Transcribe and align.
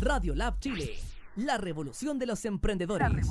Radio 0.00 0.34
Lab 0.34 0.58
Chile, 0.60 0.96
la 1.36 1.56
revolución 1.58 2.18
de 2.20 2.26
los 2.26 2.44
emprendedores. 2.44 3.26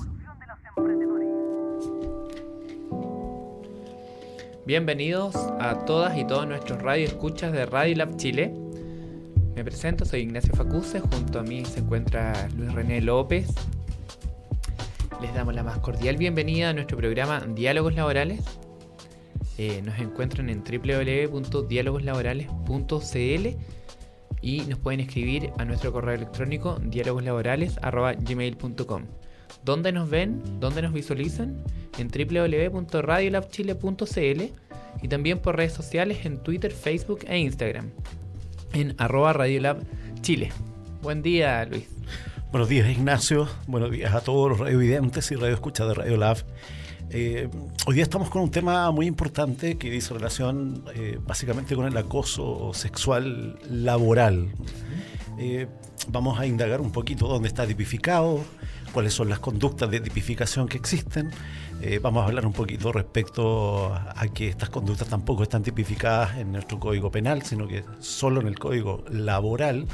Bienvenidos 4.65 5.35
a 5.59 5.85
todas 5.85 6.17
y 6.17 6.25
todos 6.27 6.45
nuestros 6.45 6.81
radio 6.81 7.05
escuchas 7.05 7.53
de 7.53 7.65
Radio 7.65 7.95
Lab 7.95 8.17
Chile. 8.17 8.53
Me 9.55 9.63
presento, 9.63 10.03
soy 10.03 10.19
Ignacio 10.21 10.53
Facuse, 10.55 10.99
junto 10.99 11.39
a 11.39 11.43
mí 11.43 11.63
se 11.63 11.79
encuentra 11.79 12.49
Luis 12.57 12.73
René 12.73 12.99
López. 13.01 13.47
Les 15.21 15.33
damos 15.33 15.55
la 15.55 15.63
más 15.63 15.79
cordial 15.79 16.17
bienvenida 16.17 16.71
a 16.71 16.73
nuestro 16.73 16.97
programa 16.97 17.39
Diálogos 17.39 17.95
Laborales. 17.95 18.41
Eh, 19.57 19.81
nos 19.83 19.97
encuentran 19.99 20.49
en 20.49 20.63
www.dialogoslaborales.cl 20.63 23.57
y 24.47 24.61
nos 24.61 24.79
pueden 24.79 25.01
escribir 25.01 25.51
a 25.57 25.65
nuestro 25.65 25.91
correo 25.91 26.15
electrónico 26.15 26.79
dialogoslaborales.gmail.com. 26.81 29.03
¿Dónde 29.65 29.91
nos 29.91 30.09
ven? 30.09 30.41
¿Dónde 30.61 30.81
nos 30.81 30.93
visualizan? 30.93 31.61
En 31.97 32.07
www.radiolabchile.cl 32.07 34.43
y 35.01 35.07
también 35.09 35.39
por 35.39 35.57
redes 35.57 35.73
sociales 35.73 36.25
en 36.25 36.37
Twitter, 36.37 36.71
Facebook 36.71 37.25
e 37.27 37.39
Instagram. 37.39 37.89
En 38.71 38.95
arroba 38.97 39.33
Radiolab. 39.33 39.83
Buen 41.01 41.21
día, 41.21 41.65
Luis. 41.65 41.89
Buenos 42.49 42.69
días, 42.69 42.89
Ignacio. 42.89 43.49
Buenos 43.67 43.91
días 43.91 44.15
a 44.15 44.21
todos 44.21 44.51
los 44.51 44.59
radiovidentes 44.59 45.29
y 45.31 45.35
radioescuchas 45.35 45.89
de 45.89 45.93
Radiolab. 45.93 46.37
Eh, 47.09 47.47
hoy 47.85 47.95
día 47.95 48.03
estamos 48.03 48.29
con 48.29 48.41
un 48.41 48.51
tema 48.51 48.91
muy 48.91 49.05
importante 49.05 49.77
que 49.77 49.89
dice 49.89 50.13
relación 50.13 50.83
eh, 50.93 51.17
básicamente 51.25 51.73
con 51.73 51.85
el 51.85 51.95
acoso 51.95 52.71
sexual 52.73 53.57
laboral. 53.69 54.49
Eh, 55.39 55.67
vamos 56.09 56.37
a 56.37 56.45
indagar 56.45 56.81
un 56.81 56.91
poquito 56.91 57.27
dónde 57.27 57.47
está 57.47 57.65
tipificado, 57.65 58.43
cuáles 58.91 59.13
son 59.13 59.29
las 59.29 59.39
conductas 59.39 59.89
de 59.89 60.01
tipificación 60.01 60.67
que 60.67 60.77
existen. 60.77 61.31
vamos 62.01 62.23
a 62.23 62.25
hablar 62.25 62.45
un 62.45 62.53
poquito 62.53 62.91
respecto 62.91 63.93
a 63.93 64.27
que 64.33 64.49
estas 64.49 64.69
conductas 64.69 65.07
tampoco 65.07 65.43
están 65.43 65.63
tipificadas 65.63 66.37
en 66.37 66.51
nuestro 66.51 66.77
código 66.77 67.09
penal, 67.09 67.43
sino 67.43 67.67
que 67.67 67.85
solo 67.99 68.41
en 68.41 68.47
el 68.47 68.59
código 68.59 69.05
laboral. 69.09 69.87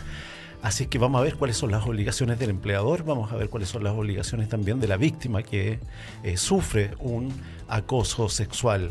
Así 0.64 0.88
que 0.88 0.98
vamos 0.98 1.20
a 1.20 1.24
ver 1.26 1.36
cuáles 1.36 1.58
son 1.58 1.72
las 1.72 1.86
obligaciones 1.86 2.40
del 2.40 2.50
empleador, 2.50 3.04
vamos 3.04 3.34
a 3.34 3.36
ver 3.36 3.50
cuáles 3.50 3.68
son 3.68 3.84
las 3.84 3.92
obligaciones 3.92 4.48
también 4.48 4.80
de 4.80 4.88
la 4.88 4.96
víctima 4.96 5.44
que 5.44 5.82
eh, 6.24 6.38
sufre 6.38 6.92
un 7.00 7.34
acoso 7.68 8.30
sexual. 8.30 8.90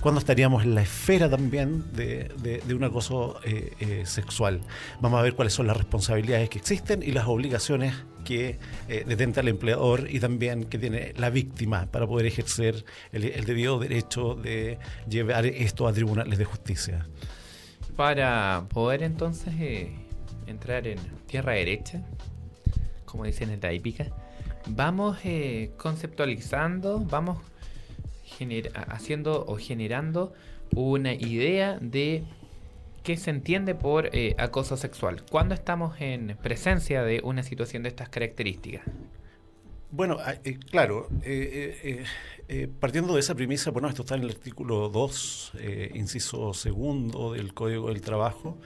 ¿Cuándo 0.00 0.18
estaríamos 0.18 0.64
en 0.64 0.74
la 0.74 0.80
esfera 0.80 1.28
también 1.28 1.92
de, 1.92 2.62
un 2.74 2.84
acoso 2.84 3.38
eh, 3.44 3.74
eh, 3.80 4.02
sexual? 4.06 4.62
Vamos 5.02 5.20
a 5.20 5.22
ver 5.22 5.34
cuáles 5.34 5.52
son 5.52 5.66
las 5.66 5.76
responsabilidades 5.76 6.48
que 6.48 6.56
existen 6.56 7.02
y 7.02 7.12
las 7.12 7.26
obligaciones 7.26 7.94
que 8.24 8.58
detenta 8.88 9.42
el 9.42 9.48
empleador 9.48 10.08
y 10.10 10.20
también 10.20 10.64
que 10.64 10.78
tiene 10.78 11.12
la 11.18 11.28
víctima 11.28 11.84
para 11.84 12.06
poder 12.06 12.24
ejercer 12.24 12.82
el, 13.12 13.24
el 13.24 13.44
debido 13.44 13.78
derecho 13.78 14.36
de 14.36 14.78
llevar 15.06 15.44
esto 15.44 15.86
a 15.86 15.92
tribunales 15.92 16.38
de 16.38 16.46
justicia. 16.46 17.06
Para 17.94 18.64
poder 18.70 19.02
entonces 19.02 19.52
entrar 20.46 20.86
en 20.86 20.98
tierra 21.26 21.52
derecha, 21.52 22.02
como 23.04 23.24
dicen 23.24 23.50
en 23.50 23.60
la 23.60 23.72
hípica, 23.72 24.06
vamos 24.66 25.18
eh, 25.24 25.70
conceptualizando, 25.76 27.00
vamos 27.00 27.38
haciendo 28.88 29.44
o 29.46 29.56
generando 29.56 30.32
una 30.74 31.12
idea 31.12 31.78
de 31.80 32.24
qué 33.04 33.16
se 33.16 33.30
entiende 33.30 33.74
por 33.74 34.10
eh, 34.12 34.34
acoso 34.38 34.76
sexual. 34.76 35.22
¿Cuándo 35.30 35.54
estamos 35.54 36.00
en 36.00 36.36
presencia 36.42 37.04
de 37.04 37.20
una 37.22 37.42
situación 37.42 37.84
de 37.84 37.90
estas 37.90 38.08
características? 38.08 38.82
Bueno, 39.92 40.16
ah, 40.18 40.34
eh, 40.42 40.58
claro, 40.58 41.08
partiendo 42.80 43.14
de 43.14 43.20
esa 43.20 43.36
premisa, 43.36 43.70
bueno, 43.70 43.88
esto 43.88 44.02
está 44.02 44.16
en 44.16 44.22
el 44.22 44.30
artículo 44.30 44.88
2, 44.88 45.52
inciso 45.94 46.52
segundo 46.52 47.34
del 47.34 47.54
Código 47.54 47.90
del 47.90 48.00
Trabajo, 48.00 48.58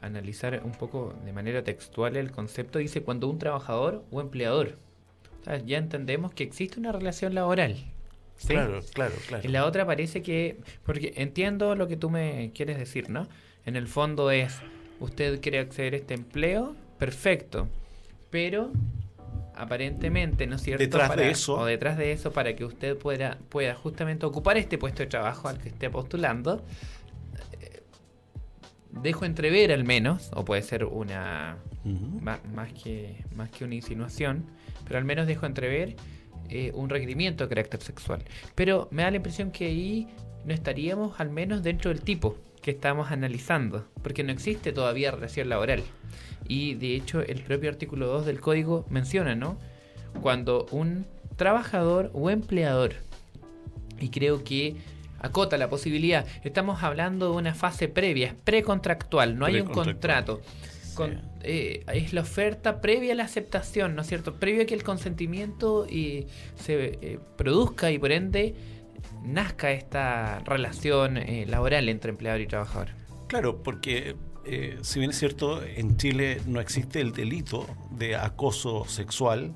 analizar 0.02 0.62
un 0.64 0.72
poco 0.72 1.14
de 1.26 1.34
manera 1.34 1.64
textual 1.64 2.16
el 2.16 2.32
concepto, 2.32 2.80
dice 2.80 3.02
cuando 3.02 3.28
un 3.28 3.40
trabajador 3.40 4.04
o 4.12 4.22
empleador. 4.22 4.78
ya 5.66 5.78
entendemos 5.78 6.34
que 6.34 6.44
existe 6.44 6.80
una 6.80 6.92
relación 6.92 7.34
laboral. 7.34 7.76
Claro, 8.46 8.82
claro, 8.94 9.16
claro. 9.28 9.44
En 9.44 9.52
la 9.52 9.66
otra 9.66 9.86
parece 9.86 10.22
que, 10.22 10.58
porque 10.86 11.14
entiendo 11.16 11.76
lo 11.76 11.88
que 11.88 11.98
tú 11.98 12.10
me 12.10 12.52
quieres 12.54 12.78
decir, 12.78 13.10
¿no? 13.10 13.28
En 13.66 13.76
el 13.76 13.88
fondo 13.88 14.30
es, 14.30 14.60
usted 15.00 15.42
quiere 15.42 15.60
acceder 15.60 15.96
a 15.96 15.98
este 15.98 16.14
empleo, 16.14 16.76
perfecto, 17.00 17.68
pero 18.30 18.72
aparentemente, 19.56 20.46
¿no 20.48 20.56
es 20.56 20.62
cierto? 20.62 20.84
Detrás 20.84 21.16
de 21.16 21.32
eso. 21.32 21.58
O 21.58 21.66
detrás 21.66 21.98
de 21.98 22.12
eso, 22.12 22.32
para 22.32 22.56
que 22.56 22.64
usted 22.64 22.96
pueda, 22.96 23.38
pueda 23.50 23.74
justamente 23.74 24.26
ocupar 24.26 24.58
este 24.58 24.78
puesto 24.78 25.04
de 25.04 25.08
trabajo 25.08 25.48
al 25.48 25.58
que 25.58 25.70
esté 25.70 25.90
postulando, 25.90 26.64
dejo 28.92 29.26
entrever 29.26 29.72
al 29.72 29.84
menos, 29.84 30.30
o 30.34 30.46
puede 30.46 30.62
ser 30.62 30.86
una 30.86 31.58
más, 32.22 32.74
que, 32.74 33.24
más 33.36 33.50
que 33.50 33.64
una 33.64 33.76
insinuación, 33.76 34.46
pero 34.86 34.98
al 35.00 35.06
menos 35.06 35.28
dejo 35.28 35.46
entrever 35.46 35.96
eh, 36.50 36.72
un 36.74 36.90
requerimiento 36.90 37.44
de 37.46 37.50
carácter 37.50 37.82
sexual. 37.82 38.24
Pero 38.56 38.88
me 38.92 39.04
da 39.04 39.12
la 39.12 39.18
impresión 39.18 39.52
que 39.52 39.66
ahí 39.66 40.08
no 40.46 40.54
estaríamos 40.54 41.20
al 41.20 41.30
menos 41.30 41.64
dentro 41.64 41.90
del 41.90 42.02
tipo 42.02 42.38
que 42.62 42.72
estamos 42.72 43.12
analizando, 43.12 43.88
porque 44.02 44.24
no 44.24 44.32
existe 44.32 44.74
todavía 44.74 45.12
relación 45.12 45.50
laboral. 45.50 45.84
Y 46.48 46.76
de 46.76 46.96
hecho 46.96 47.22
el 47.22 47.42
propio 47.42 47.70
artículo 47.70 48.08
2 48.08 48.26
del 48.26 48.42
código 48.42 48.86
menciona, 48.90 49.36
¿no? 49.36 49.58
Cuando 50.22 50.66
un 50.72 51.06
trabajador 51.36 52.12
o 52.14 52.30
empleador, 52.30 52.96
y 54.00 54.10
creo 54.10 54.44
que 54.44 54.76
acota 55.28 55.58
la 55.58 55.70
posibilidad. 55.70 56.26
Estamos 56.44 56.84
hablando 56.84 57.32
de 57.32 57.38
una 57.38 57.54
fase 57.54 57.88
previa, 57.88 58.28
es 58.28 58.34
precontractual, 58.34 59.38
no 59.38 59.46
hay 59.46 59.60
un 59.60 59.68
contrato. 59.68 60.42
Eh, 61.44 61.84
es 61.94 62.14
la 62.14 62.22
oferta 62.22 62.82
previa 62.82 63.14
a 63.14 63.16
la 63.16 63.24
aceptación, 63.24 63.96
¿no 63.96 64.02
es 64.02 64.08
cierto? 64.08 64.36
Previo 64.36 64.64
a 64.64 64.66
que 64.66 64.74
el 64.74 64.84
consentimiento 64.84 65.86
y 65.88 66.28
se 66.56 66.98
eh, 67.02 67.20
produzca 67.38 67.92
y 67.92 68.00
por 68.00 68.12
ende 68.12 68.56
nazca 69.24 69.72
esta 69.72 70.40
relación 70.40 71.18
eh, 71.18 71.46
laboral 71.48 71.90
entre 71.90 72.12
empleador 72.12 72.42
y 72.42 72.48
trabajador. 72.48 72.90
Claro, 73.28 73.62
porque 73.62 74.16
si 74.82 75.00
bien 75.00 75.12
es 75.12 75.20
cierto, 75.20 75.62
en 75.62 75.98
Chile 75.98 76.40
no 76.46 76.62
existe 76.62 77.02
el 77.02 77.12
delito 77.12 77.68
de 77.92 78.16
acoso 78.16 78.86
sexual, 78.88 79.54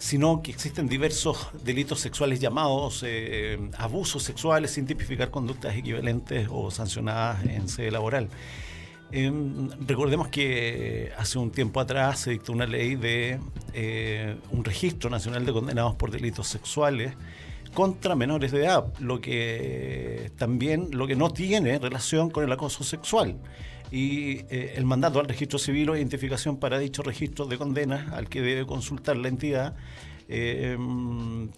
sino 0.00 0.40
que 0.40 0.50
existen 0.50 0.88
diversos 0.88 1.48
delitos 1.62 2.00
sexuales 2.00 2.40
llamados 2.40 3.04
eh, 3.06 3.58
abusos 3.76 4.22
sexuales 4.22 4.70
sin 4.70 4.86
tipificar 4.86 5.30
conductas 5.30 5.76
equivalentes 5.76 6.48
o 6.50 6.70
sancionadas 6.70 7.44
en 7.44 7.68
sede 7.68 7.90
laboral. 7.90 8.28
Em, 9.12 9.68
recordemos 9.86 10.28
que 10.28 11.12
hace 11.18 11.38
un 11.38 11.50
tiempo 11.50 11.80
atrás 11.80 12.20
se 12.20 12.30
dictó 12.30 12.52
una 12.52 12.64
ley 12.64 12.94
de 12.96 13.40
eh, 13.74 14.36
un 14.52 14.64
registro 14.64 15.10
nacional 15.10 15.44
de 15.44 15.52
condenados 15.52 15.96
por 15.96 16.10
delitos 16.10 16.48
sexuales 16.48 17.12
contra 17.74 18.14
menores 18.14 18.52
de 18.52 18.64
edad, 18.64 18.86
lo 19.00 19.20
que 19.20 20.32
también 20.38 20.88
lo 20.92 21.06
que 21.06 21.14
no 21.14 21.30
tiene 21.30 21.78
relación 21.78 22.30
con 22.30 22.42
el 22.42 22.50
acoso 22.50 22.84
sexual 22.84 23.36
y 23.90 24.44
eh, 24.50 24.74
el 24.76 24.84
mandato 24.84 25.20
al 25.20 25.26
registro 25.26 25.58
civil 25.58 25.90
o 25.90 25.96
identificación 25.96 26.58
para 26.58 26.78
dicho 26.78 27.02
registro 27.02 27.46
de 27.46 27.58
condenas 27.58 28.12
al 28.12 28.28
que 28.28 28.40
debe 28.40 28.66
consultar 28.66 29.16
la 29.16 29.28
entidad 29.28 29.74
eh, 30.32 30.78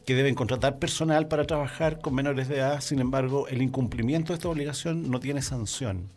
que 0.06 0.14
deben 0.14 0.34
contratar 0.34 0.78
personal 0.78 1.28
para 1.28 1.44
trabajar 1.44 2.00
con 2.00 2.14
menores 2.14 2.48
de 2.48 2.56
edad. 2.56 2.80
Sin 2.80 3.00
embargo, 3.00 3.46
el 3.48 3.60
incumplimiento 3.60 4.32
de 4.32 4.38
esta 4.38 4.48
obligación 4.48 5.10
no 5.10 5.20
tiene 5.20 5.42
sanción. 5.42 6.08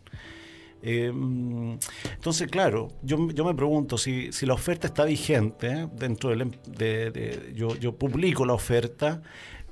Eh, 0.82 1.12
entonces, 2.14 2.48
claro, 2.48 2.88
yo, 3.02 3.30
yo 3.32 3.44
me 3.44 3.54
pregunto 3.54 3.98
si, 3.98 4.32
si, 4.32 4.46
la 4.46 4.54
oferta 4.54 4.86
está 4.86 5.04
vigente 5.04 5.88
dentro 5.92 6.30
del, 6.30 6.42
em, 6.42 6.50
de, 6.66 7.52
yo, 7.54 7.76
yo 7.76 7.94
publico 7.96 8.46
la 8.46 8.54
oferta, 8.54 9.20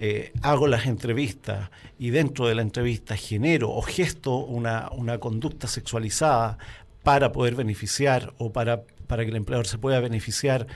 eh, 0.00 0.32
hago 0.42 0.66
las 0.66 0.86
entrevistas 0.86 1.70
y 2.00 2.10
dentro 2.10 2.48
de 2.48 2.56
la 2.56 2.62
entrevista 2.62 3.16
genero 3.16 3.70
o 3.70 3.80
gesto 3.80 4.38
una, 4.38 4.90
conducta 5.20 5.68
sexualizada 5.68 6.58
para 7.04 7.30
poder 7.30 7.54
beneficiar 7.54 8.34
o 8.38 8.52
para, 8.52 8.82
para 9.06 9.24
que 9.24 9.30
el 9.30 9.36
empleador 9.36 9.68
se 9.68 9.78
pueda 9.78 10.00
beneficiar 10.00 10.66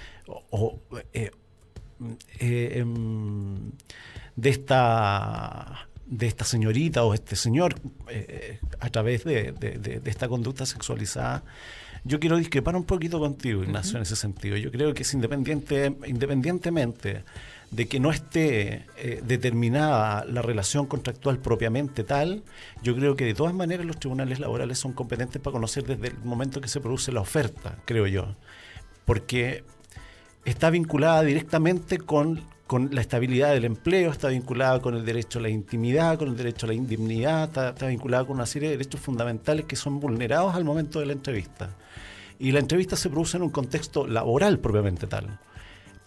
o, 0.50 0.78
eh, 1.12 1.32
eh, 2.38 2.72
em, 2.76 3.72
de 4.36 4.50
esta 4.50 5.88
de 6.06 6.26
esta 6.26 6.44
señorita 6.44 7.04
o 7.04 7.12
este 7.12 7.36
señor 7.36 7.74
a 8.80 8.88
través 8.88 9.24
de, 9.24 9.52
esta 10.06 10.26
conducta 10.26 10.64
sexualizada. 10.64 11.44
Yo 12.04 12.18
quiero 12.18 12.38
discrepar 12.38 12.76
un 12.76 12.84
poquito 12.84 13.18
contigo, 13.18 13.62
Ignacio, 13.62 13.96
en 13.96 14.04
ese 14.04 14.16
sentido. 14.16 14.56
Yo 14.56 14.70
creo 14.70 14.94
que 14.94 15.02
es 15.02 15.12
independiente, 15.12 15.94
independientemente 16.06 17.24
de 17.70 17.86
que 17.86 18.00
no 18.00 18.10
esté 18.10 18.86
eh, 18.96 19.20
determinada 19.24 20.24
la 20.24 20.42
relación 20.42 20.86
contractual 20.86 21.38
propiamente 21.38 22.02
tal, 22.02 22.42
yo 22.82 22.96
creo 22.96 23.14
que 23.14 23.24
de 23.24 23.34
todas 23.34 23.52
maneras 23.52 23.86
los 23.86 23.98
tribunales 23.98 24.40
laborales 24.40 24.78
son 24.78 24.92
competentes 24.92 25.40
para 25.42 25.52
conocer 25.52 25.84
desde 25.84 26.08
el 26.08 26.18
momento 26.24 26.60
que 26.60 26.68
se 26.68 26.80
produce 26.80 27.12
la 27.12 27.20
oferta, 27.20 27.76
creo 27.84 28.06
yo, 28.06 28.36
porque 29.04 29.64
está 30.44 30.70
vinculada 30.70 31.22
directamente 31.22 31.98
con, 31.98 32.42
la 32.90 33.00
estabilidad 33.00 33.54
del 33.54 33.64
empleo, 33.64 34.10
está 34.10 34.28
vinculada 34.28 34.80
con 34.80 34.94
el 34.94 35.04
derecho 35.04 35.38
a 35.38 35.42
la 35.42 35.48
intimidad, 35.48 36.18
con 36.18 36.28
el 36.28 36.36
derecho 36.36 36.66
a 36.66 36.68
la 36.68 36.74
indemnidad, 36.74 37.44
está, 37.44 37.70
está 37.70 37.86
vinculada 37.86 38.26
con 38.26 38.36
una 38.36 38.46
serie 38.46 38.68
de 38.68 38.76
derechos 38.76 39.00
fundamentales 39.00 39.64
que 39.64 39.74
son 39.74 40.00
vulnerados 40.00 40.54
al 40.54 40.64
momento 40.64 41.00
de 41.00 41.06
la 41.06 41.14
entrevista. 41.14 41.70
Y 42.38 42.52
la 42.52 42.60
entrevista 42.60 42.94
se 42.94 43.08
produce 43.08 43.38
en 43.38 43.42
un 43.42 43.50
contexto 43.50 44.06
laboral 44.06 44.58
propiamente 44.58 45.06
tal. 45.06 45.38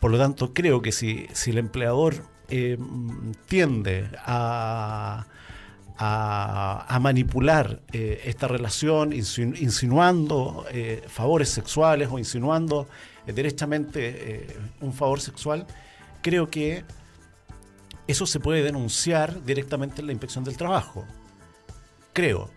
Por 0.01 0.09
lo 0.09 0.17
tanto, 0.17 0.51
creo 0.51 0.81
que 0.81 0.91
si, 0.91 1.27
el 1.45 1.59
empleador 1.59 2.23
eh, 2.49 2.75
tiende 3.45 4.09
a, 4.25 5.27
a, 5.95 6.99
manipular 6.99 7.81
eh, 7.93 8.19
esta 8.25 8.47
relación, 8.47 9.13
insinuando 9.13 10.65
eh, 10.71 11.03
favores 11.07 11.49
sexuales 11.49 12.09
o 12.11 12.17
insinuando 12.17 12.87
derechamente 13.27 14.47
un 14.81 14.91
favor 14.91 15.21
sexual, 15.21 15.67
creo 16.23 16.49
que 16.49 16.83
eso 18.07 18.25
se 18.25 18.39
puede 18.39 18.63
denunciar 18.63 19.43
directamente 19.45 20.01
en 20.01 20.07
la 20.07 20.13
inspección 20.13 20.43
del 20.43 20.57
trabajo. 20.57 21.05
Creo. 22.11 22.49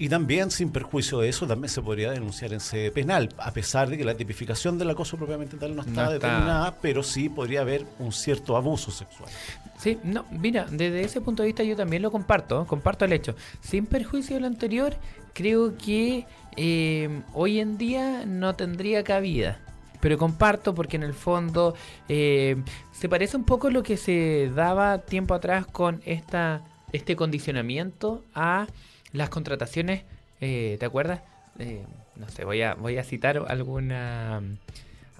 Y 0.00 0.08
también, 0.08 0.50
sin 0.50 0.70
perjuicio 0.70 1.18
de 1.18 1.28
eso, 1.28 1.46
también 1.46 1.68
se 1.68 1.82
podría 1.82 2.10
denunciar 2.10 2.54
en 2.54 2.60
sede 2.60 2.90
penal, 2.90 3.28
a 3.36 3.52
pesar 3.52 3.90
de 3.90 3.98
que 3.98 4.04
la 4.06 4.14
tipificación 4.14 4.78
del 4.78 4.88
acoso 4.88 5.18
propiamente 5.18 5.58
tal 5.58 5.76
no 5.76 5.82
está, 5.82 6.10
determinada, 6.10 6.74
pero 6.80 7.02
sí 7.02 7.28
podría 7.28 7.60
haber 7.60 7.84
un 7.98 8.10
cierto 8.10 8.56
abuso 8.56 8.90
sexual. 8.90 9.28
Sí, 9.76 9.98
no, 10.02 10.24
mira, 10.30 10.64
desde 10.70 11.02
ese 11.02 11.20
punto 11.20 11.42
de 11.42 11.48
vista 11.48 11.64
yo 11.64 11.76
también 11.76 12.00
lo 12.00 12.10
comparto, 12.10 12.66
comparto 12.66 13.04
el 13.04 13.12
hecho. 13.12 13.36
Sin 13.60 13.84
perjuicio 13.84 14.36
de 14.36 14.40
lo 14.40 14.46
anterior, 14.46 14.96
creo 15.34 15.76
que 15.76 16.24
eh, 16.56 17.20
hoy 17.34 17.60
en 17.60 17.76
día 17.76 18.24
no 18.24 18.56
tendría 18.56 19.04
cabida. 19.04 19.60
Pero 20.00 20.16
comparto 20.16 20.74
porque 20.74 20.96
en 20.96 21.02
el 21.02 21.12
fondo 21.12 21.74
eh, 22.08 22.56
se 22.90 23.10
parece 23.10 23.36
un 23.36 23.44
poco 23.44 23.66
a 23.66 23.70
lo 23.70 23.82
que 23.82 23.98
se 23.98 24.50
daba 24.54 25.02
tiempo 25.02 25.34
atrás 25.34 25.66
con 25.66 26.00
esta, 26.06 26.62
este 26.90 27.16
condicionamiento 27.16 28.24
a 28.34 28.66
las 29.12 29.28
contrataciones, 29.28 30.02
eh, 30.40 30.76
¿te 30.78 30.86
acuerdas? 30.86 31.20
Eh, 31.58 31.84
no 32.16 32.28
sé, 32.28 32.44
voy 32.44 32.62
a, 32.62 32.74
voy 32.74 32.98
a 32.98 33.04
citar 33.04 33.44
alguna, 33.48 34.42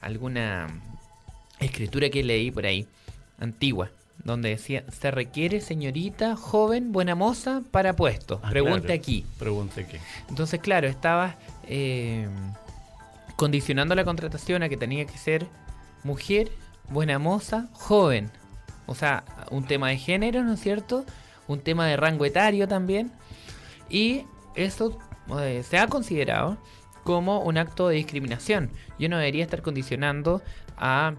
alguna 0.00 0.68
escritura 1.58 2.10
que 2.10 2.22
leí 2.22 2.50
por 2.50 2.66
ahí, 2.66 2.86
antigua, 3.38 3.90
donde 4.24 4.50
decía, 4.50 4.84
se 4.90 5.10
requiere 5.10 5.60
señorita, 5.60 6.36
joven, 6.36 6.92
buena 6.92 7.14
moza 7.14 7.62
para 7.70 7.94
puesto. 7.96 8.40
Ah, 8.42 8.50
Pregunte 8.50 8.92
aquí. 8.92 9.24
Pregunte 9.38 9.82
aquí. 9.82 9.96
Entonces, 10.28 10.60
claro, 10.60 10.88
estaba 10.88 11.36
eh, 11.68 12.28
condicionando 13.36 13.94
la 13.94 14.04
contratación 14.04 14.62
a 14.62 14.68
que 14.68 14.76
tenía 14.76 15.06
que 15.06 15.16
ser 15.16 15.46
mujer, 16.04 16.50
buena 16.88 17.18
moza, 17.18 17.68
joven. 17.72 18.30
O 18.86 18.94
sea, 18.94 19.24
un 19.50 19.64
tema 19.66 19.88
de 19.88 19.98
género, 19.98 20.42
¿no 20.42 20.54
es 20.54 20.60
cierto? 20.60 21.04
Un 21.46 21.60
tema 21.60 21.86
de 21.86 21.96
rango 21.96 22.24
etario 22.24 22.68
también. 22.68 23.12
Y 23.90 24.24
esto 24.54 24.98
eh, 25.40 25.62
se 25.68 25.78
ha 25.78 25.88
considerado 25.88 26.56
como 27.04 27.40
un 27.40 27.58
acto 27.58 27.88
de 27.88 27.96
discriminación. 27.96 28.70
Yo 28.98 29.08
no 29.08 29.18
debería 29.18 29.42
estar 29.42 29.62
condicionando 29.62 30.42
a 30.76 31.14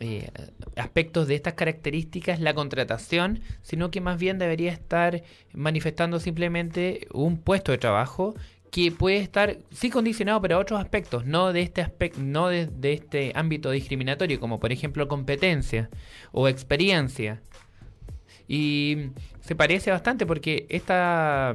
eh, 0.00 0.30
aspectos 0.76 1.28
de 1.28 1.34
estas 1.34 1.54
características 1.54 2.40
la 2.40 2.54
contratación, 2.54 3.40
sino 3.62 3.90
que 3.90 4.00
más 4.00 4.18
bien 4.18 4.38
debería 4.38 4.72
estar 4.72 5.22
manifestando 5.52 6.18
simplemente 6.20 7.06
un 7.12 7.38
puesto 7.38 7.72
de 7.72 7.78
trabajo 7.78 8.34
que 8.70 8.90
puede 8.90 9.18
estar 9.18 9.58
sí 9.70 9.90
condicionado 9.90 10.40
pero 10.40 10.56
a 10.56 10.58
otros 10.58 10.80
aspectos, 10.80 11.26
no 11.26 11.52
de 11.52 11.60
este 11.60 11.82
aspecto, 11.82 12.18
no 12.20 12.48
de, 12.48 12.66
de 12.66 12.94
este 12.94 13.32
ámbito 13.34 13.70
discriminatorio, 13.70 14.40
como 14.40 14.58
por 14.58 14.72
ejemplo 14.72 15.08
competencia 15.08 15.90
o 16.32 16.48
experiencia. 16.48 17.40
Y 18.48 19.10
se 19.40 19.54
parece 19.54 19.90
bastante 19.90 20.26
porque 20.26 20.66
esta 20.68 21.54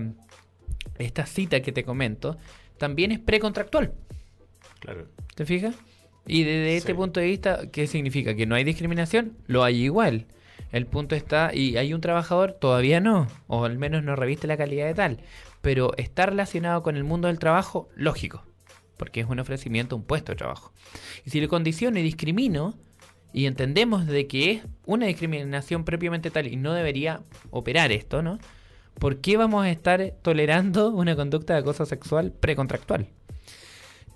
esta 1.00 1.25
cita 1.25 1.62
que 1.62 1.72
te 1.72 1.84
comento, 1.84 2.38
también 2.77 3.12
es 3.12 3.20
precontractual. 3.20 3.94
Claro. 4.80 5.08
¿Te 5.36 5.46
fijas? 5.46 5.75
Y 6.25 6.44
desde 6.44 6.77
este 6.77 6.94
punto 6.94 7.20
de 7.20 7.27
vista, 7.27 7.72
¿qué 7.72 7.88
significa? 7.88 8.36
¿Que 8.36 8.46
no 8.46 8.56
hay 8.56 8.63
discriminación? 8.63 9.38
Lo 9.48 9.63
hay 9.63 9.84
igual. 9.84 10.25
El 10.72 10.86
punto 10.86 11.16
está, 11.16 11.51
y 11.54 11.77
hay 11.77 11.94
un 11.94 12.01
trabajador, 12.01 12.51
todavía 12.51 13.00
no, 13.00 13.27
o 13.48 13.63
al 13.63 13.77
menos 13.77 14.04
no 14.04 14.16
reviste 14.16 14.48
la 14.48 14.58
calidad 14.58 14.86
de 14.86 14.94
tal, 14.94 15.20
pero 15.62 15.96
está 15.98 16.25
relacionado 16.25 16.84
con 16.84 16.98
el 16.98 17.06
mundo 17.06 17.30
del 17.30 17.39
trabajo, 17.39 17.88
lógico, 17.96 18.44
porque 18.98 19.22
es 19.22 19.27
un 19.27 19.39
ofrecimiento, 19.39 19.96
un 19.96 20.04
puesto 20.04 20.34
de 20.34 20.38
trabajo. 20.38 20.74
Y 21.25 21.30
si 21.30 21.39
le 21.39 21.48
condiciono 21.48 22.00
y 22.00 22.04
discrimino, 22.04 22.75
y 23.32 23.46
entendemos 23.46 24.08
de 24.08 24.27
que 24.27 24.51
es 24.51 24.63
una 24.86 25.06
discriminación 25.06 25.86
propiamente 25.86 26.32
tal 26.32 26.48
y 26.48 26.56
no 26.56 26.74
debería 26.74 27.22
operar 27.50 27.92
esto, 27.92 28.22
¿no? 28.22 28.39
¿Por 29.00 29.18
qué 29.22 29.38
vamos 29.38 29.66
a 29.66 29.70
estar 29.70 30.13
tolerando 30.22 30.89
una 30.92 31.16
conducta 31.16 31.54
de 31.54 31.60
acoso 31.60 31.86
sexual 31.86 32.32
precontractual? 32.32 33.08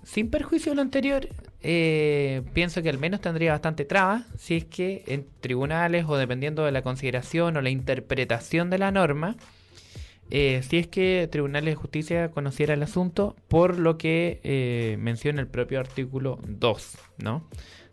Sin 0.04 0.30
perjuicio 0.30 0.72
de 0.72 0.76
lo 0.76 0.82
anterior, 0.82 1.28
eh, 1.60 2.42
pienso 2.54 2.82
que 2.82 2.88
al 2.88 2.98
menos 2.98 3.20
tendría 3.20 3.52
bastante 3.52 3.84
traba 3.84 4.26
si 4.36 4.56
es 4.56 4.64
que 4.64 5.04
en 5.06 5.26
tribunales 5.40 6.06
o 6.08 6.16
dependiendo 6.16 6.64
de 6.64 6.72
la 6.72 6.82
consideración 6.82 7.56
o 7.56 7.60
la 7.60 7.70
interpretación 7.70 8.68
de 8.68 8.78
la 8.78 8.90
norma, 8.90 9.36
eh, 10.30 10.62
si 10.68 10.78
es 10.78 10.88
que 10.88 11.28
tribunales 11.30 11.72
de 11.72 11.76
justicia 11.76 12.30
conociera 12.30 12.74
el 12.74 12.82
asunto 12.82 13.36
por 13.48 13.78
lo 13.78 13.96
que 13.96 14.40
eh, 14.42 14.96
menciona 14.98 15.40
el 15.40 15.46
propio 15.46 15.78
artículo 15.78 16.40
2, 16.48 16.98
¿no? 17.18 17.48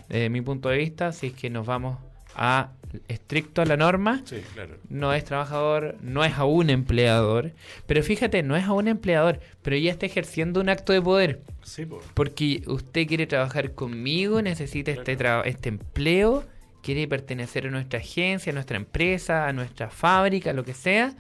Desde 0.07 0.29
mi 0.29 0.41
punto 0.41 0.69
de 0.69 0.77
vista, 0.77 1.11
si 1.11 1.27
es 1.27 1.33
que 1.33 1.51
nos 1.51 1.67
vamos 1.67 1.99
a 2.35 2.71
estricto 3.07 3.61
a 3.61 3.65
la 3.65 3.77
norma, 3.77 4.21
Sí, 4.25 4.37
claro. 4.53 4.77
no 4.89 5.13
es 5.13 5.23
trabajador, 5.23 5.95
no 6.01 6.23
es 6.25 6.33
aún 6.33 6.69
empleador. 6.71 7.51
Pero 7.85 8.01
fíjate, 8.03 8.41
no 8.41 8.55
es 8.55 8.63
aún 8.65 8.87
empleador, 8.87 9.39
pero 9.61 9.77
ya 9.77 9.91
está 9.91 10.05
ejerciendo 10.07 10.59
un 10.59 10.69
acto 10.69 10.91
de 10.93 11.01
poder. 11.01 11.41
Sí, 11.63 11.85
po. 11.85 12.01
Porque 12.15 12.63
usted 12.65 13.05
quiere 13.07 13.27
trabajar 13.27 13.73
conmigo, 13.73 14.41
necesita 14.41 14.91
este, 14.91 15.17
tra- 15.17 15.43
este 15.45 15.69
empleo, 15.69 16.45
quiere 16.81 17.07
pertenecer 17.07 17.67
a 17.67 17.69
nuestra 17.69 17.99
agencia, 17.99 18.51
a 18.51 18.53
nuestra 18.55 18.77
empresa, 18.77 19.47
a 19.47 19.53
nuestra 19.53 19.89
fábrica, 19.89 20.53
lo 20.53 20.63
que 20.63 20.73
sea. 20.73 21.13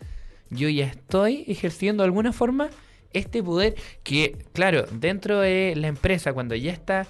Yo 0.49 0.69
ya 0.69 0.85
estoy 0.87 1.43
ejerciendo 1.47 2.01
de 2.01 2.05
alguna 2.07 2.33
forma 2.33 2.69
este 3.13 3.43
poder 3.43 3.75
que, 4.03 4.35
claro, 4.53 4.85
dentro 4.91 5.39
de 5.39 5.73
la 5.75 5.87
empresa, 5.87 6.33
cuando 6.33 6.55
ya 6.55 6.71
está 6.71 7.05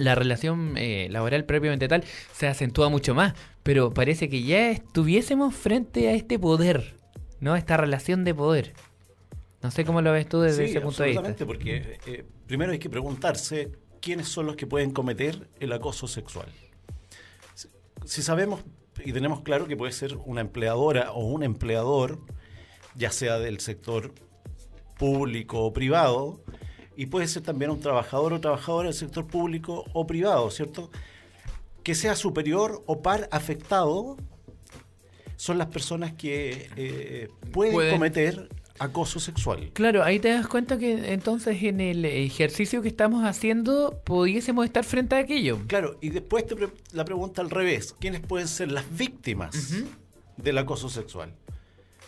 la 0.00 0.14
relación 0.14 0.74
eh, 0.76 1.08
laboral 1.10 1.44
propiamente 1.44 1.88
tal, 1.88 2.04
se 2.32 2.46
acentúa 2.48 2.88
mucho 2.88 3.14
más. 3.14 3.34
Pero 3.62 3.90
parece 3.92 4.28
que 4.28 4.42
ya 4.42 4.70
estuviésemos 4.70 5.54
frente 5.54 6.08
a 6.08 6.12
este 6.14 6.38
poder, 6.38 6.94
¿no? 7.40 7.56
Esta 7.56 7.76
relación 7.76 8.24
de 8.24 8.34
poder. 8.34 8.72
No 9.62 9.70
sé 9.70 9.84
cómo 9.84 10.00
lo 10.00 10.12
ves 10.12 10.26
tú 10.28 10.40
desde 10.40 10.64
Sí, 10.64 10.70
ese 10.70 10.80
punto 10.80 11.02
de 11.02 11.10
vista. 11.10 11.20
absolutamente, 11.28 11.46
porque 11.46 11.98
eh, 12.06 12.24
primero 12.46 12.72
hay 12.72 12.78
que 12.78 12.88
preguntarse 12.88 13.72
quiénes 14.00 14.28
son 14.28 14.46
los 14.46 14.56
que 14.56 14.66
pueden 14.66 14.90
cometer 14.90 15.48
el 15.60 15.72
acoso 15.72 16.08
sexual. 16.08 16.48
Si 18.06 18.22
sabemos 18.22 18.62
y 19.04 19.12
tenemos 19.12 19.42
claro 19.42 19.66
que 19.66 19.76
puede 19.76 19.92
ser 19.92 20.16
una 20.24 20.40
empleadora 20.40 21.12
o 21.12 21.26
un 21.26 21.42
empleador, 21.42 22.20
ya 22.94 23.10
sea 23.10 23.38
del 23.38 23.60
sector 23.60 24.14
público 24.98 25.60
o 25.64 25.72
privado, 25.72 26.42
y 27.00 27.06
puede 27.06 27.26
ser 27.28 27.42
también 27.42 27.70
un 27.70 27.80
trabajador 27.80 28.34
o 28.34 28.40
trabajadora 28.40 28.88
del 28.88 28.94
sector 28.94 29.26
público 29.26 29.84
o 29.94 30.06
privado, 30.06 30.50
¿cierto? 30.50 30.90
Que 31.82 31.94
sea 31.94 32.14
superior 32.14 32.82
o 32.84 33.00
par 33.00 33.26
afectado 33.32 34.18
son 35.36 35.56
las 35.56 35.68
personas 35.68 36.12
que 36.12 36.68
eh, 36.76 37.28
pueden, 37.52 37.72
Pueden. 37.72 37.94
cometer 37.94 38.50
acoso 38.78 39.18
sexual. 39.18 39.70
Claro, 39.72 40.02
ahí 40.04 40.18
te 40.18 40.28
das 40.28 40.46
cuenta 40.46 40.76
que 40.76 41.12
entonces 41.14 41.62
en 41.62 41.80
el 41.80 42.04
ejercicio 42.04 42.82
que 42.82 42.88
estamos 42.88 43.24
haciendo 43.24 43.98
pudiésemos 44.04 44.66
estar 44.66 44.84
frente 44.84 45.14
a 45.16 45.20
aquello. 45.20 45.58
Claro, 45.68 45.96
y 46.02 46.10
después 46.10 46.46
te 46.46 46.54
pre- 46.54 46.68
la 46.92 47.06
pregunta 47.06 47.40
al 47.40 47.48
revés, 47.48 47.94
¿quiénes 47.98 48.20
pueden 48.20 48.46
ser 48.48 48.70
las 48.72 48.84
víctimas 48.94 49.74
del 50.36 50.58
acoso 50.58 50.90
sexual? 50.90 51.32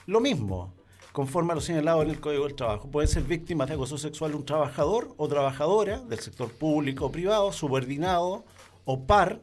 Lo 0.07 0.21
mismo, 0.21 0.75
conforme 1.13 1.53
a 1.53 1.55
lo 1.55 1.61
señalado 1.61 2.03
en 2.03 2.11
el 2.11 2.21
Código 2.21 2.45
del 2.47 2.55
Trabajo, 2.55 2.91
pueden 2.91 3.09
ser 3.09 3.23
víctimas 3.25 3.69
de 3.69 3.75
acoso 3.75 3.99
sexual 3.99 4.35
un 4.35 4.45
trabajador 4.47 5.15
o 5.19 5.29
trabajadora 5.29 5.99
del 6.01 6.19
sector 6.19 6.51
público 6.51 7.07
o 7.07 7.13
privado, 7.13 7.53
subordinado 7.53 8.45
o 8.85 9.05
par 9.05 9.41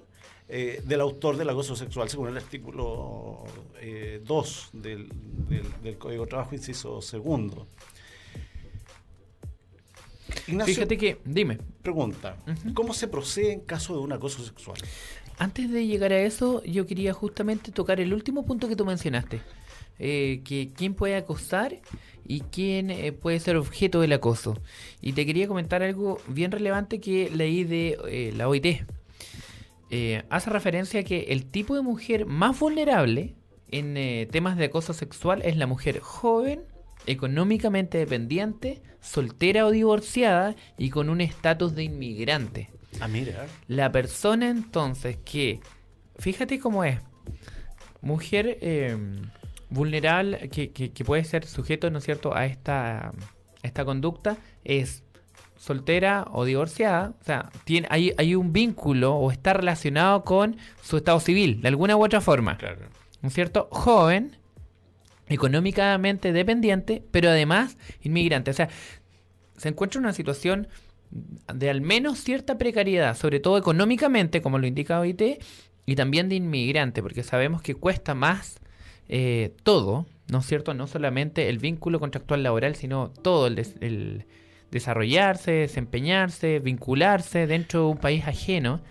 eh, 0.51 0.81
del 0.85 0.99
autor 1.01 1.37
del 1.37 1.47
acoso 1.49 1.75
sexual, 1.75 2.09
según 2.09 2.29
el 2.29 2.37
artículo 2.37 3.43
2 4.25 4.69
del, 4.73 5.09
del- 5.47 5.81
del 5.83 5.97
Código 5.97 6.23
del 6.23 6.29
Trabajo, 6.29 6.55
inciso 6.55 7.01
segundo. 7.03 7.67
Ignacio, 10.47 10.73
Fíjate 10.75 10.97
que, 10.97 11.19
dime, 11.25 11.59
pregunta, 11.81 12.37
¿cómo 12.73 12.93
se 12.93 13.07
procede 13.07 13.53
en 13.53 13.59
caso 13.61 13.93
de 13.93 13.99
un 13.99 14.11
acoso 14.11 14.43
sexual? 14.43 14.77
antes 15.37 15.71
de 15.71 15.85
llegar 15.87 16.11
a 16.11 16.19
eso, 16.19 16.61
yo 16.65 16.85
quería 16.85 17.13
justamente 17.13 17.71
tocar 17.71 18.01
el 18.01 18.13
último 18.13 18.45
punto 18.45 18.67
que 18.67 18.75
tú 18.75 18.83
mencionaste. 18.85 19.41
Eh, 19.99 20.41
que 20.45 20.71
quién 20.73 20.93
puede 20.93 21.15
acosar 21.15 21.81
y 22.25 22.41
quién 22.41 22.89
eh, 22.89 23.11
puede 23.11 23.39
ser 23.39 23.57
objeto 23.57 23.99
del 23.99 24.13
acoso. 24.13 24.61
Y 25.01 25.13
te 25.13 25.25
quería 25.25 25.47
comentar 25.47 25.83
algo 25.83 26.19
bien 26.27 26.51
relevante 26.51 27.01
que 27.01 27.29
leí 27.29 27.65
de 27.65 27.97
eh, 28.07 28.33
la 28.35 28.47
OIT. 28.47 28.83
Hace 30.29 30.49
referencia 30.51 30.99
a 30.99 31.03
que 31.03 31.25
el 31.29 31.47
tipo 31.47 31.75
de 31.75 31.81
mujer 31.81 32.27
más 32.27 32.59
vulnerable 32.59 33.33
en 33.71 34.27
temas 34.29 34.55
de 34.55 34.65
acoso 34.65 34.93
sexual 34.93 35.41
es 35.43 35.57
la 35.57 35.65
mujer 35.65 35.99
joven, 35.99 36.61
económicamente 37.07 37.97
dependiente, 37.97 38.83
soltera 39.01 39.65
o 39.65 39.71
divorciada 39.71 40.55
y 40.77 40.91
con 40.91 41.09
un 41.09 41.21
estatus 41.21 41.73
de 41.73 41.85
inmigrante. 41.85 42.69
Ah, 42.99 43.07
mira. 43.07 43.47
La 43.67 43.91
persona 43.91 44.49
entonces 44.49 45.17
que, 45.25 45.59
fíjate 46.17 46.59
cómo 46.59 46.83
es, 46.83 46.99
mujer 48.01 48.57
eh, 48.61 48.95
vulnerable, 49.69 50.49
que, 50.49 50.71
que- 50.71 50.91
que 50.91 51.03
puede 51.05 51.23
ser 51.23 51.45
sujeto, 51.45 51.89
¿no 51.89 51.99
es 51.99 52.03
cierto?, 52.05 52.35
a 52.35 52.45
esta, 52.45 53.09
a 53.09 53.13
esta 53.63 53.85
conducta, 53.85 54.37
es 54.63 55.03
soltera 55.57 56.25
o 56.31 56.45
divorciada, 56.45 57.13
o 57.19 57.23
sea, 57.23 57.49
tiene, 57.65 57.87
hay, 57.91 58.13
hay 58.17 58.33
un 58.35 58.53
vínculo 58.53 59.15
o 59.15 59.29
está 59.31 59.53
relacionado 59.53 60.23
con 60.23 60.55
su 60.81 60.97
estado 60.97 61.19
civil, 61.19 61.61
de 61.61 61.67
alguna 61.67 61.97
u 61.97 62.03
otra 62.03 62.21
forma, 62.21 62.57
Claro. 62.57 62.85
¿no 63.21 63.27
es 63.27 63.33
cierto?, 63.33 63.67
joven, 63.71 64.37
económicamente 65.27 66.31
dependiente, 66.33 67.03
pero 67.11 67.29
además 67.29 67.77
inmigrante, 68.01 68.51
o 68.51 68.53
sea, 68.53 68.69
se 69.57 69.69
encuentra 69.69 69.99
en 69.99 70.05
una 70.05 70.13
situación 70.13 70.67
de 71.53 71.69
al 71.69 71.81
menos 71.81 72.19
cierta 72.19 72.57
precariedad, 72.57 73.15
sobre 73.17 73.39
todo 73.39 73.57
económicamente, 73.57 74.41
como 74.41 74.57
lo 74.59 74.67
indica 74.67 74.99
OIT, 74.99 75.41
y 75.85 75.95
también 75.95 76.29
de 76.29 76.35
inmigrante, 76.35 77.01
porque 77.01 77.23
sabemos 77.23 77.61
que 77.61 77.75
cuesta 77.75 78.13
más 78.15 78.59
eh, 79.09 79.53
todo, 79.63 80.05
¿no 80.31 80.39
es 80.39 80.45
cierto? 80.45 80.73
No 80.73 80.87
solamente 80.87 81.49
el 81.49 81.57
vínculo 81.57 81.99
contractual 81.99 82.43
laboral, 82.43 82.75
sino 82.75 83.09
todo, 83.09 83.47
el, 83.47 83.59
el 83.81 84.25
desarrollarse, 84.71 85.51
desempeñarse, 85.51 86.59
vincularse 86.59 87.47
dentro 87.47 87.81
de 87.81 87.85
un 87.87 87.97
país 87.97 88.25
ajeno. 88.27 88.81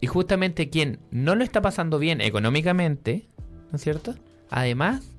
Y 0.00 0.06
justamente 0.06 0.68
quien 0.68 0.98
no 1.10 1.34
lo 1.34 1.44
está 1.44 1.62
pasando 1.62 1.98
bien 1.98 2.20
económicamente, 2.20 3.26
¿no 3.70 3.76
es 3.76 3.82
cierto? 3.82 4.14
Además, 4.50 5.10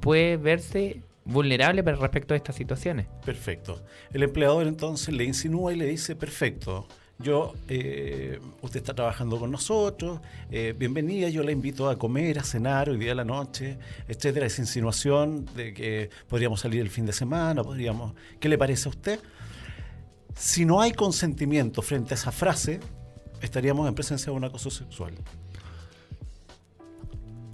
puede 0.00 0.36
verse 0.36 1.02
vulnerable 1.24 1.82
respecto 1.82 2.34
a 2.34 2.36
estas 2.36 2.56
situaciones. 2.56 3.06
Perfecto. 3.24 3.84
El 4.12 4.22
empleador 4.22 4.66
entonces 4.66 5.14
le 5.14 5.24
insinúa 5.24 5.72
y 5.72 5.76
le 5.76 5.86
dice, 5.86 6.16
perfecto, 6.16 6.86
yo, 7.22 7.52
eh, 7.68 8.40
usted 8.62 8.80
está 8.80 8.94
trabajando 8.94 9.38
con 9.38 9.50
nosotros, 9.50 10.20
eh, 10.50 10.74
bienvenida, 10.76 11.28
yo 11.28 11.42
la 11.42 11.52
invito 11.52 11.88
a 11.90 11.98
comer, 11.98 12.38
a 12.38 12.42
cenar 12.44 12.88
hoy 12.88 12.98
día 12.98 13.12
a 13.12 13.14
la 13.14 13.24
noche, 13.24 13.78
etcétera. 14.08 14.46
Esa 14.46 14.62
insinuación 14.62 15.44
de 15.54 15.74
que 15.74 16.10
podríamos 16.28 16.60
salir 16.60 16.80
el 16.80 16.90
fin 16.90 17.04
de 17.06 17.12
semana, 17.12 17.62
podríamos... 17.62 18.14
¿Qué 18.38 18.48
le 18.48 18.56
parece 18.56 18.88
a 18.88 18.90
usted? 18.90 19.20
Si 20.34 20.64
no 20.64 20.80
hay 20.80 20.92
consentimiento 20.92 21.82
frente 21.82 22.14
a 22.14 22.16
esa 22.16 22.32
frase, 22.32 22.80
estaríamos 23.42 23.86
en 23.88 23.94
presencia 23.94 24.30
de 24.32 24.36
un 24.38 24.44
acoso 24.44 24.70
sexual. 24.70 25.12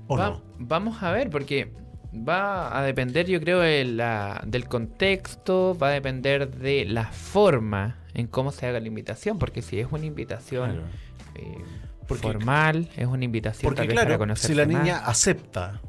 ¿O 0.06 0.16
Va- 0.16 0.30
no? 0.30 0.42
Vamos 0.58 1.02
a 1.02 1.10
ver, 1.10 1.28
porque 1.30 1.72
va 2.14 2.78
a 2.78 2.82
depender, 2.84 3.26
yo 3.26 3.40
creo, 3.40 3.60
de 3.60 3.84
la- 3.84 4.42
del 4.46 4.66
contexto, 4.68 5.76
va 5.76 5.88
a 5.88 5.92
depender 5.92 6.48
de 6.50 6.84
la 6.84 7.06
forma 7.06 7.98
en 8.16 8.26
cómo 8.26 8.50
se 8.50 8.66
haga 8.66 8.80
la 8.80 8.88
invitación, 8.88 9.38
porque 9.38 9.62
si 9.62 9.78
es 9.78 9.86
una 9.92 10.04
invitación 10.06 10.70
Claro. 10.72 10.86
eh, 11.34 11.64
Porque- 12.08 12.22
formal, 12.22 12.88
es 12.96 13.06
una 13.06 13.24
invitación 13.24 13.68
Porque 13.68 13.82
vez 13.86 13.94
para 13.94 14.06
claro, 14.06 14.18
conocerse 14.18 14.48
si 14.48 14.54
la 14.54 14.66
más. 14.66 14.82
niña 14.82 14.98
acepta 14.98 15.80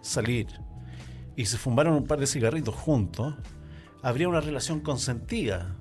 salir 0.00 0.46
y 1.36 1.44
se 1.46 1.58
fumaron 1.58 1.94
un 1.94 2.06
par 2.06 2.18
de 2.20 2.26
cigarritos 2.26 2.74
juntos, 2.74 3.34
habría 4.02 4.28
una 4.28 4.40
relación 4.40 4.80
consentida, 4.80 5.76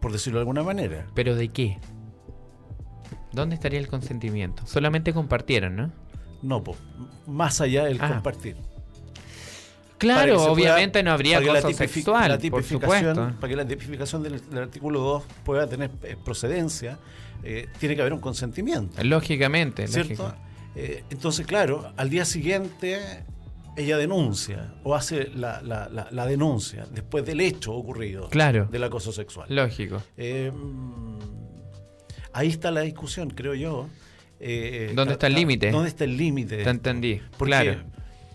por 0.00 0.12
decirlo 0.12 0.38
de 0.38 0.42
alguna 0.42 0.62
manera. 0.62 1.06
¿Pero 1.14 1.34
de 1.34 1.48
qué? 1.48 1.78
¿Dónde 3.32 3.54
estaría 3.54 3.78
el 3.78 3.88
consentimiento? 3.88 4.66
Solamente 4.66 5.12
compartieron, 5.14 5.76
¿no? 5.76 5.92
No, 6.42 6.62
po, 6.62 6.76
más 7.26 7.60
allá 7.60 7.84
del 7.84 7.98
Ah. 8.00 8.08
compartir. 8.08 8.56
Claro, 10.02 10.42
obviamente 10.44 11.02
no 11.02 11.12
habría 11.12 11.40
la 11.40 11.52
acoso 11.58 11.68
tipifi- 11.70 11.74
sexual, 11.92 12.28
la 12.28 12.34
por 12.34 12.40
tipificación, 12.42 13.14
supuesto. 13.16 13.40
Para 13.40 13.50
que 13.50 13.56
la 13.56 13.66
tipificación 13.66 14.22
del, 14.22 14.50
del 14.50 14.58
artículo 14.64 15.00
2 15.00 15.22
pueda 15.44 15.66
tener 15.68 15.90
eh, 16.02 16.16
procedencia, 16.24 16.98
eh, 17.44 17.68
tiene 17.78 17.94
que 17.96 18.00
haber 18.02 18.12
un 18.12 18.20
consentimiento. 18.20 19.02
Lógicamente, 19.02 19.86
¿Cierto? 19.88 20.08
lógico. 20.24 20.34
Eh, 20.74 21.04
entonces, 21.10 21.46
claro, 21.46 21.92
al 21.96 22.08
día 22.10 22.24
siguiente 22.24 22.98
ella 23.76 23.96
denuncia 23.96 24.74
o 24.84 24.94
hace 24.94 25.28
la, 25.34 25.62
la- 25.62 25.88
la- 25.88 26.08
la 26.10 26.26
denuncia 26.26 26.86
después 26.92 27.24
del 27.24 27.40
hecho 27.40 27.72
ocurrido 27.72 28.28
Claro. 28.28 28.68
del 28.70 28.84
acoso 28.84 29.12
sexual. 29.12 29.46
Lógico. 29.48 30.02
Eh, 30.16 30.52
ahí 32.32 32.48
está 32.48 32.70
la 32.70 32.82
discusión, 32.82 33.30
creo 33.30 33.54
yo. 33.54 33.88
Eh, 34.40 34.92
¿Dónde 34.94 35.12
está 35.14 35.26
el 35.28 35.34
límite? 35.34 35.70
¿Dónde 35.70 35.88
está 35.88 36.04
el 36.04 36.16
límite? 36.16 36.64
Te 36.64 36.70
entendí. 36.70 37.20
Porque, 37.38 37.50
Claro. 37.50 37.80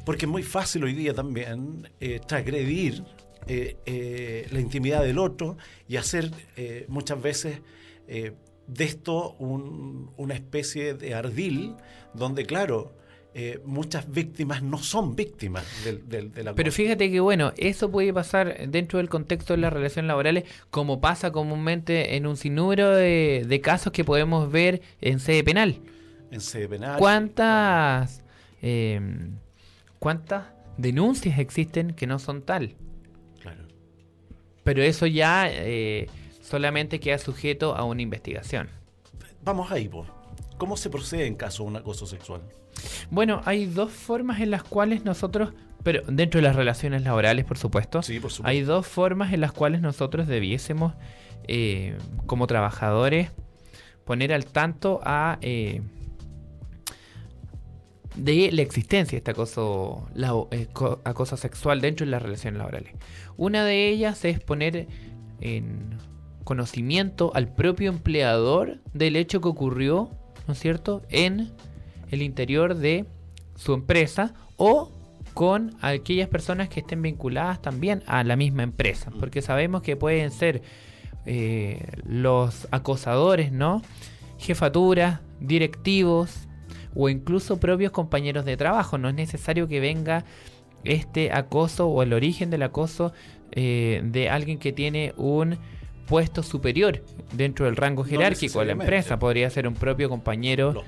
Porque 0.08 0.26
es 0.26 0.32
muy 0.32 0.44
fácil 0.44 0.84
hoy 0.86 0.94
día 0.94 1.14
también 1.14 1.90
eh, 2.00 2.20
transgredir 2.26 3.04
eh, 3.48 3.76
eh, 3.86 4.48
la 4.52 4.60
intimidad 4.60 5.04
del 5.04 5.18
otro 5.20 5.58
y 5.88 5.98
hacer 5.98 6.32
eh, 6.56 6.86
muchas 6.88 7.22
veces 7.22 7.60
de 8.08 8.84
esto 8.84 9.36
un- 9.40 10.12
una 10.18 10.34
especie 10.34 10.94
de 10.94 11.14
ardil 11.14 11.76
donde, 12.14 12.46
claro, 12.46 12.94
eh, 13.34 13.60
muchas 13.66 14.10
víctimas 14.10 14.64
no 14.64 14.78
son 14.78 15.16
víctimas 15.16 15.64
del, 15.84 16.08
del, 16.08 16.32
del 16.32 16.48
acoso. 16.48 16.56
Pero 16.56 16.72
fíjate 16.72 17.12
que 17.12 17.20
bueno, 17.20 17.52
eso 17.58 17.92
puede 17.92 18.14
pasar 18.14 18.70
dentro 18.70 18.98
del 19.00 19.10
contexto 19.10 19.54
de 19.54 19.60
las 19.60 19.74
relaciones 19.74 20.08
laborales, 20.08 20.46
como 20.70 21.00
pasa 21.02 21.32
comúnmente 21.32 22.16
en 22.16 22.26
un 22.28 22.36
sinnúmero 22.38 22.90
de, 22.96 23.46
de 23.48 23.62
casos 23.62 23.92
que 23.92 24.04
podemos 24.06 24.50
ver 24.52 24.82
en 25.02 25.20
sede 25.20 25.44
penal. 25.44 25.80
en 26.32 26.42
sede 26.42 26.68
penal. 26.70 26.98
¿Cuántas, 26.98 28.24
eh, 28.62 29.00
¿Cuántas 30.00 30.46
denuncias 30.77 31.39
existen 31.39 31.92
que 31.94 32.08
no 32.08 32.20
son 32.20 32.42
tal? 32.42 32.75
Claro. 33.42 33.63
Pero 34.63 34.84
eso 34.84 35.06
ya 35.08 35.48
eh, 35.50 36.08
solamente 36.42 37.00
queda 37.00 37.18
sujeto 37.18 37.75
a 37.75 37.84
una 37.84 38.01
investigación. 38.01 38.70
Vamos 39.44 39.72
ahí, 39.72 39.88
po. 39.88 40.06
¿Cómo 40.58 40.75
se 40.77 40.89
procede 40.89 41.25
en 41.27 41.36
caso 41.36 41.63
de 41.63 41.70
un 41.70 41.75
acoso 41.77 42.06
sexual? 42.06 42.42
Bueno, 43.10 43.42
hay 43.46 43.66
dos 43.66 43.92
formas 43.92 44.39
en 44.42 44.51
las 44.51 44.63
cuales 44.63 45.04
nosotros, 45.06 45.54
pero 45.84 46.01
dentro 46.08 46.39
de 46.39 46.44
las 46.48 46.56
relaciones 46.56 47.04
laborales, 47.04 47.46
por 47.46 47.58
supuesto, 47.58 48.01
Sí, 48.01 48.20
por 48.20 48.32
supuesto. 48.32 48.48
hay 48.50 48.62
dos 48.62 48.86
formas 48.88 49.34
en 49.34 49.42
las 49.42 49.51
cuales 49.51 49.82
nosotros 49.82 50.27
debiésemos, 50.27 50.94
eh, 51.48 51.98
como 52.25 52.46
trabajadores, 52.48 53.32
poner 54.06 54.34
al 54.34 54.46
tanto 54.46 55.00
a 55.04 55.38
eh, 55.42 55.82
de 58.17 58.51
la 58.51 58.62
existencia 58.62 59.15
de 59.15 59.17
este 59.19 59.31
acoso, 59.31 60.07
eh, 60.51 60.67
co- 60.74 61.01
acoso 61.03 61.38
sexual 61.38 61.81
dentro 61.81 62.05
de 62.05 62.12
las 62.12 62.21
relaciones 62.21 62.57
laborales. 62.57 62.93
Una 63.38 63.63
de 63.63 63.89
ellas 63.89 64.25
es 64.25 64.39
poner 64.39 64.88
en 65.39 65.97
conocimiento 66.43 67.31
al 67.36 67.53
propio 67.53 67.89
empleador 67.89 68.79
del 68.93 69.15
hecho 69.15 69.41
que 69.41 69.50
ocurrió, 69.50 70.09
¿no 70.47 70.53
es 70.53 70.59
cierto?, 70.59 71.03
en 71.09 71.51
el 72.09 72.21
interior 72.21 72.75
de 72.75 73.05
su 73.55 73.74
empresa 73.74 74.33
o 74.55 74.91
con 75.33 75.75
aquellas 75.81 76.29
personas 76.29 76.69
que 76.69 76.79
estén 76.79 77.01
vinculadas 77.01 77.62
también 77.62 78.01
a 78.07 78.24
la 78.24 78.36
misma 78.36 78.63
empresa, 78.63 79.12
porque 79.19 79.41
sabemos 79.41 79.81
que 79.83 79.95
pueden 79.95 80.31
ser 80.31 80.62
eh, 81.25 81.86
los 82.05 82.67
acosadores, 82.71 83.51
¿no? 83.51 83.81
Jefaturas, 84.39 85.19
directivos 85.39 86.47
o 86.96 87.10
incluso 87.10 87.60
propios 87.60 87.91
compañeros 87.91 88.46
de 88.46 88.58
trabajo. 88.58 88.98
No 88.98 89.10
es 89.10 89.15
necesario 89.15 89.67
que 89.67 89.79
venga 89.79 90.25
este 90.84 91.32
acoso 91.32 91.88
o 91.88 92.03
el 92.03 92.13
origen 92.13 92.50
del 92.50 92.63
acoso 92.63 93.13
eh, 93.51 94.01
de 94.03 94.29
alguien 94.29 94.58
que 94.60 94.72
tiene 94.72 95.13
un 95.17 95.58
puesto 96.06 96.41
superior 96.41 97.03
dentro 97.34 97.65
del 97.65 97.75
rango 97.75 98.06
jerárquico 98.06 98.60
de 98.62 98.67
la 98.67 98.72
empresa. 98.72 99.20
Podría 99.20 99.50
ser 99.50 99.67
un 99.67 99.74
propio 99.74 100.08
compañero 100.08 100.86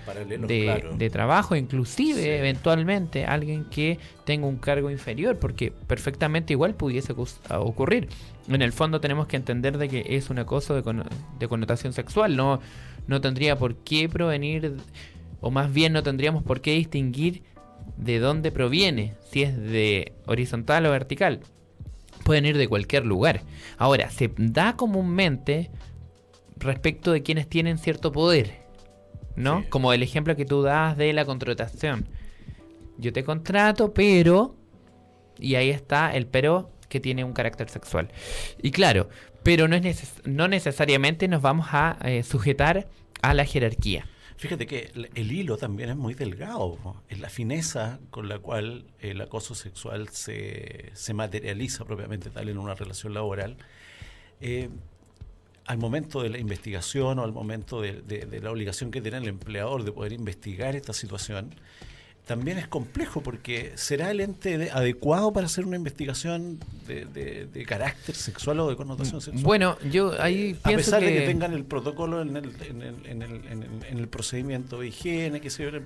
de, 0.48 0.62
claro. 0.64 0.96
de 0.96 1.10
trabajo, 1.10 1.58
inclusive 1.58 2.22
Sí. 2.24 2.30
eventualmente 2.30 3.26
alguien 3.26 3.66
que 3.66 4.00
tenga 4.24 4.48
un 4.48 4.56
cargo 4.58 4.90
inferior, 4.90 5.38
porque 5.38 5.72
perfectamente 5.88 6.54
igual 6.54 6.74
pudiese 6.76 7.14
ocus- 7.14 7.40
a 7.50 7.60
ocurrir. 7.60 8.08
En 8.48 8.62
el 8.62 8.72
fondo 8.72 9.02
tenemos 9.02 9.28
que 9.28 9.36
entender 9.36 9.78
de 9.78 9.90
que 9.90 10.06
es 10.08 10.30
un 10.30 10.40
acoso 10.40 10.82
de, 10.82 11.04
de 11.38 11.48
connotación 11.50 11.92
sexual, 11.92 12.38
no, 12.38 12.62
no 13.08 13.20
tendría 13.20 13.58
por 13.58 13.76
qué 13.76 14.08
provenir, 14.08 14.78
o 15.42 15.52
más 15.52 15.72
bien 15.74 15.94
no 15.94 16.04
tendríamos 16.04 16.44
por 16.44 16.62
qué 16.62 16.72
distinguir 16.72 17.44
de 17.98 18.20
dónde 18.20 18.52
proviene, 18.52 19.16
si 19.32 19.44
es 19.44 19.58
de 19.58 20.14
horizontal 20.26 20.86
o 20.86 20.92
vertical. 20.92 21.42
Pueden 22.24 22.46
ir 22.46 22.58
de 22.58 22.68
cualquier 22.68 23.06
lugar. 23.06 23.42
Ahora, 23.78 24.10
se 24.10 24.32
da 24.38 24.76
comúnmente 24.76 25.72
respecto 26.58 27.12
de 27.12 27.24
quienes 27.24 27.48
tienen 27.48 27.78
cierto 27.78 28.12
poder. 28.12 28.60
¿no? 29.36 29.62
Sí. 29.62 29.68
Como 29.70 29.94
el 29.94 30.04
ejemplo 30.04 30.36
que 30.36 30.46
tú 30.46 30.62
das 30.62 30.98
de 30.98 31.14
la 31.14 31.26
contratación. 31.26 32.10
Yo 32.98 33.14
te 33.14 33.24
contrato, 33.24 33.94
pero... 33.94 34.56
Y 35.40 35.56
ahí 35.56 35.70
está 35.70 36.14
el 36.14 36.28
pero 36.28 36.70
que 36.90 37.00
tiene 37.00 37.24
un 37.24 37.32
carácter 37.32 37.70
sexual. 37.70 38.10
Y 38.62 38.72
claro, 38.72 39.08
pero 39.42 39.70
no, 39.70 39.78
es 39.78 39.82
neces- 39.82 40.26
no 40.26 40.50
necesariamente 40.50 41.30
nos 41.30 41.42
vamos 41.42 41.68
a 41.72 41.98
eh, 42.04 42.24
sujetar 42.24 42.90
a 43.22 43.34
la 43.34 43.46
jerarquía. 43.46 44.06
Fíjate 44.40 44.68
que 44.68 44.90
el, 45.16 45.32
hilo 45.34 45.58
también 45.58 45.90
es 45.90 45.98
muy 45.98 46.14
delgado. 46.14 46.78
Es 47.10 47.20
la 47.20 47.28
fineza 47.28 48.00
con 48.10 48.30
la 48.30 48.40
cual 48.40 48.86
el 49.02 49.20
acoso 49.20 49.54
sexual 49.54 50.08
se, 50.08 50.92
se 50.94 51.14
materializa 51.14 51.84
propiamente 51.84 52.30
tal 52.30 52.48
en 52.48 52.58
una 52.58 52.74
relación 52.74 53.14
laboral. 53.14 53.58
Eh, 54.40 54.70
al 55.66 55.78
momento 55.78 56.22
de 56.22 56.30
la 56.30 56.38
investigación 56.38 57.20
o 57.20 57.26
al 57.26 57.34
momento 57.34 57.82
de 57.82 58.40
la 58.42 58.50
obligación 58.50 58.92
que 58.92 59.02
tiene 59.02 59.18
el 59.18 59.28
empleador 59.28 59.84
de 59.84 59.92
poder 59.92 60.14
investigar 60.14 60.74
esta 60.78 60.94
situación, 60.94 61.54
también 62.30 62.60
es 62.60 62.68
complejo 62.68 63.22
porque 63.24 63.72
será 63.74 64.12
el 64.12 64.20
ente 64.22 64.60
de- 64.60 64.70
adecuado 64.70 65.34
para 65.34 65.48
hacer 65.48 65.66
una 65.66 65.78
investigación 65.78 66.60
de, 66.88 67.06
de- 67.06 67.48
de 67.48 67.66
carácter 67.66 68.14
sexual 68.14 68.60
o 68.60 68.70
de 68.70 68.76
connotación 68.76 69.20
sexual. 69.20 69.44
Bueno, 69.44 69.78
yo 69.90 70.14
ahí 70.22 70.56
A 70.62 70.68
pienso 70.70 70.86
pesar 70.86 71.00
que... 71.00 71.08
de 71.08 71.14
que 71.22 71.26
tengan 71.26 71.54
el 71.54 71.66
protocolo 71.66 72.22
en 72.22 72.38
el, 72.38 72.52
en 72.70 72.82
el, 72.84 73.06
en 73.08 73.22
el, 73.24 73.46
en 73.48 73.64
el- 73.64 73.84
en 73.90 73.98
el 73.98 74.08
procedimiento 74.08 74.80
de 74.80 74.90
higiene, 74.90 75.42
que 75.42 75.50
se 75.50 75.64
en 75.68 75.74
el, 75.76 75.84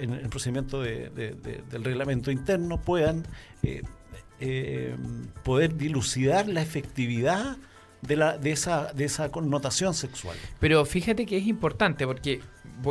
en 0.00 0.12
el 0.12 0.28
procedimiento 0.28 0.82
de- 0.82 1.08
de- 1.08 1.30
de- 1.32 1.62
del 1.70 1.84
reglamento 1.84 2.30
interno, 2.30 2.78
puedan 2.78 3.26
eh, 3.62 3.80
eh, 4.40 4.94
poder 5.42 5.74
dilucidar 5.78 6.48
la 6.48 6.60
efectividad 6.60 7.56
de, 8.02 8.16
la, 8.16 8.36
de, 8.36 8.50
esa, 8.52 8.92
de 8.92 9.04
esa 9.04 9.30
connotación 9.30 9.94
sexual. 9.94 10.36
Pero 10.60 10.84
fíjate 10.84 11.24
que 11.24 11.38
es 11.38 11.46
importante 11.46 12.06
porque, 12.06 12.40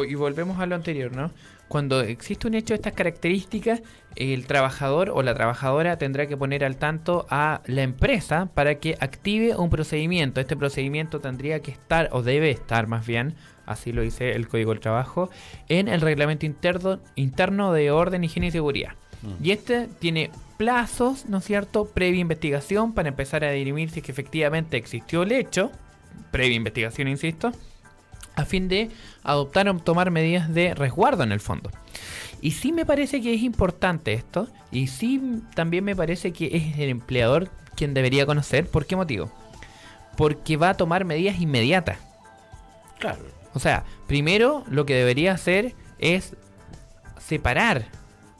y 0.07 0.15
volvemos 0.15 0.59
a 0.59 0.65
lo 0.65 0.75
anterior, 0.75 1.15
¿no? 1.15 1.31
Cuando 1.67 2.01
existe 2.01 2.47
un 2.47 2.53
hecho 2.53 2.73
de 2.73 2.75
estas 2.75 2.91
características, 2.91 3.81
el 4.17 4.45
trabajador 4.45 5.09
o 5.09 5.23
la 5.23 5.33
trabajadora 5.33 5.97
tendrá 5.97 6.27
que 6.27 6.35
poner 6.35 6.65
al 6.65 6.75
tanto 6.75 7.25
a 7.29 7.61
la 7.65 7.83
empresa 7.83 8.49
para 8.53 8.75
que 8.75 8.97
active 8.99 9.55
un 9.55 9.69
procedimiento. 9.69 10.41
Este 10.41 10.57
procedimiento 10.57 11.21
tendría 11.21 11.61
que 11.61 11.71
estar, 11.71 12.09
o 12.11 12.23
debe 12.23 12.51
estar 12.51 12.87
más 12.87 13.07
bien, 13.07 13.35
así 13.65 13.93
lo 13.93 14.01
dice 14.01 14.33
el 14.33 14.49
Código 14.49 14.71
del 14.71 14.81
Trabajo, 14.81 15.29
en 15.69 15.87
el 15.87 16.01
reglamento 16.01 16.45
interno, 16.45 16.99
interno 17.15 17.71
de 17.71 17.89
orden, 17.89 18.25
higiene 18.25 18.47
y 18.47 18.51
seguridad. 18.51 18.91
Mm. 19.21 19.45
Y 19.45 19.51
este 19.51 19.87
tiene 19.99 20.29
plazos, 20.57 21.25
¿no 21.27 21.37
es 21.37 21.45
cierto?, 21.45 21.85
previa 21.85 22.19
investigación 22.19 22.93
para 22.93 23.07
empezar 23.07 23.45
a 23.45 23.51
dirimir 23.51 23.91
si 23.91 23.99
es 23.99 24.05
que 24.05 24.11
efectivamente 24.11 24.75
existió 24.75 25.23
el 25.23 25.31
hecho, 25.31 25.71
previa 26.31 26.57
investigación, 26.57 27.07
insisto, 27.07 27.53
a 28.41 28.45
fin 28.45 28.67
de 28.67 28.89
adoptar 29.23 29.69
o 29.69 29.77
tomar 29.77 30.11
medidas 30.11 30.53
de 30.53 30.73
resguardo 30.73 31.23
en 31.23 31.31
el 31.31 31.39
fondo. 31.39 31.69
Y 32.41 32.51
sí 32.51 32.71
me 32.71 32.85
parece 32.85 33.21
que 33.21 33.33
es 33.33 33.41
importante 33.43 34.13
esto, 34.13 34.47
y 34.71 34.87
sí 34.87 35.21
también 35.53 35.83
me 35.83 35.95
parece 35.95 36.33
que 36.33 36.49
es 36.55 36.79
el 36.79 36.89
empleador 36.89 37.49
quien 37.75 37.93
debería 37.93 38.25
conocer. 38.25 38.67
¿Por 38.67 38.85
qué 38.85 38.95
motivo? 38.95 39.31
Porque 40.17 40.57
va 40.57 40.69
a 40.69 40.77
tomar 40.77 41.05
medidas 41.05 41.39
inmediatas. 41.39 41.97
Claro. 42.99 43.19
O 43.53 43.59
sea, 43.59 43.83
primero 44.07 44.63
lo 44.67 44.85
que 44.85 44.95
debería 44.95 45.33
hacer 45.33 45.75
es 45.99 46.35
separar 47.19 47.87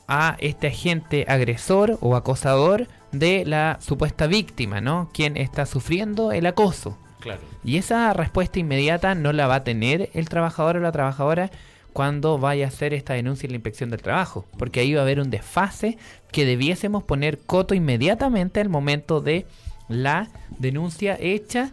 a 0.08 0.36
este 0.40 0.68
agente 0.68 1.26
agresor 1.28 1.98
o 2.02 2.16
acosador 2.16 2.88
de 3.12 3.46
la 3.46 3.78
supuesta 3.82 4.28
víctima, 4.28 4.82
¿no? 4.82 5.10
Quien 5.14 5.38
está 5.38 5.66
sufriendo 5.66 6.32
el 6.32 6.46
acoso. 6.46 6.98
Claro. 7.22 7.40
Y 7.64 7.78
esa 7.78 8.12
respuesta 8.14 8.60
inmediata 8.60 9.16
no 9.16 9.32
la 9.32 9.48
va 9.48 9.56
a 9.56 9.64
tener 9.64 10.10
el 10.14 10.28
trabajador 10.28 10.78
o 10.78 10.80
la 10.82 10.92
trabajadora 10.92 11.50
cuando 11.94 12.38
vaya 12.38 12.66
a 12.66 12.68
hacer 12.68 12.94
esta 12.94 13.14
denuncia 13.14 13.48
en 13.48 13.52
la 13.52 13.58
inspección 13.58 13.90
del 13.90 14.02
trabajo, 14.02 14.46
porque 14.58 14.80
ahí 14.82 14.94
va 14.94 15.02
a 15.02 15.04
haber 15.04 15.20
un 15.20 15.30
desfase 15.30 15.98
que 16.32 16.46
debiésemos 16.46 17.04
poner 17.04 17.38
coto 17.40 17.74
inmediatamente 17.74 18.60
al 18.60 18.70
momento 18.70 19.22
de 19.22 19.46
la 19.88 20.28
denuncia 20.58 21.18
hecha 21.20 21.72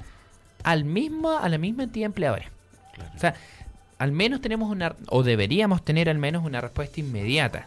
al 0.65 0.85
mismo, 0.85 1.39
a 1.39 1.49
la 1.49 1.59
misma 1.59 1.85
entidad 1.85 2.07
empleadora. 2.07 2.51
claro. 2.95 3.11
O 3.15 3.19
sea, 3.19 3.35
al 3.99 4.13
menos 4.13 4.41
tenemos 4.41 4.71
una, 4.71 4.95
o 5.09 5.23
deberíamos 5.23 5.85
tener 5.85 6.09
al 6.09 6.19
menos 6.19 6.45
una 6.45 6.61
respuesta 6.61 7.01
inmediata. 7.01 7.67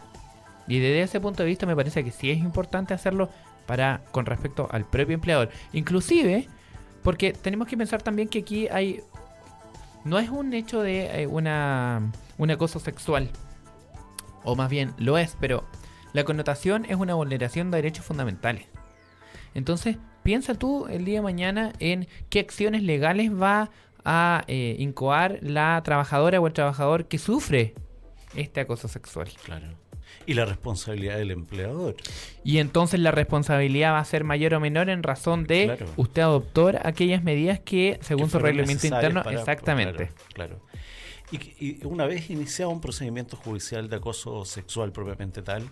Y 0.66 0.78
desde 0.78 1.02
ese 1.02 1.20
punto 1.20 1.42
de 1.42 1.48
vista 1.48 1.66
me 1.66 1.76
parece 1.76 2.04
que 2.04 2.10
sí 2.10 2.30
es 2.30 2.38
importante 2.38 2.94
hacerlo 2.94 3.28
para 3.66 4.02
con 4.10 4.26
respecto 4.26 4.68
al 4.70 4.84
propio 4.84 5.14
empleador. 5.14 5.50
Inclusive, 5.72 6.48
porque 7.02 7.32
tenemos 7.32 7.68
que 7.68 7.76
pensar 7.76 8.02
también 8.02 8.28
que 8.28 8.40
aquí 8.40 8.68
hay... 8.68 9.02
No 10.04 10.18
es 10.18 10.30
un 10.30 10.52
hecho 10.52 10.82
de 10.82 11.22
eh, 11.22 11.26
una, 11.26 12.12
un 12.38 12.50
acoso 12.50 12.80
sexual. 12.80 13.30
O 14.44 14.56
más 14.56 14.68
bien 14.68 14.92
lo 14.98 15.18
es, 15.18 15.36
pero 15.40 15.64
la 16.12 16.24
connotación 16.24 16.84
es 16.86 16.96
una 16.96 17.14
vulneración 17.14 17.70
de 17.70 17.78
derechos 17.78 18.04
fundamentales. 18.04 18.66
Entonces, 19.54 19.98
piensa 20.22 20.54
tú 20.54 20.86
el 20.88 21.04
día 21.04 21.18
de 21.18 21.22
mañana 21.22 21.72
en 21.78 22.08
qué 22.30 22.40
acciones 22.40 22.82
legales 22.82 23.30
va 23.32 23.70
a 24.04 24.44
eh, 24.48 24.76
incoar 24.78 25.38
la 25.42 25.80
trabajadora 25.84 26.40
o 26.40 26.46
el 26.46 26.52
trabajador 26.52 27.06
que 27.06 27.18
sufre 27.18 27.74
este 28.34 28.60
acoso 28.60 28.88
sexual. 28.88 29.28
Claro. 29.44 29.81
Y 30.26 30.34
la 30.34 30.44
responsabilidad 30.44 31.16
del 31.16 31.30
empleador. 31.30 31.96
Y 32.44 32.58
entonces 32.58 33.00
la 33.00 33.10
responsabilidad 33.10 33.92
va 33.92 33.98
a 33.98 34.04
ser 34.04 34.24
mayor 34.24 34.54
o 34.54 34.60
menor 34.60 34.88
en 34.88 35.02
razón 35.02 35.44
de 35.44 35.64
Claro. 35.64 35.86
usted 35.96 36.22
adoptó 36.22 36.72
aquellas 36.82 37.22
medidas 37.22 37.60
que, 37.60 37.98
según 38.02 38.26
que 38.26 38.32
su 38.32 38.38
reglamento 38.38 38.86
interno, 38.86 39.22
para- 39.22 39.38
exactamente. 39.38 40.10
Claro. 40.34 40.58
claro. 40.58 40.60
Y, 41.30 41.78
y 41.80 41.84
una 41.84 42.06
vez 42.06 42.28
iniciado 42.30 42.70
un 42.70 42.80
procedimiento 42.80 43.36
judicial 43.36 43.88
de 43.88 43.96
acoso 43.96 44.44
sexual 44.44 44.92
propiamente 44.92 45.42
tal, 45.42 45.70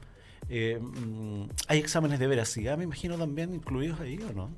eh, 0.48 0.78
mm, 0.80 1.44
hay 1.68 1.78
exámenes 1.78 2.18
de 2.18 2.26
veracidad, 2.26 2.78
me 2.78 2.84
imagino 2.84 3.16
también 3.18 3.54
incluidos 3.54 4.00
ahí, 4.00 4.18
¿o 4.28 4.32
no? 4.32 4.50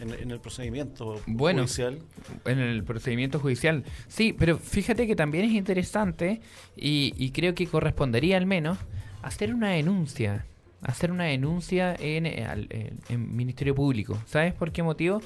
en, 0.00 0.30
el 0.30 0.40
procedimiento 0.40 1.20
bueno, 1.26 1.62
judicial. 1.62 1.98
En 2.44 2.58
el 2.58 2.82
procedimiento 2.84 3.38
judicial, 3.38 3.84
sí, 4.08 4.34
pero 4.36 4.58
fíjate 4.58 5.06
que 5.06 5.14
también 5.14 5.44
es 5.44 5.52
interesante 5.52 6.40
y, 6.76 7.30
creo 7.30 7.54
que 7.54 7.66
correspondería 7.66 8.36
al 8.36 8.46
menos 8.46 8.78
hacer 9.22 9.54
una 9.54 9.70
denuncia, 9.70 10.46
hacer 10.82 11.10
una 11.10 11.24
denuncia 11.24 11.94
en, 11.98 12.26
en, 12.26 13.36
Ministerio 13.36 13.74
Público. 13.74 14.18
¿Sabes 14.26 14.54
por 14.54 14.72
qué 14.72 14.82
motivo? 14.82 15.18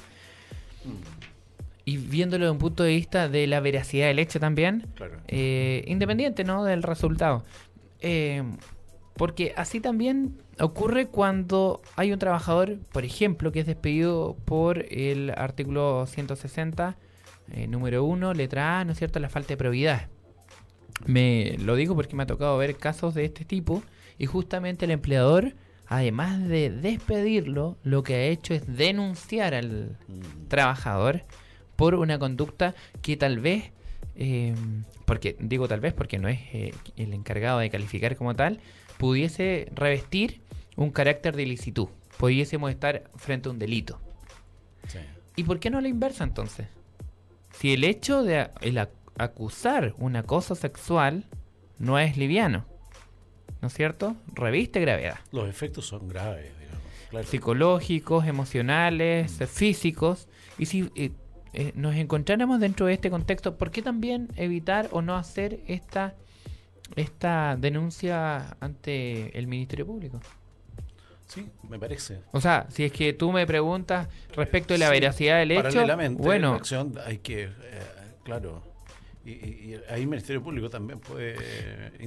Mm. 0.83 1.25
Y 1.87 1.97
viéndolo 1.97 2.45
desde 2.45 2.51
un 2.51 2.57
punto 2.57 2.83
de 2.83 2.95
vista 2.95 3.29
de 3.29 3.45
la 3.45 3.59
veracidad 3.59 4.07
del 4.07 4.17
hecho 4.17 4.39
también, 4.39 4.87
eh, 5.27 5.83
independiente 5.87 6.43
¿no? 6.43 6.63
del 6.63 6.81
resultado. 6.81 7.43
Eh, 8.01 8.43
porque 9.15 9.53
así 9.55 9.79
también 9.79 10.37
ocurre 10.59 11.07
cuando 11.07 11.81
hay 11.95 12.11
un 12.11 12.19
trabajador, 12.19 12.77
por 12.91 13.05
ejemplo, 13.05 13.51
que 13.51 13.61
es 13.61 13.65
despedido 13.65 14.35
por 14.45 14.85
el 14.91 15.31
artículo 15.37 16.05
160, 16.05 16.97
eh, 17.51 17.67
número 17.67 18.03
1, 18.03 18.33
letra 18.33 18.79
A, 18.79 18.85
¿no 18.85 18.91
es 18.91 18.97
cierto?, 18.97 19.19
la 19.19 19.29
falta 19.29 19.49
de 19.49 19.57
probidad. 19.57 20.09
Me 21.05 21.57
lo 21.59 21.75
digo 21.75 21.95
porque 21.95 22.15
me 22.15 22.23
ha 22.23 22.27
tocado 22.27 22.57
ver 22.57 22.77
casos 22.77 23.13
de 23.13 23.25
este 23.25 23.45
tipo 23.45 23.83
y 24.17 24.25
justamente 24.25 24.85
el 24.85 24.91
empleador, 24.91 25.55
además 25.87 26.47
de 26.47 26.69
despedirlo, 26.69 27.77
lo 27.83 28.03
que 28.03 28.15
ha 28.15 28.23
hecho 28.23 28.53
es 28.53 28.65
denunciar 28.77 29.53
al 29.53 29.97
mm. 30.07 30.47
trabajador 30.47 31.23
por 31.75 31.95
una 31.95 32.17
conducta 32.17 32.73
que 33.01 33.17
tal 33.17 33.39
vez, 33.39 33.71
eh, 34.15 34.55
porque 35.05 35.35
digo 35.39 35.67
tal 35.67 35.81
vez 35.81 35.93
porque 35.93 36.17
no 36.17 36.29
es 36.29 36.39
eh, 36.53 36.73
el 36.95 37.13
encargado 37.13 37.59
de 37.59 37.69
calificar 37.69 38.15
como 38.15 38.35
tal, 38.35 38.59
pudiese 38.97 39.69
revestir 39.75 40.41
un 40.75 40.91
carácter 40.91 41.35
de 41.35 41.43
ilicitud. 41.43 41.89
Pudiésemos 42.17 42.71
estar 42.71 43.03
frente 43.15 43.49
a 43.49 43.51
un 43.51 43.59
delito. 43.59 43.99
¿Y 45.35 45.43
por 45.43 45.59
qué 45.59 45.69
no 45.69 45.81
la 45.81 45.89
inversa 45.89 46.23
entonces? 46.23 46.67
Si 47.51 47.73
el 47.73 47.83
hecho 47.83 48.23
de 48.23 48.49
acusar 49.17 49.93
un 49.97 50.15
acoso 50.15 50.55
sexual 50.55 51.25
no 51.79 51.99
es 51.99 52.17
liviano, 52.17 52.65
¿no 53.61 53.67
es 53.67 53.73
cierto? 53.73 54.15
Reviste 54.33 54.79
gravedad. 54.79 55.19
Los 55.31 55.49
efectos 55.49 55.87
son 55.87 56.07
graves, 56.07 56.51
digamos. 56.59 57.29
Psicológicos, 57.29 58.25
emocionales, 58.25 59.39
mm. 59.39 59.43
físicos. 59.45 60.27
Y 60.57 60.65
si 60.65 60.91
eh, 60.95 61.11
eh, 61.53 61.71
nos 61.75 61.95
encontráramos 61.95 62.59
dentro 62.59 62.85
de 62.85 62.93
este 62.93 63.09
contexto, 63.09 63.57
¿por 63.57 63.71
qué 63.71 63.81
también 63.81 64.29
evitar 64.35 64.89
o 64.91 65.01
no 65.01 65.15
hacer 65.15 65.59
esta 65.67 66.15
esta 66.95 67.55
denuncia 67.57 68.57
ante 68.59 69.37
el 69.37 69.47
Ministerio 69.47 69.85
Público. 69.85 70.19
Sí, 71.27 71.49
me 71.67 71.79
parece. 71.79 72.19
O 72.31 72.39
sea, 72.39 72.67
si 72.69 72.83
es 72.83 72.91
que 72.91 73.13
tú 73.13 73.31
me 73.31 73.47
preguntas 73.47 74.07
respecto 74.35 74.73
de 74.73 74.77
la 74.77 74.89
veracidad 74.89 75.39
del 75.39 75.51
hecho, 75.51 75.85
bueno, 76.17 76.53
acción 76.53 76.93
hay 77.03 77.17
que, 77.17 77.45
eh, 77.45 77.49
claro, 78.23 78.61
y, 79.25 79.73
ahí 79.89 80.01
el 80.01 80.07
Ministerio 80.07 80.43
Público 80.43 80.69
también 80.69 80.99
puede. 80.99 81.35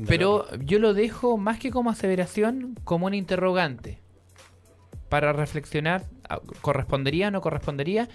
Pero 0.06 0.46
yo 0.58 0.78
lo 0.78 0.94
dejo 0.94 1.36
más 1.36 1.58
que 1.58 1.70
como 1.70 1.90
aseveración, 1.90 2.76
como 2.84 3.06
un 3.06 3.14
interrogante 3.14 3.98
para 5.08 5.32
reflexionar, 5.32 6.04
¿correspondería 6.60 7.28
o 7.28 7.30
no 7.30 7.40
correspondería? 7.40 8.08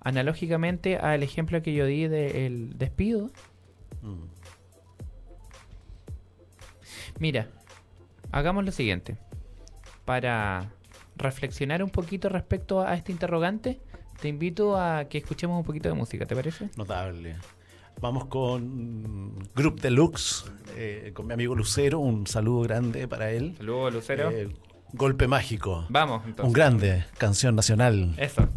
Analógicamente 0.00 0.96
al 0.96 1.22
ejemplo 1.22 1.62
que 1.62 1.72
yo 1.74 1.86
di 1.86 2.08
del 2.08 2.76
despido. 2.76 3.30
Mm. 4.02 4.24
Mira, 7.18 7.48
hagamos 8.32 8.64
lo 8.64 8.72
siguiente. 8.72 9.16
Para 10.04 10.72
reflexionar 11.16 11.82
un 11.82 11.90
poquito 11.90 12.28
respecto 12.28 12.80
a 12.80 12.94
este 12.94 13.12
interrogante, 13.12 13.80
te 14.20 14.28
invito 14.28 14.76
a 14.76 15.04
que 15.04 15.18
escuchemos 15.18 15.58
un 15.58 15.64
poquito 15.64 15.88
de 15.88 15.94
música, 15.94 16.26
¿te 16.26 16.34
parece? 16.34 16.70
Notable. 16.76 17.36
Vamos 18.00 18.26
con 18.26 19.38
Group 19.54 19.80
Deluxe, 19.80 20.44
eh, 20.76 21.10
con 21.14 21.26
mi 21.26 21.34
amigo 21.34 21.54
Lucero. 21.54 21.98
Un 21.98 22.26
saludo 22.26 22.62
grande 22.62 23.06
para 23.08 23.30
él. 23.30 23.54
Saludo, 23.56 23.90
Lucero. 23.90 24.30
Eh, 24.30 24.48
golpe 24.92 25.28
mágico. 25.28 25.86
Vamos, 25.88 26.22
entonces. 26.24 26.46
Un 26.46 26.52
grande, 26.52 27.04
canción 27.18 27.54
nacional. 27.54 28.14
Eso. 28.16 28.48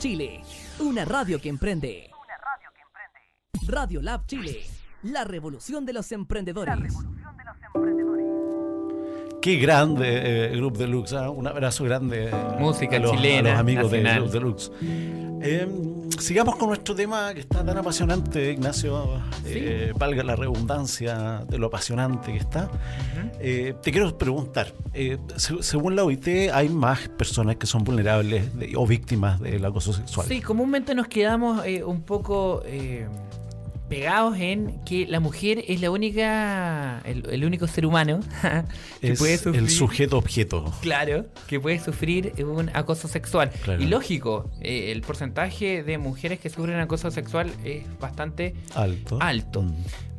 Radio 0.00 0.08
Lab 0.08 0.16
Chile, 0.16 0.42
una 0.78 1.04
radio 1.04 1.38
que 1.38 1.48
emprende. 1.50 2.10
Radio 3.68 4.00
Lab 4.00 4.24
Chile, 4.24 4.64
la 5.02 5.24
revolución 5.24 5.84
de 5.84 5.92
los 5.92 6.10
emprendedores. 6.12 6.94
Qué 9.40 9.56
grande 9.56 10.50
eh, 10.52 10.56
Grupo 10.56 10.78
Deluxe, 10.78 11.14
¿ah? 11.14 11.30
un 11.30 11.46
abrazo 11.46 11.84
grande 11.84 12.30
Música 12.58 12.96
a 12.96 12.98
los, 12.98 13.12
chilena, 13.12 13.50
a 13.50 13.52
los 13.52 13.60
amigos 13.60 13.90
de. 13.90 14.02
Grupo 14.02 14.30
Deluxe. 14.30 14.70
Eh, 15.42 15.66
sigamos 16.18 16.56
con 16.56 16.68
nuestro 16.68 16.94
tema 16.94 17.32
que 17.32 17.40
está 17.40 17.64
tan 17.64 17.78
apasionante, 17.78 18.52
Ignacio. 18.52 19.22
Eh, 19.46 19.94
valga 19.98 20.22
la 20.22 20.36
redundancia 20.36 21.42
de 21.48 21.56
lo 21.58 21.68
apasionante 21.68 22.32
que 22.32 22.38
está. 22.38 22.70
Eh, 23.40 23.74
te 23.82 23.90
quiero 23.90 24.16
preguntar, 24.18 24.74
eh, 24.92 25.16
se- 25.36 25.62
según 25.62 25.96
la 25.96 26.04
OIT, 26.04 26.50
hay 26.52 26.68
más 26.68 27.08
personas 27.08 27.56
que 27.56 27.66
son 27.66 27.82
vulnerables 27.82 28.54
de- 28.58 28.74
o 28.76 28.86
víctimas 28.86 29.40
del 29.40 29.64
acoso 29.64 29.94
sexual. 29.94 30.26
Sí, 30.28 30.42
comúnmente 30.42 30.94
nos 30.94 31.08
quedamos 31.08 31.64
eh, 31.64 31.82
un 31.82 32.02
poco 32.02 32.62
eh, 32.66 33.06
pegados 33.90 34.38
en 34.38 34.82
que 34.84 35.06
la 35.06 35.18
mujer 35.18 35.64
es 35.66 35.80
la 35.80 35.90
única, 35.90 37.02
el, 37.04 37.28
el 37.28 37.44
único 37.44 37.66
ser 37.66 37.84
humano 37.84 38.20
que 39.00 39.12
es 39.12 39.18
puede 39.18 39.36
sufrir. 39.36 39.56
el 39.56 39.68
sujeto 39.68 40.16
objeto. 40.16 40.72
Claro, 40.80 41.26
que 41.48 41.58
puede 41.58 41.80
sufrir 41.80 42.32
un 42.44 42.70
acoso 42.72 43.08
sexual. 43.08 43.50
Claro. 43.64 43.82
Y 43.82 43.86
lógico, 43.86 44.48
eh, 44.62 44.92
el 44.92 45.02
porcentaje 45.02 45.82
de 45.82 45.98
mujeres 45.98 46.38
que 46.38 46.48
sufren 46.48 46.78
acoso 46.78 47.10
sexual 47.10 47.50
es 47.64 47.82
bastante 47.98 48.54
Alto. 48.76 49.18
alto. 49.20 49.62
Mm. 49.62 49.74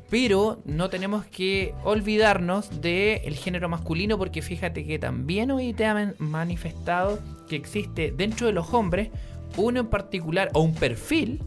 Pero 0.10 0.62
no 0.66 0.90
tenemos 0.90 1.26
que 1.26 1.74
olvidarnos 1.86 2.82
del 2.82 3.36
género 3.36 3.70
masculino 3.70 4.18
porque 4.18 4.42
fíjate 4.42 4.86
que 4.86 5.00
también 5.00 5.50
hoy 5.50 5.74
te 5.74 5.86
han 5.86 6.16
manifestado 6.20 7.20
que 7.48 7.56
existe 7.56 8.12
dentro 8.12 8.48
de 8.48 8.54
los 8.54 8.74
hombres 8.74 9.10
uno 9.56 9.80
en 9.80 9.88
particular 9.88 10.50
o 10.54 10.62
un 10.62 10.74
perfil 10.76 11.42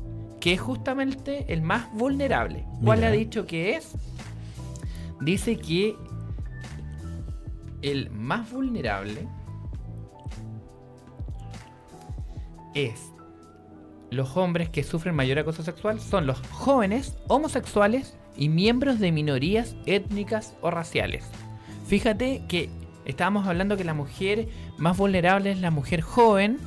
que 0.45 0.53
es 0.53 0.61
justamente 0.61 1.47
el 1.49 1.63
más 1.63 1.91
vulnerable. 1.95 2.67
¿Cuál 2.85 2.99
Mira. 2.99 3.09
ha 3.09 3.13
dicho 3.13 3.47
que 3.47 3.77
es? 3.77 3.93
Dice 5.23 5.57
que 5.57 5.97
el 7.81 8.11
más 8.11 8.53
vulnerable 8.53 9.27
es 12.75 13.11
los 14.11 14.37
hombres 14.37 14.69
que 14.69 14.83
sufren 14.85 15.15
mayor 15.15 15.39
acoso 15.39 15.63
sexual 15.63 15.99
son 15.99 16.27
los 16.27 16.47
jóvenes, 16.49 17.17
homosexuales 17.29 18.19
y 18.37 18.51
miembros 18.51 19.01
de 19.01 19.13
minorías 19.13 19.77
étnicas 19.87 20.59
o 20.61 20.71
raciales. 20.71 21.25
Fíjate 21.87 22.43
que 22.49 22.69
estábamos 23.07 23.47
hablando 23.47 23.79
que 23.79 23.85
la 23.85 23.95
mujer 23.95 24.49
más 24.77 24.99
vulnerable 24.99 25.53
es 25.53 25.61
la 25.61 25.71
mujer 25.71 26.03
joven, 26.03 26.59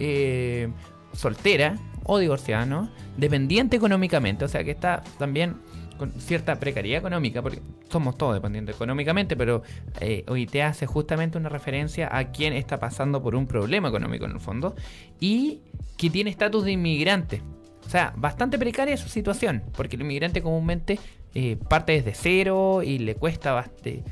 eh, 0.00 0.68
soltera 1.12 1.78
o 2.04 2.18
divorciada, 2.18 2.66
¿no? 2.66 2.90
Dependiente 3.16 3.76
económicamente, 3.76 4.44
o 4.44 4.48
sea 4.48 4.64
que 4.64 4.70
está 4.70 5.02
también 5.18 5.56
con 5.98 6.12
cierta 6.20 6.58
precariedad 6.58 6.98
económica, 6.98 7.42
porque 7.42 7.62
somos 7.88 8.16
todos 8.18 8.34
dependientes 8.34 8.74
económicamente, 8.74 9.36
pero 9.36 9.62
eh, 10.00 10.24
OIT 10.26 10.56
hace 10.56 10.86
justamente 10.86 11.38
una 11.38 11.48
referencia 11.48 12.08
a 12.16 12.32
quien 12.32 12.52
está 12.52 12.78
pasando 12.78 13.22
por 13.22 13.34
un 13.34 13.46
problema 13.46 13.88
económico 13.88 14.24
en 14.24 14.32
el 14.32 14.40
fondo 14.40 14.74
y 15.20 15.60
que 15.96 16.10
tiene 16.10 16.30
estatus 16.30 16.64
de 16.64 16.72
inmigrante. 16.72 17.42
O 17.86 17.88
sea, 17.88 18.12
bastante 18.16 18.58
precaria 18.58 18.96
su 18.96 19.08
situación, 19.08 19.62
porque 19.76 19.96
el 19.96 20.02
inmigrante 20.02 20.42
comúnmente 20.42 20.98
eh, 21.34 21.56
parte 21.68 21.92
desde 21.92 22.14
cero 22.14 22.82
y 22.82 22.98
le 22.98 23.14
cuesta 23.14 23.52
bastante 23.52 24.02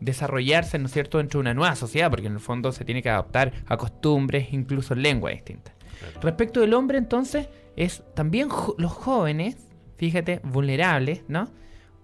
desarrollarse, 0.00 0.78
¿no 0.78 0.86
es 0.86 0.92
cierto?, 0.92 1.18
dentro 1.18 1.38
de 1.38 1.42
una 1.42 1.54
nueva 1.54 1.76
sociedad, 1.76 2.10
porque 2.10 2.26
en 2.26 2.34
el 2.34 2.40
fondo 2.40 2.72
se 2.72 2.84
tiene 2.84 3.02
que 3.02 3.10
adaptar 3.10 3.52
a 3.66 3.76
costumbres, 3.76 4.52
incluso 4.52 4.94
lengua 4.94 5.30
distintas. 5.30 5.74
Respecto 6.20 6.60
del 6.60 6.74
hombre, 6.74 6.98
entonces, 6.98 7.48
es 7.76 8.02
también 8.14 8.48
los 8.78 8.92
jóvenes, 8.92 9.56
fíjate, 9.96 10.40
vulnerables, 10.44 11.22
¿no? 11.28 11.50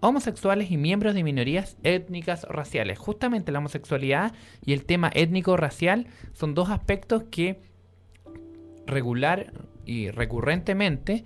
Homosexuales 0.00 0.70
y 0.70 0.76
miembros 0.76 1.14
de 1.14 1.22
minorías 1.22 1.76
étnicas 1.82 2.44
o 2.44 2.52
raciales. 2.52 2.98
Justamente 2.98 3.52
la 3.52 3.58
homosexualidad 3.58 4.32
y 4.64 4.72
el 4.72 4.84
tema 4.84 5.10
étnico-racial 5.14 6.06
son 6.32 6.54
dos 6.54 6.70
aspectos 6.70 7.24
que 7.30 7.60
regular 8.86 9.52
y 9.84 10.10
recurrentemente 10.10 11.24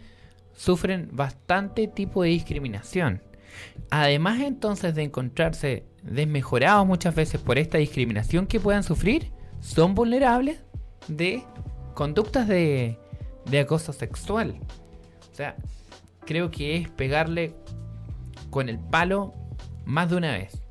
sufren 0.53 1.09
bastante 1.13 1.89
tipo 1.89 2.23
de 2.23 2.31
discriminación. 2.31 3.23
Además 3.91 4.41
entonces 4.41 4.95
de 4.95 5.03
encontrarse 5.03 5.85
desmejorados 6.03 6.87
muchas 6.87 7.15
veces 7.15 7.41
por 7.41 7.59
esta 7.59 7.79
discriminación 7.79 8.47
que 8.47 8.61
puedan 8.61 8.83
sufrir, 8.83 9.33
son 9.61 9.95
vulnerables 9.95 10.63
de 11.09 11.43
conductas 12.01 12.49
de, 12.49 12.97
de 13.45 13.61
acoso 13.61 13.93
sexual. 13.93 14.55
O 15.31 15.35
sea, 15.35 15.55
creo 16.25 16.51
que 16.51 16.77
es 16.77 16.89
pegarle 16.89 17.55
con 18.49 18.71
el 18.71 18.79
palo 18.79 19.35
más 19.85 20.09
de 20.09 20.17
una 20.17 20.33
vez. 20.33 20.63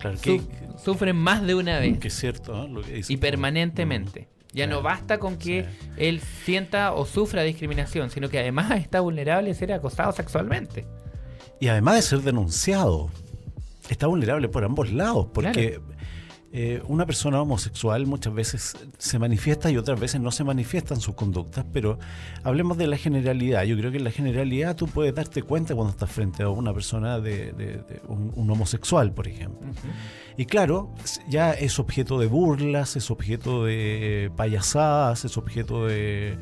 Claro, 0.00 0.18
que, 0.20 0.42
sufren 0.76 1.14
más 1.14 1.46
de 1.46 1.54
una 1.54 1.78
vez 1.78 2.00
que 2.00 2.08
es 2.08 2.14
cierto 2.14 2.52
¿no? 2.52 2.66
lo 2.66 2.82
que 2.82 2.94
dices 2.94 3.10
y 3.10 3.16
permanentemente. 3.16 4.26
Ya 4.52 4.66
no 4.66 4.82
basta 4.82 5.18
con 5.18 5.36
que 5.36 5.66
Sí. 5.66 5.88
él 5.98 6.20
sienta 6.20 6.94
o 6.94 7.06
sufra 7.06 7.42
discriminación, 7.42 8.10
sino 8.10 8.28
que 8.28 8.40
además 8.40 8.72
está 8.72 8.98
vulnerable 8.98 9.52
a 9.52 9.54
ser 9.54 9.72
acosado 9.72 10.10
sexualmente. 10.10 10.84
Y 11.60 11.68
además 11.68 11.94
de 11.94 12.02
ser 12.02 12.22
denunciado, 12.22 13.08
está 13.88 14.08
vulnerable 14.08 14.48
por 14.48 14.64
ambos 14.64 14.92
lados, 14.92 15.28
porque 15.32 15.80
eh, 16.56 16.80
una 16.86 17.04
persona 17.04 17.42
homosexual 17.42 18.06
muchas 18.06 18.32
veces 18.32 18.76
se 18.96 19.18
manifiesta 19.18 19.72
y 19.72 19.76
otras 19.76 19.98
veces 19.98 20.20
no 20.20 20.30
se 20.30 20.44
manifiestan 20.44 21.00
sus 21.00 21.16
conductas, 21.16 21.64
pero 21.72 21.98
hablemos 22.44 22.78
de 22.78 22.86
la 22.86 22.96
generalidad. 22.96 23.64
Yo 23.64 23.76
creo 23.76 23.90
que 23.90 23.98
en 23.98 24.04
la 24.04 24.12
generalidad 24.12 24.76
tú 24.76 24.86
puedes 24.86 25.12
darte 25.16 25.42
cuenta 25.42 25.74
cuando 25.74 25.90
estás 25.90 26.12
frente 26.12 26.44
a 26.44 26.48
una 26.50 26.72
persona 26.72 27.18
de, 27.18 27.52
de- 27.54 27.78
de 27.78 28.00
un, 28.06 28.32
un 28.36 28.50
homosexual, 28.52 29.12
por 29.12 29.26
ejemplo. 29.26 29.66
Y 30.36 30.46
claro, 30.46 30.94
ya 31.28 31.50
es 31.54 31.80
objeto 31.80 32.20
de 32.20 32.26
burlas, 32.28 32.94
es 32.94 33.10
objeto 33.10 33.64
de 33.64 34.30
payasadas, 34.36 35.24
es 35.24 35.36
objeto 35.36 35.86
de, 35.88 36.36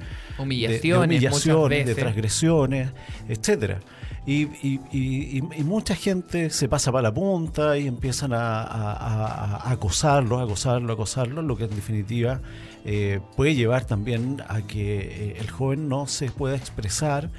de- 0.68 0.68
de 0.68 0.76
Humillaciones, 1.04 1.08
humillaciones, 1.54 1.86
de 1.86 1.94
transgresiones, 2.02 2.92
etcétera. 3.28 3.80
Y, 4.24 4.42
y- 4.62 4.80
y- 4.92 5.38
y- 5.58 5.64
mucha 5.64 5.96
gente 5.96 6.50
se 6.50 6.68
pasa 6.68 6.92
para 6.92 7.02
la 7.02 7.14
punta 7.14 7.76
y 7.76 7.88
empiezan 7.88 8.32
a, 8.32 8.62
a- 8.62 8.92
a- 8.92 9.56
a 9.56 9.70
acosarlo, 9.72 10.38
a 10.38 10.44
acosarlo, 10.44 10.92
a 10.92 10.94
acosarlo, 10.94 11.42
lo 11.42 11.56
que 11.56 11.64
en 11.64 11.70
definitiva 11.74 12.40
eh, 12.84 13.20
puede 13.36 13.56
llevar 13.56 13.84
también 13.84 14.40
a 14.48 14.62
que 14.62 14.98
eh, 15.32 15.36
el 15.40 15.50
joven 15.50 15.88
no 15.88 16.06
se 16.06 16.30
pueda 16.30 16.54
expresar 16.56 17.30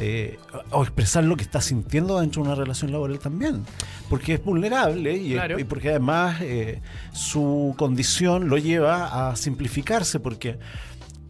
eh, 0.00 0.38
o 0.70 0.82
expresar 0.84 1.24
lo 1.24 1.34
que 1.36 1.42
está 1.42 1.60
sintiendo 1.60 2.20
dentro 2.20 2.42
de 2.44 2.48
una 2.50 2.54
relación 2.56 2.92
laboral 2.92 3.18
también, 3.18 3.64
porque 4.08 4.34
es 4.34 4.44
vulnerable 4.44 5.16
y, 5.16 5.32
Claro. 5.32 5.58
y 5.58 5.64
porque 5.64 5.88
además 5.90 6.40
eh, 6.40 6.80
su 7.12 7.74
condición 7.76 8.48
lo 8.48 8.58
lleva 8.58 9.28
a 9.30 9.34
simplificarse, 9.34 10.20
porque 10.20 10.56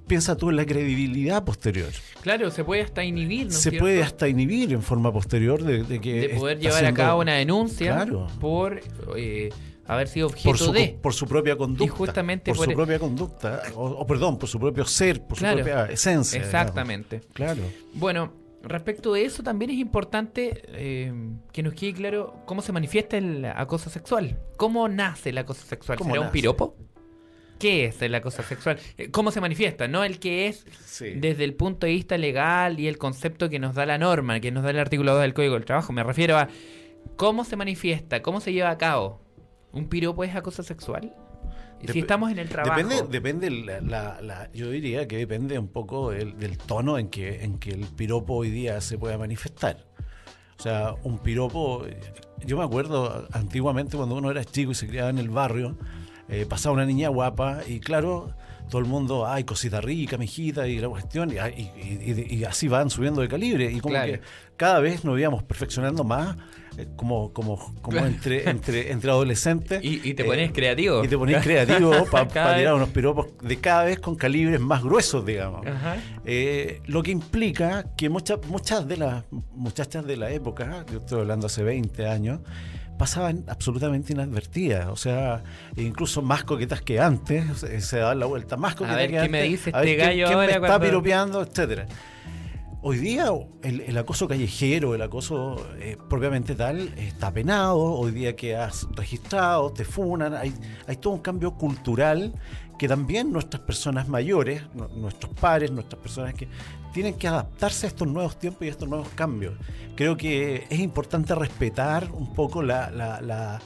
piensa 0.09 0.37
tú 0.37 0.51
en 0.51 0.57
la 0.57 0.67
credibilidad 0.67 1.45
posterior. 1.45 1.89
Claro, 2.23 2.51
se 2.51 2.65
puede 2.65 2.83
hasta 2.83 3.05
inhibir, 3.05 3.45
¿no 3.45 3.51
es 3.51 3.57
Se 3.61 3.71
cierto? 3.71 3.85
puede 3.85 4.03
hasta 4.03 4.27
inhibir 4.29 4.73
en 4.73 4.83
forma 4.83 5.13
posterior 5.13 5.63
de, 5.63 5.85
de 5.85 6.01
que 6.01 6.21
de 6.21 6.29
poder 6.31 6.59
llevar 6.59 6.85
a 6.87 6.93
cabo 6.95 7.21
una 7.21 7.35
denuncia 7.35 7.95
Claro. 7.95 8.27
por 8.41 8.81
eh, 9.17 9.51
haber 9.87 10.09
sido 10.09 10.27
objeto 10.27 10.49
por 10.49 10.59
su, 10.59 10.73
de. 10.73 10.99
por 11.01 11.15
su 11.15 11.27
propia 11.27 11.57
conducta. 11.57 11.85
Y 11.85 11.89
justamente 11.89 12.51
por, 12.51 12.57
por 12.59 12.65
su 12.65 12.71
e- 12.73 12.75
propia 12.75 12.99
conducta, 12.99 13.63
o, 13.77 13.85
o 13.87 14.07
perdón, 14.07 14.39
por 14.39 14.49
su 14.49 14.59
propio 14.59 14.85
ser, 14.85 15.23
por 15.27 15.39
Claro. 15.39 15.59
su 15.59 15.65
propia 15.65 15.87
esencia. 15.93 16.41
Exactamente. 16.41 17.21
digamos. 17.21 17.35
Claro. 17.35 17.63
Bueno, 17.95 18.33
respecto 18.63 19.13
de 19.13 19.25
eso 19.25 19.43
también 19.43 19.71
es 19.71 19.79
importante 19.79 20.63
eh, 20.69 21.13
que 21.53 21.63
nos 21.63 21.75
quede 21.75 21.95
claro 21.95 22.43
cómo 22.45 22.61
se 22.61 22.73
manifiesta 22.73 23.17
el 23.17 23.45
acoso 23.45 23.89
sexual. 23.89 24.39
¿Cómo 24.57 24.89
nace 24.89 25.31
el 25.31 25.39
acoso 25.39 25.65
sexual? 25.65 25.97
¿Cómo 25.97 26.11
¿Será 26.11 26.21
un 26.23 26.27
nace? 26.27 26.33
piropo? 26.33 26.77
¿Qué 27.59 27.87
es 27.87 28.01
el 28.03 28.15
acoso 28.15 28.43
sexual? 28.43 28.79
Eh, 28.97 29.11
¿Cómo 29.11 29.31
se 29.31 29.41
manifiesta? 29.41 29.89
No 29.89 30.05
el 30.05 30.19
que 30.19 30.47
es 30.49 30.65
Sí. 30.87 31.11
desde 31.17 31.45
el 31.45 31.55
punto 31.55 31.87
de 31.87 31.93
vista 31.93 32.17
legal 32.17 32.79
y 32.79 32.87
el 32.89 32.99
concepto 32.99 33.49
que 33.49 33.59
nos 33.59 33.75
da 33.75 33.85
la 33.87 33.99
norma, 33.99 34.41
que 34.41 34.51
nos 34.53 34.63
da 34.65 34.71
el 34.71 34.79
artículo 34.79 35.13
2 35.15 35.23
del 35.23 35.35
Código 35.35 35.55
del 35.55 35.65
Trabajo. 35.65 35.93
Me 35.93 36.03
refiero 36.05 36.39
a 36.39 36.49
cómo 37.17 37.45
se 37.45 37.57
manifiesta, 37.57 38.23
cómo 38.23 38.41
se 38.41 38.53
lleva 38.53 38.71
a 38.71 38.79
cabo. 38.79 39.21
¿Un 39.73 39.89
piropo 39.89 40.25
es 40.25 40.35
acoso 40.35 40.63
sexual? 40.63 41.15
si 41.81 41.87
Dep- 41.87 41.97
estamos 42.01 42.33
en 42.33 42.39
el 42.41 42.49
trabajo. 42.49 42.77
Depende, 42.77 43.05
depende 43.09 43.51
la, 43.51 43.81
la- 43.81 44.21
la- 44.21 44.51
yo 44.53 44.69
diría 44.71 45.07
que 45.07 45.17
depende 45.17 45.57
un 45.61 45.69
poco 45.69 46.11
del, 46.11 46.37
del 46.37 46.59
tono 46.59 46.99
en 46.99 47.09
que, 47.09 47.45
en 47.45 47.59
que 47.61 47.71
el 47.71 47.87
piropo 47.87 48.35
hoy 48.35 48.51
día 48.51 48.81
se 48.81 48.99
pueda 48.99 49.17
manifestar. 49.17 49.87
O 50.59 50.63
sea, 50.63 50.95
un 51.05 51.21
piropo, 51.21 51.87
yo 52.45 52.57
me 52.59 52.65
acuerdo 52.65 53.29
antiguamente 53.33 53.97
cuando 53.97 54.17
uno 54.17 54.29
era 54.33 54.45
chico 54.45 54.73
y 54.73 54.75
se 54.75 54.89
criaba 54.89 55.11
en 55.11 55.19
el 55.19 55.31
barrio, 55.31 55.79
eh, 56.29 56.47
pasaba 56.49 56.75
una 56.75 56.87
niña 56.87 57.09
guapa 57.09 57.61
y 57.67 57.81
claro, 57.81 58.31
todo 58.69 58.81
el 58.83 58.87
mundo, 58.87 59.27
ay, 59.27 59.45
cosita 59.45 59.81
rica, 59.81 60.19
mijita, 60.19 60.67
y 60.69 60.79
la 60.79 60.89
cuestión, 60.91 61.31
y, 61.31 61.37
y- 61.37 61.71
y- 62.31 62.35
y 62.37 62.45
así 62.45 62.69
van 62.69 62.91
subiendo 62.91 63.23
de 63.23 63.29
calibre. 63.29 63.71
Y 63.73 63.81
como 63.81 63.95
Claro. 63.95 64.13
que 64.13 64.21
cada 64.59 64.81
vez 64.81 65.05
nos 65.05 65.19
íbamos 65.19 65.43
perfeccionando 65.43 66.05
más, 66.05 66.37
eh, 66.77 66.87
como, 66.95 67.33
como, 67.33 67.57
como 67.81 67.93
Claro. 67.97 68.09
entre, 68.09 68.49
entre, 68.51 68.93
entre 68.93 69.11
adolescentes. 69.11 69.83
Y, 69.83 70.07
y 70.11 70.13
te 70.13 70.23
Eh, 70.23 70.27
pones 70.27 70.53
creativo. 70.53 71.03
y 71.03 71.09
te 71.09 71.17
ponés 71.17 71.43
creativo 71.43 71.93
para 72.11 72.29
Cada 72.29 72.59
tirar 72.59 72.75
unos 72.75 72.91
piropos 72.91 73.29
de 73.43 73.57
cada 73.57 73.85
vez 73.85 74.01
con 74.01 74.17
calibres 74.17 74.61
más 74.61 74.83
gruesos, 74.85 75.25
digamos. 75.25 75.65
Eh, 76.27 76.83
lo 76.89 77.03
que 77.03 77.11
implica 77.11 77.87
que 77.97 78.11
muchas 78.11 78.45
muchas 78.49 78.87
de 78.87 78.99
las 78.99 79.25
muchachas 79.55 80.07
de 80.07 80.17
la 80.19 80.31
época, 80.31 80.85
yo 80.93 80.99
estoy 80.99 81.21
hablando 81.23 81.47
hace 81.47 81.63
20 81.63 82.07
años, 82.07 82.41
pasaban 82.99 83.45
absolutamente 83.49 84.13
inadvertidas, 84.13 84.89
o 84.89 84.97
sea, 84.97 85.43
incluso 85.77 86.21
más 86.21 86.45
coquetas 86.45 86.83
que 86.83 87.01
antes, 87.01 87.45
se, 87.59 87.81
se 87.81 87.99
daban 87.99 88.19
la 88.19 88.27
vuelta, 88.27 88.57
más 88.57 88.75
coquetas 88.75 88.97
ver, 88.97 89.07
que 89.07 89.13
¿qué 89.13 89.19
antes. 89.21 89.31
me 89.33 89.43
dice 89.45 89.71
a 89.73 89.79
ver 89.81 89.89
este 89.89 89.97
quién- 89.97 90.09
gallo 90.09 90.27
quién 90.27 90.39
me 90.39 90.45
ahora 90.45 90.55
está 90.57 90.67
cuando- 90.67 90.87
piropeando, 90.87 91.43
etcétera. 91.43 91.87
Hoy 92.81 92.99
día 92.99 93.27
el, 93.65 93.81
el 93.81 93.99
acoso 93.99 94.29
callejero, 94.29 94.95
el 94.95 95.03
acoso 95.03 95.67
eh, 95.81 95.97
propiamente 96.09 96.55
tal, 96.55 96.95
está 96.97 97.33
penado. 97.33 97.77
Hoy 97.83 98.13
día 98.13 98.37
que 98.37 98.55
has 98.55 98.87
registrado, 98.95 99.73
te 99.73 99.85
funan. 99.85 100.35
Hay, 100.35 100.55
hay 100.87 100.97
todo 100.97 101.15
un 101.15 101.19
cambio 101.21 101.55
cultural 101.55 102.33
que 102.79 102.89
también 102.89 103.33
nuestras 103.33 103.63
personas 103.63 104.09
mayores, 104.09 104.63
nu- 104.75 104.89
nuestros 104.97 105.33
padres, 105.35 105.71
nuestras 105.73 106.01
personas 106.01 106.35
que 106.35 106.49
tienen 106.93 107.15
que 107.15 107.29
adaptarse 107.29 107.87
a 107.87 107.89
estos 107.89 108.09
nuevos 108.09 108.39
tiempos 108.39 108.63
y 108.63 108.69
a 108.69 108.71
estos 108.71 108.89
nuevos 108.89 109.09
cambios. 109.11 109.55
Creo 109.95 110.17
que 110.17 110.67
es 110.71 110.79
importante 110.81 111.35
respetar 111.35 112.09
un 112.13 112.33
poco 112.35 112.63
la... 112.63 113.61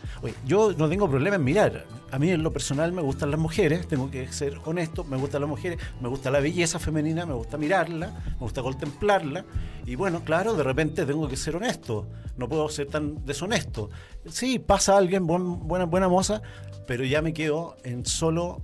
yo 0.46 0.72
no 0.72 0.88
tengo 0.88 1.09
problema 1.09 1.37
en 1.37 1.44
mirar. 1.44 1.85
A 2.11 2.18
mí 2.18 2.31
en 2.31 2.42
lo 2.42 2.53
personal 2.53 2.92
me 2.92 3.01
gustan 3.03 3.31
las 3.31 3.38
mujeres, 3.40 3.87
tengo 3.87 4.11
que 4.11 4.31
ser 4.33 4.59
honesto, 4.64 5.05
me 5.05 5.16
gustan 5.16 5.42
las 5.42 5.48
mujeres, 5.51 5.79
me 6.01 6.09
gusta 6.09 6.31
la 6.31 6.40
belleza 6.40 6.79
femenina, 6.79 7.25
me 7.27 7.33
gusta 7.35 7.57
mirarla, 7.57 8.09
me 8.33 8.38
gusta 8.38 8.61
contemplarla. 8.62 9.44
Y 9.87 9.94
bueno, 9.94 10.20
claro, 10.25 10.55
de 10.55 10.62
repente 10.62 11.07
tengo 11.07 11.29
que 11.29 11.37
ser 11.37 11.57
honesto, 11.57 12.09
no 12.37 12.48
puedo 12.48 12.68
ser 12.68 12.87
tan 12.88 13.25
deshonesto. 13.25 13.88
Sí, 14.29 14.59
pasa 14.59 14.96
alguien, 14.98 15.27
buen- 15.27 15.66
buena, 15.68 15.87
buena 15.87 16.09
moza, 16.09 16.42
pero 16.87 17.05
ya 17.05 17.22
me 17.22 17.33
quedo 17.33 17.77
en 17.85 18.05
solo 18.05 18.61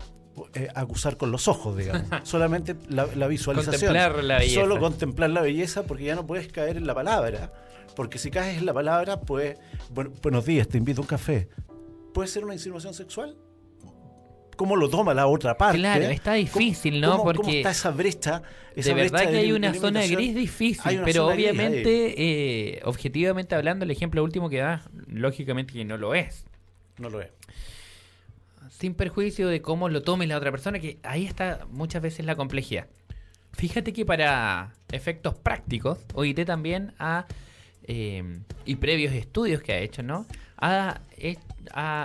eh, 0.54 0.68
acusar 0.74 1.16
con 1.16 1.30
los 1.30 1.48
ojos, 1.48 1.76
digamos. 1.76 2.04
Solamente 2.22 2.76
la, 2.88 3.06
la 3.14 3.26
visualización. 3.26 3.92
Contemplar 3.92 4.24
la 4.24 4.38
belleza. 4.38 4.60
Solo 4.60 4.78
contemplar 4.78 5.30
la 5.30 5.40
belleza 5.40 5.82
porque 5.84 6.04
ya 6.04 6.14
no 6.14 6.26
puedes 6.26 6.48
caer 6.48 6.76
en 6.76 6.86
la 6.86 6.94
palabra. 6.94 7.52
Porque 7.94 8.18
si 8.18 8.30
caes 8.30 8.58
en 8.58 8.66
la 8.66 8.72
palabra, 8.72 9.20
pues, 9.20 9.58
bueno, 9.90 10.12
buenos 10.22 10.44
días, 10.44 10.68
te 10.68 10.78
invito 10.78 11.00
a 11.00 11.02
un 11.02 11.08
café. 11.08 11.48
¿Puede 12.14 12.28
ser 12.28 12.44
una 12.44 12.54
insinuación 12.54 12.94
sexual? 12.94 13.36
¿Cómo 14.58 14.74
lo 14.74 14.88
toma 14.88 15.14
la 15.14 15.28
otra 15.28 15.56
parte? 15.56 15.78
Claro, 15.78 16.04
está 16.06 16.34
difícil, 16.34 17.00
¿no? 17.00 17.12
¿Cómo, 17.12 17.22
cómo 17.22 17.34
Porque 17.34 17.58
está 17.58 17.70
esa 17.70 17.90
brecha? 17.90 18.42
Esa 18.74 18.88
de 18.88 18.94
verdad 18.94 19.18
brecha 19.18 19.30
que 19.30 19.36
hay 19.38 19.52
una 19.52 19.72
zona 19.72 20.04
gris 20.04 20.34
difícil, 20.34 21.00
pero 21.04 21.28
obviamente, 21.28 22.14
eh, 22.16 22.80
objetivamente 22.84 23.54
hablando, 23.54 23.84
el 23.84 23.92
ejemplo 23.92 24.22
último 24.24 24.50
que 24.50 24.58
da, 24.58 24.82
lógicamente 25.06 25.74
que 25.74 25.84
no 25.84 25.96
lo 25.96 26.14
es. 26.14 26.44
No 26.98 27.08
lo 27.08 27.20
es. 27.20 27.30
Sin 28.78 28.94
perjuicio 28.94 29.48
de 29.48 29.60
cómo 29.60 29.88
lo 29.88 30.02
tome 30.02 30.28
la 30.28 30.36
otra 30.36 30.52
persona, 30.52 30.78
que 30.78 30.98
ahí 31.02 31.24
está 31.24 31.66
muchas 31.70 32.00
veces 32.00 32.24
la 32.24 32.36
complejidad. 32.36 32.86
Fíjate 33.52 33.92
que 33.92 34.06
para 34.06 34.72
efectos 34.92 35.34
prácticos, 35.34 35.98
OIT 36.14 36.44
también 36.44 36.94
ha, 37.00 37.26
eh, 37.82 38.38
y 38.66 38.76
previos 38.76 39.12
estudios 39.14 39.62
que 39.62 39.72
ha 39.72 39.78
hecho, 39.80 40.04
¿no? 40.04 40.26
Ha, 40.58 41.00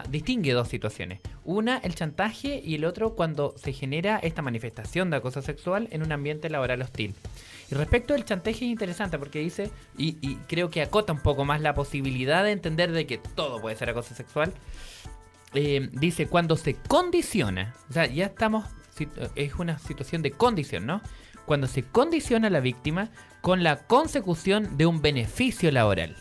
distingue 0.10 0.54
dos 0.54 0.68
situaciones. 0.68 1.20
Una, 1.46 1.78
el 1.78 1.94
chantaje, 1.94 2.60
y 2.64 2.74
el 2.74 2.86
otro, 2.86 3.14
cuando 3.14 3.54
se 3.56 3.72
genera 3.72 4.18
esta 4.18 4.42
manifestación 4.42 5.12
de 5.12 5.18
acoso 5.18 5.44
sexual 5.44 5.88
en 5.92 6.02
un 6.02 6.12
ambiente 6.12 6.50
laboral 6.50 6.82
hostil. 6.82 7.14
Y 7.70 7.76
respecto 7.76 8.16
al 8.16 8.26
chantaje 8.26 8.58
es 8.58 8.64
interesante 8.64 9.20
porque 9.20 9.40
dice, 9.40 9.70
y, 9.96 10.18
y 10.22 10.38
creo 10.48 10.72
que 10.72 10.82
acota 10.82 11.14
un 11.14 11.20
poco 11.20 11.46
más 11.46 11.62
la 11.62 11.76
posibilidad 11.76 12.44
de 12.44 12.52
entender 12.52 12.92
de 12.92 13.06
que 13.06 13.20
todo 13.20 13.62
puede 13.62 13.76
ser 13.76 13.92
acoso 13.92 14.16
sexual, 14.16 14.52
eh, 15.54 15.90
dice 15.94 16.28
cuando 16.28 16.56
se 16.58 16.76
condiciona, 16.76 17.74
o 17.90 17.94
sea, 17.94 18.06
ya 18.08 18.26
estamos, 18.26 18.66
si- 18.96 19.08
es 19.36 19.56
una 19.56 19.78
situación 19.80 20.22
de 20.22 20.32
condición, 20.32 20.86
¿no? 20.86 21.02
Cuando 21.46 21.68
se 21.68 21.84
condiciona 21.84 22.48
a 22.48 22.52
la 22.52 22.60
víctima 22.60 23.10
con 23.42 23.64
la 23.64 23.78
consecución 23.88 24.78
de 24.78 24.86
un 24.86 25.02
beneficio 25.02 25.72
laboral. 25.72 26.16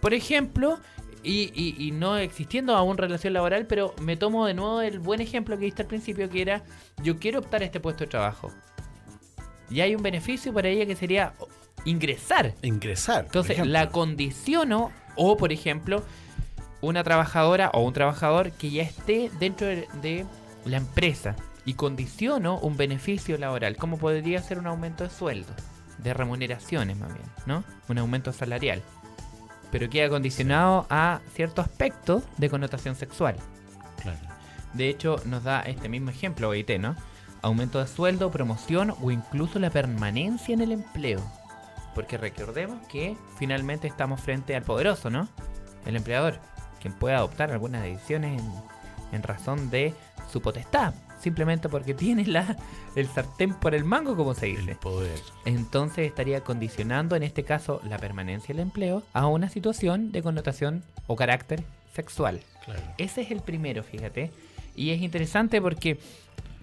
Por 0.00 0.14
ejemplo, 0.14 0.78
y, 1.22 1.50
y- 1.54 1.74
y 1.86 1.90
no 1.90 2.16
existiendo 2.16 2.74
aún 2.76 2.96
relación 2.98 3.32
laboral, 3.32 3.66
pero 3.66 3.94
me 4.00 4.16
tomo 4.16 4.46
de 4.46 4.54
nuevo 4.54 4.80
el 4.80 4.98
buen 5.00 5.20
ejemplo 5.20 5.58
que 5.58 5.64
diste 5.66 5.82
al 5.82 5.88
principio, 5.88 6.30
que 6.30 6.40
era, 6.42 6.62
yo 7.02 7.18
quiero 7.18 7.40
optar 7.40 7.62
a 7.62 7.64
este 7.66 7.80
puesto 7.80 8.04
de 8.04 8.10
trabajo. 8.10 8.52
Y 9.68 9.80
hay 9.80 9.94
un 9.96 10.02
beneficio 10.02 10.52
para 10.52 10.68
ella 10.68 10.86
que 10.86 10.94
sería 10.96 11.34
ingresar 11.84 12.54
Ingresar. 12.62 13.24
entonces, 13.26 13.66
la 13.66 13.90
condiciono, 13.90 14.92
o 15.16 15.36
por 15.36 15.52
ejemplo, 15.52 16.02
una 16.86 17.04
trabajadora 17.04 17.70
o 17.72 17.80
un 17.80 17.92
trabajador 17.92 18.52
que 18.52 18.70
ya 18.70 18.82
esté 18.82 19.30
dentro 19.38 19.66
de, 19.66 19.88
de 20.02 20.26
la 20.64 20.76
empresa 20.76 21.36
y 21.64 21.74
condiciono 21.74 22.58
un 22.58 22.76
beneficio 22.76 23.36
laboral, 23.38 23.76
como 23.76 23.98
podría 23.98 24.40
ser 24.42 24.58
un 24.58 24.66
aumento 24.66 25.04
de 25.04 25.10
sueldo, 25.10 25.52
de 25.98 26.14
remuneraciones 26.14 26.96
más 26.96 27.12
bien, 27.12 27.26
¿no? 27.44 27.64
Un 27.88 27.98
aumento 27.98 28.32
salarial. 28.32 28.82
Pero 29.72 29.90
queda 29.90 30.08
condicionado 30.08 30.86
a 30.88 31.20
ciertos 31.34 31.66
aspectos 31.66 32.22
de 32.38 32.48
connotación 32.48 32.94
sexual. 32.94 33.36
Claro. 34.00 34.18
De 34.74 34.88
hecho, 34.88 35.16
nos 35.24 35.42
da 35.42 35.60
este 35.62 35.88
mismo 35.88 36.10
ejemplo 36.10 36.48
OIT, 36.48 36.78
¿no? 36.78 36.94
Aumento 37.42 37.80
de 37.80 37.88
sueldo, 37.88 38.30
promoción 38.30 38.94
o 39.02 39.10
incluso 39.10 39.58
la 39.58 39.70
permanencia 39.70 40.54
en 40.54 40.60
el 40.60 40.72
empleo. 40.72 41.20
Porque 41.94 42.16
recordemos 42.16 42.86
que 42.86 43.16
finalmente 43.38 43.88
estamos 43.88 44.20
frente 44.20 44.54
al 44.54 44.62
poderoso, 44.62 45.10
¿no? 45.10 45.28
El 45.84 45.96
empleador, 45.96 46.38
quien 46.80 46.94
puede 46.94 47.14
adoptar 47.14 47.50
algunas 47.50 47.82
decisiones 47.82 48.40
en, 48.40 48.52
en 49.12 49.22
razón 49.22 49.70
de 49.70 49.94
su 50.30 50.40
potestad, 50.40 50.94
simplemente 51.20 51.68
porque 51.68 51.94
tiene 51.94 52.26
la, 52.26 52.56
el 52.94 53.06
sartén 53.08 53.54
por 53.54 53.74
el 53.74 53.84
mango, 53.84 54.16
como 54.16 54.34
se 54.34 54.46
dice. 54.46 54.70
El 54.70 54.76
poder. 54.76 55.18
Entonces 55.44 56.06
estaría 56.06 56.40
condicionando, 56.42 57.16
en 57.16 57.22
este 57.22 57.44
caso, 57.44 57.80
la 57.84 57.98
permanencia 57.98 58.54
del 58.54 58.62
empleo 58.62 59.02
a 59.12 59.26
una 59.26 59.48
situación 59.48 60.12
de 60.12 60.22
connotación 60.22 60.82
o 61.06 61.16
carácter 61.16 61.62
sexual. 61.94 62.40
Claro. 62.64 62.82
Ese 62.98 63.22
es 63.22 63.30
el 63.30 63.40
primero, 63.40 63.82
fíjate. 63.82 64.30
Y 64.74 64.90
es 64.90 65.00
interesante 65.00 65.60
porque 65.62 65.98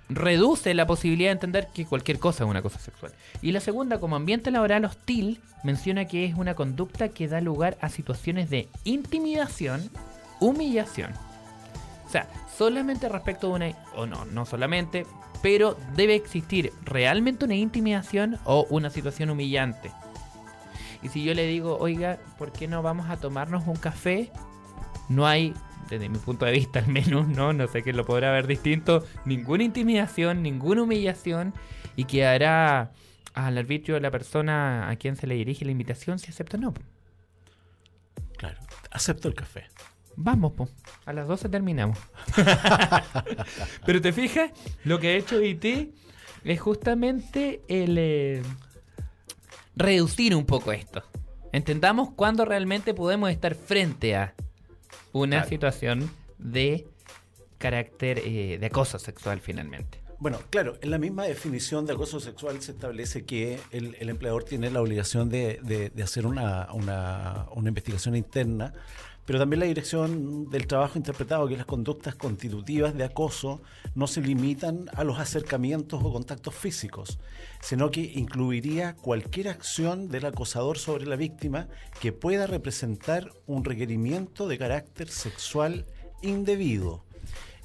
reduce 0.09 0.73
la 0.73 0.85
posibilidad 0.85 1.29
de 1.29 1.33
entender 1.33 1.67
que 1.73 1.85
cualquier 1.85 2.19
cosa 2.19 2.43
es 2.43 2.49
una 2.49 2.61
cosa 2.61 2.79
sexual. 2.79 3.13
Y 3.41 3.51
la 3.51 3.59
segunda, 3.59 3.99
como 3.99 4.15
ambiente 4.15 4.51
laboral 4.51 4.85
hostil, 4.85 5.39
menciona 5.63 6.05
que 6.05 6.25
es 6.25 6.35
una 6.35 6.55
conducta 6.55 7.09
que 7.09 7.27
da 7.27 7.41
lugar 7.41 7.77
a 7.81 7.89
situaciones 7.89 8.49
de 8.49 8.69
intimidación, 8.83 9.89
humillación. 10.39 11.11
O 12.05 12.09
sea, 12.09 12.27
solamente 12.57 13.09
respecto 13.09 13.47
de 13.47 13.53
una... 13.53 13.77
o 13.95 14.05
no, 14.05 14.25
no 14.25 14.45
solamente, 14.45 15.05
pero 15.41 15.77
debe 15.95 16.15
existir 16.15 16.71
realmente 16.83 17.45
una 17.45 17.55
intimidación 17.55 18.39
o 18.45 18.65
una 18.69 18.89
situación 18.89 19.29
humillante. 19.29 19.91
Y 21.01 21.09
si 21.09 21.23
yo 21.23 21.33
le 21.33 21.45
digo, 21.47 21.77
oiga, 21.79 22.17
¿por 22.37 22.51
qué 22.51 22.67
no 22.67 22.81
vamos 22.81 23.09
a 23.09 23.17
tomarnos 23.17 23.67
un 23.67 23.75
café? 23.75 24.31
No 25.09 25.27
hay 25.27 25.53
desde 25.89 26.09
mi 26.09 26.17
punto 26.17 26.45
de 26.45 26.51
vista 26.51 26.79
al 26.85 26.87
menos, 26.87 27.27
¿no? 27.27 27.53
No 27.53 27.67
sé 27.67 27.83
que 27.83 27.93
lo 27.93 28.05
podrá 28.05 28.31
ver 28.31 28.47
distinto, 28.47 29.03
ninguna 29.25 29.63
intimidación, 29.63 30.41
ninguna 30.43 30.83
humillación 30.83 31.53
y 31.95 32.05
quedará 32.05 32.91
al 33.33 33.57
arbitrio 33.57 33.95
de 33.95 34.01
la 34.01 34.11
persona 34.11 34.89
a 34.89 34.95
quien 34.95 35.15
se 35.15 35.27
le 35.27 35.35
dirige 35.35 35.65
la 35.65 35.71
invitación 35.71 36.19
si 36.19 36.29
acepta 36.29 36.57
o 36.57 36.61
no. 36.61 36.73
Claro, 38.37 38.59
acepto 38.91 39.27
el 39.27 39.33
café. 39.33 39.65
Vamos, 40.15 40.53
po. 40.53 40.69
a 41.05 41.13
las 41.13 41.27
12 41.27 41.49
terminamos. 41.49 41.97
Pero 43.85 44.01
te 44.01 44.13
fijas, 44.13 44.51
lo 44.83 44.99
que 44.99 45.09
ha 45.09 45.13
hecho 45.13 45.41
IT 45.41 45.93
es 46.43 46.61
justamente 46.61 47.61
el 47.67 47.97
eh, 47.97 48.43
reducir 49.75 50.35
un 50.35 50.45
poco 50.45 50.71
esto. 50.71 51.03
Entendamos 51.51 52.11
cuándo 52.11 52.45
realmente 52.45 52.93
podemos 52.93 53.29
estar 53.29 53.55
frente 53.55 54.15
a 54.15 54.33
una 55.13 55.45
situación 55.45 56.11
de 56.37 56.87
carácter 57.57 58.19
eh, 58.19 58.57
de 58.59 58.65
acoso 58.65 58.99
sexual 58.99 59.39
finalmente. 59.39 60.03
Bueno, 60.19 60.39
claro, 60.49 60.77
en 60.81 60.91
la 60.91 60.97
misma 60.97 61.23
definición 61.23 61.85
de 61.85 61.93
acoso 61.93 62.19
sexual 62.19 62.61
se 62.61 62.71
establece 62.71 63.25
que 63.25 63.59
el, 63.71 64.09
empleador 64.09 64.43
tiene 64.43 64.69
la 64.69 64.81
obligación 64.81 65.29
de, 65.29 65.91
hacer 66.01 66.25
una, 66.25 66.71
una, 66.73 67.47
una, 67.53 67.69
investigación 67.69 68.15
interna, 68.15 68.73
pero 69.25 69.39
también 69.39 69.61
la 69.61 69.65
dirección 69.65 70.49
del 70.49 70.67
trabajo 70.67 70.97
interpretado 70.97 71.47
que 71.47 71.57
las 71.57 71.65
conductas 71.65 72.15
constitutivas 72.15 72.93
de 72.93 73.05
acoso 73.05 73.61
no 73.95 74.07
se 74.07 74.21
limitan 74.21 74.89
a 74.93 75.03
los 75.03 75.19
acercamientos 75.19 76.01
o 76.03 76.11
contactos 76.11 76.53
físicos, 76.55 77.19
sino 77.61 77.89
que 77.89 78.01
incluiría 78.01 78.95
cualquier 78.95 79.47
acción 79.47 80.09
del 80.09 80.25
acosador 80.25 80.77
sobre 80.77 81.05
la 81.05 81.15
víctima 81.15 81.67
que 82.01 82.11
pueda 82.11 82.47
representar 82.47 83.31
un 83.45 83.63
requerimiento 83.63 84.47
de 84.47 84.57
carácter 84.57 85.09
sexual 85.09 85.85
indebido, 86.21 87.05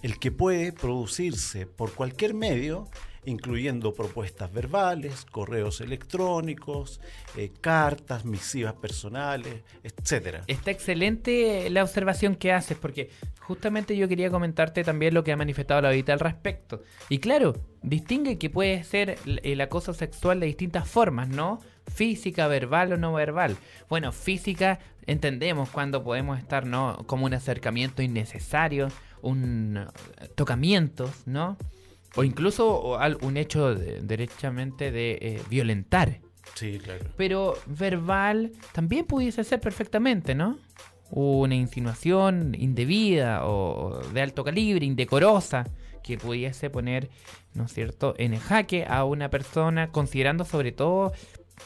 el 0.03 0.19
que 0.19 0.31
puede 0.31 0.73
producirse 0.73 1.67
por 1.67 1.93
cualquier 1.95 2.35
medio 2.35 2.89
incluyendo 3.29 3.95
propuestas 3.95 4.53
verbales, 4.53 5.27
correos 5.27 5.81
electrónicos, 5.81 7.01
eh, 7.37 7.53
cartas, 7.61 8.25
misivas 8.25 8.75
personales, 8.75 9.63
etcétera. 9.83 10.45
Está 10.47 10.71
excelente 10.71 11.69
la 11.71 11.83
observación 11.83 12.37
que 12.37 12.53
haces, 12.53 12.77
porque 12.79 13.11
justamente 13.41 13.97
yo 13.97 14.09
quería 14.09 14.31
comentarte 14.31 14.83
también 14.83 15.15
lo 15.15 15.25
que 15.25 15.33
ha 15.33 15.37
manifestado 15.37 15.83
la 15.83 15.91
Vita 15.91 16.13
al 16.13 16.21
respecto. 16.21 16.83
Y 17.09 17.19
claro, 17.19 17.55
distingue 17.83 18.39
que 18.39 18.51
puede 18.51 18.83
ser 18.85 19.19
el 19.27 19.61
acoso 19.61 19.93
sexual 19.93 20.41
de 20.41 20.47
distintas 20.47 20.89
formas, 20.89 21.29
¿no? 21.29 21.61
Física, 21.87 22.49
verbal 22.49 22.95
o 22.95 22.97
no 22.97 23.13
verbal. 23.13 23.57
Bueno, 23.89 24.13
física 24.13 24.79
entendemos 25.07 25.71
cuando 25.71 26.03
podemos 26.03 26.39
estar, 26.39 26.67
¿no? 26.67 27.05
Como 27.07 27.27
un 27.27 27.35
acercamiento 27.35 28.03
innecesario, 28.03 28.89
un 29.23 29.87
tocamientos, 30.35 31.27
¿no? 31.27 31.57
O 32.19 32.25
incluso 32.25 32.99
un 33.23 33.37
hecho 33.37 33.77
derechamente 33.77 34.91
de 34.91 35.19
eh, 35.21 35.43
violentar. 35.49 36.19
Sí, 36.55 36.81
claro. 36.83 37.05
Pero 37.17 37.55
verbal 37.67 38.51
también 38.73 39.05
pudiese 39.05 39.45
ser 39.45 39.61
perfectamente, 39.61 40.35
¿no? 40.35 40.59
Una 41.11 41.55
insinuación 41.55 42.57
indebida 42.59 43.47
o 43.47 44.01
de 44.13 44.21
alto 44.21 44.43
calibre, 44.43 44.85
indecorosa, 44.85 45.71
que 46.03 46.19
pudiese 46.19 46.71
poner, 46.71 47.09
¿no 47.55 47.67
es 47.67 47.73
cierto?, 47.73 48.15
en 48.19 48.37
jaque 48.37 48.85
a 48.89 49.05
una 49.05 49.31
persona, 49.31 49.93
considerando 49.93 50.45
sobre 50.45 50.73
todo, 50.73 51.13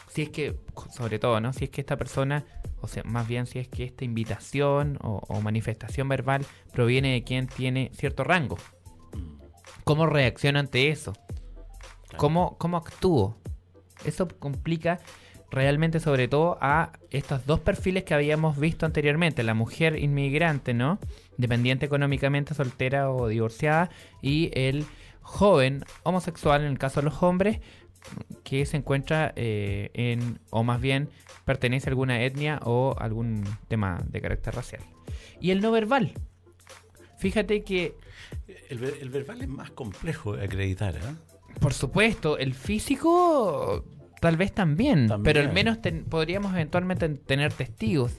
si 0.09 0.21
es 0.21 0.29
que, 0.29 0.55
sobre 0.95 1.19
todo, 1.19 1.41
¿no? 1.41 1.55
Si 1.55 1.65
es 1.65 1.71
que 1.71 1.81
esta 1.81 1.97
persona, 1.97 2.45
o 2.83 2.89
sea, 2.89 3.05
más 3.05 3.27
bien 3.27 3.47
si 3.47 3.59
es 3.59 3.69
que 3.69 3.85
esta 3.85 4.05
invitación 4.05 4.99
o 5.01 5.41
manifestación 5.41 6.11
verbal 6.11 6.45
proviene 6.75 7.15
de 7.15 7.25
quien 7.25 7.47
tiene 7.47 7.91
cierto 7.95 8.23
rango. 8.23 8.59
¿Cómo 9.85 10.07
reacciono 10.07 10.59
ante 10.59 10.89
eso? 10.91 11.13
¿Cómo, 12.17 12.57
¿Cómo 12.59 12.77
actúo? 12.77 13.37
Eso 14.05 14.29
complica 14.29 15.01
realmente 15.51 16.01
sobre 16.01 16.29
todo 16.29 16.57
a 16.61 16.93
estos 17.11 17.47
dos 17.47 17.61
perfiles 17.61 18.05
que 18.05 18.15
habíamos 18.15 18.59
visto 18.59 18.87
anteriormente, 18.87 19.43
la 19.43 19.55
mujer 19.55 19.99
inmigrante, 19.99 20.73
¿no? 20.73 20.99
Dependiente 21.37 21.85
económicamente, 21.87 22.55
soltera 22.55 23.11
o 23.11 23.29
divorciada, 23.29 23.91
y 24.23 24.51
el 24.55 24.87
joven 25.21 25.85
homosexual, 26.05 26.63
en 26.63 26.69
el 26.69 26.79
caso 26.79 27.01
de 27.01 27.05
los 27.05 27.23
hombres, 27.23 27.61
que 28.45 28.65
se 28.67 28.79
encuentra 28.79 29.33
eh, 29.37 29.91
en, 29.95 30.41
o 30.51 30.65
más 30.65 30.81
bien 30.81 31.11
pertenece 31.45 31.89
a 31.89 31.91
alguna 31.91 32.23
etnia 32.23 32.61
o 32.65 32.97
algún 32.99 33.45
tema 33.69 34.01
de 34.09 34.21
carácter 34.21 34.55
racial. 34.55 34.83
Y 35.41 35.51
el 35.51 35.61
no 35.61 35.71
verbal. 35.71 36.15
Fíjate 37.19 37.63
que 37.63 37.95
el, 38.69 39.11
verbal 39.11 39.43
es 39.43 39.49
más 39.49 39.71
complejo 39.71 40.37
de 40.37 40.45
acreditar, 40.45 40.97
¿eh? 40.97 41.01
Por 41.61 41.75
supuesto, 41.75 42.39
el 42.39 42.55
físico 42.55 43.85
tal 44.21 44.37
vez 44.37 44.53
también, 44.53 45.09
pero 45.25 45.41
al 45.41 45.53
menos 45.53 45.79
podríamos 46.09 46.53
eventualmente 46.53 47.09
tener 47.09 47.53
testigos. 47.53 48.13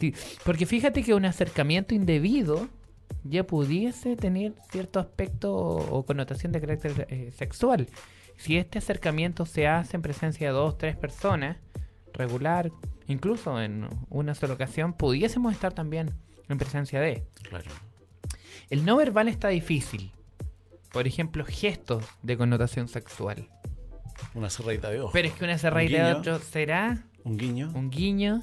Porque 0.43 0.65
fíjate 0.65 1.01
que 1.01 1.13
un 1.13 1.25
acercamiento 1.25 1.95
indebido 1.95 2.67
ya 3.23 3.45
pudiese 3.45 4.15
tener 4.15 4.53
cierto 4.69 4.99
aspecto 4.99 5.53
o, 5.53 6.05
connotación 6.05 6.51
de 6.51 6.61
carácter 6.61 7.07
eh, 7.09 7.31
sexual. 7.31 7.87
Si 8.37 8.57
este 8.57 8.79
acercamiento 8.79 9.45
se 9.45 9.67
hace 9.67 9.95
en 9.95 10.01
presencia 10.01 10.47
de 10.47 10.53
dos, 10.53 10.77
tres 10.77 10.97
personas, 10.97 11.57
regular, 12.13 12.71
incluso 13.07 13.61
en 13.61 13.87
una 14.09 14.35
sola 14.35 14.55
ocasión, 14.55 14.93
pudiésemos 14.93 15.53
estar 15.53 15.73
también 15.73 16.11
en 16.49 16.57
presencia 16.57 16.99
de. 16.99 17.23
Claro. 17.43 17.71
El 18.73 18.85
no 18.85 18.95
verbal 18.95 19.27
está 19.27 19.49
difícil. 19.49 20.09
Por 20.91 21.05
ejemplo, 21.05 21.45
gestos 21.45 22.03
de 22.23 22.35
connotación 22.37 22.87
sexual. 22.87 23.47
Una 24.33 24.49
cerradita 24.49 24.89
de 24.89 24.99
ojos. 24.99 25.13
Pero 25.13 25.27
es 25.27 25.35
que 25.35 25.43
una 25.43 25.59
cerradita 25.59 26.07
de 26.07 26.31
ojos 26.31 26.43
será. 26.45 27.03
Un 27.23 27.37
guiño. 27.37 27.71
Un 27.75 27.91
guiño. 27.91 28.41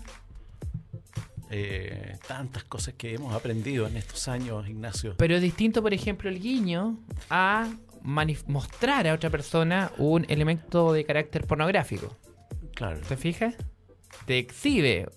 Eh, 1.50 2.16
tantas 2.28 2.62
cosas 2.62 2.94
que 2.94 3.14
hemos 3.14 3.34
aprendido 3.34 3.88
en 3.88 3.96
estos 3.96 4.28
años, 4.28 4.68
Ignacio. 4.68 5.16
Pero 5.16 5.34
es 5.34 5.42
distinto, 5.42 5.82
por 5.82 5.92
ejemplo, 5.94 6.30
el 6.30 6.38
guiño 6.38 6.96
a 7.28 7.68
mostrar 8.46 9.08
a 9.08 9.14
otra 9.14 9.30
persona 9.30 9.90
un 9.98 10.26
elemento 10.28 10.92
de 10.92 11.04
carácter 11.04 11.44
pornográfico. 11.44 12.16
Claro. 12.76 13.00
¿Te 13.00 13.16
fijas? 13.16 13.56
Te 14.26 14.38
exhibe 14.38 15.08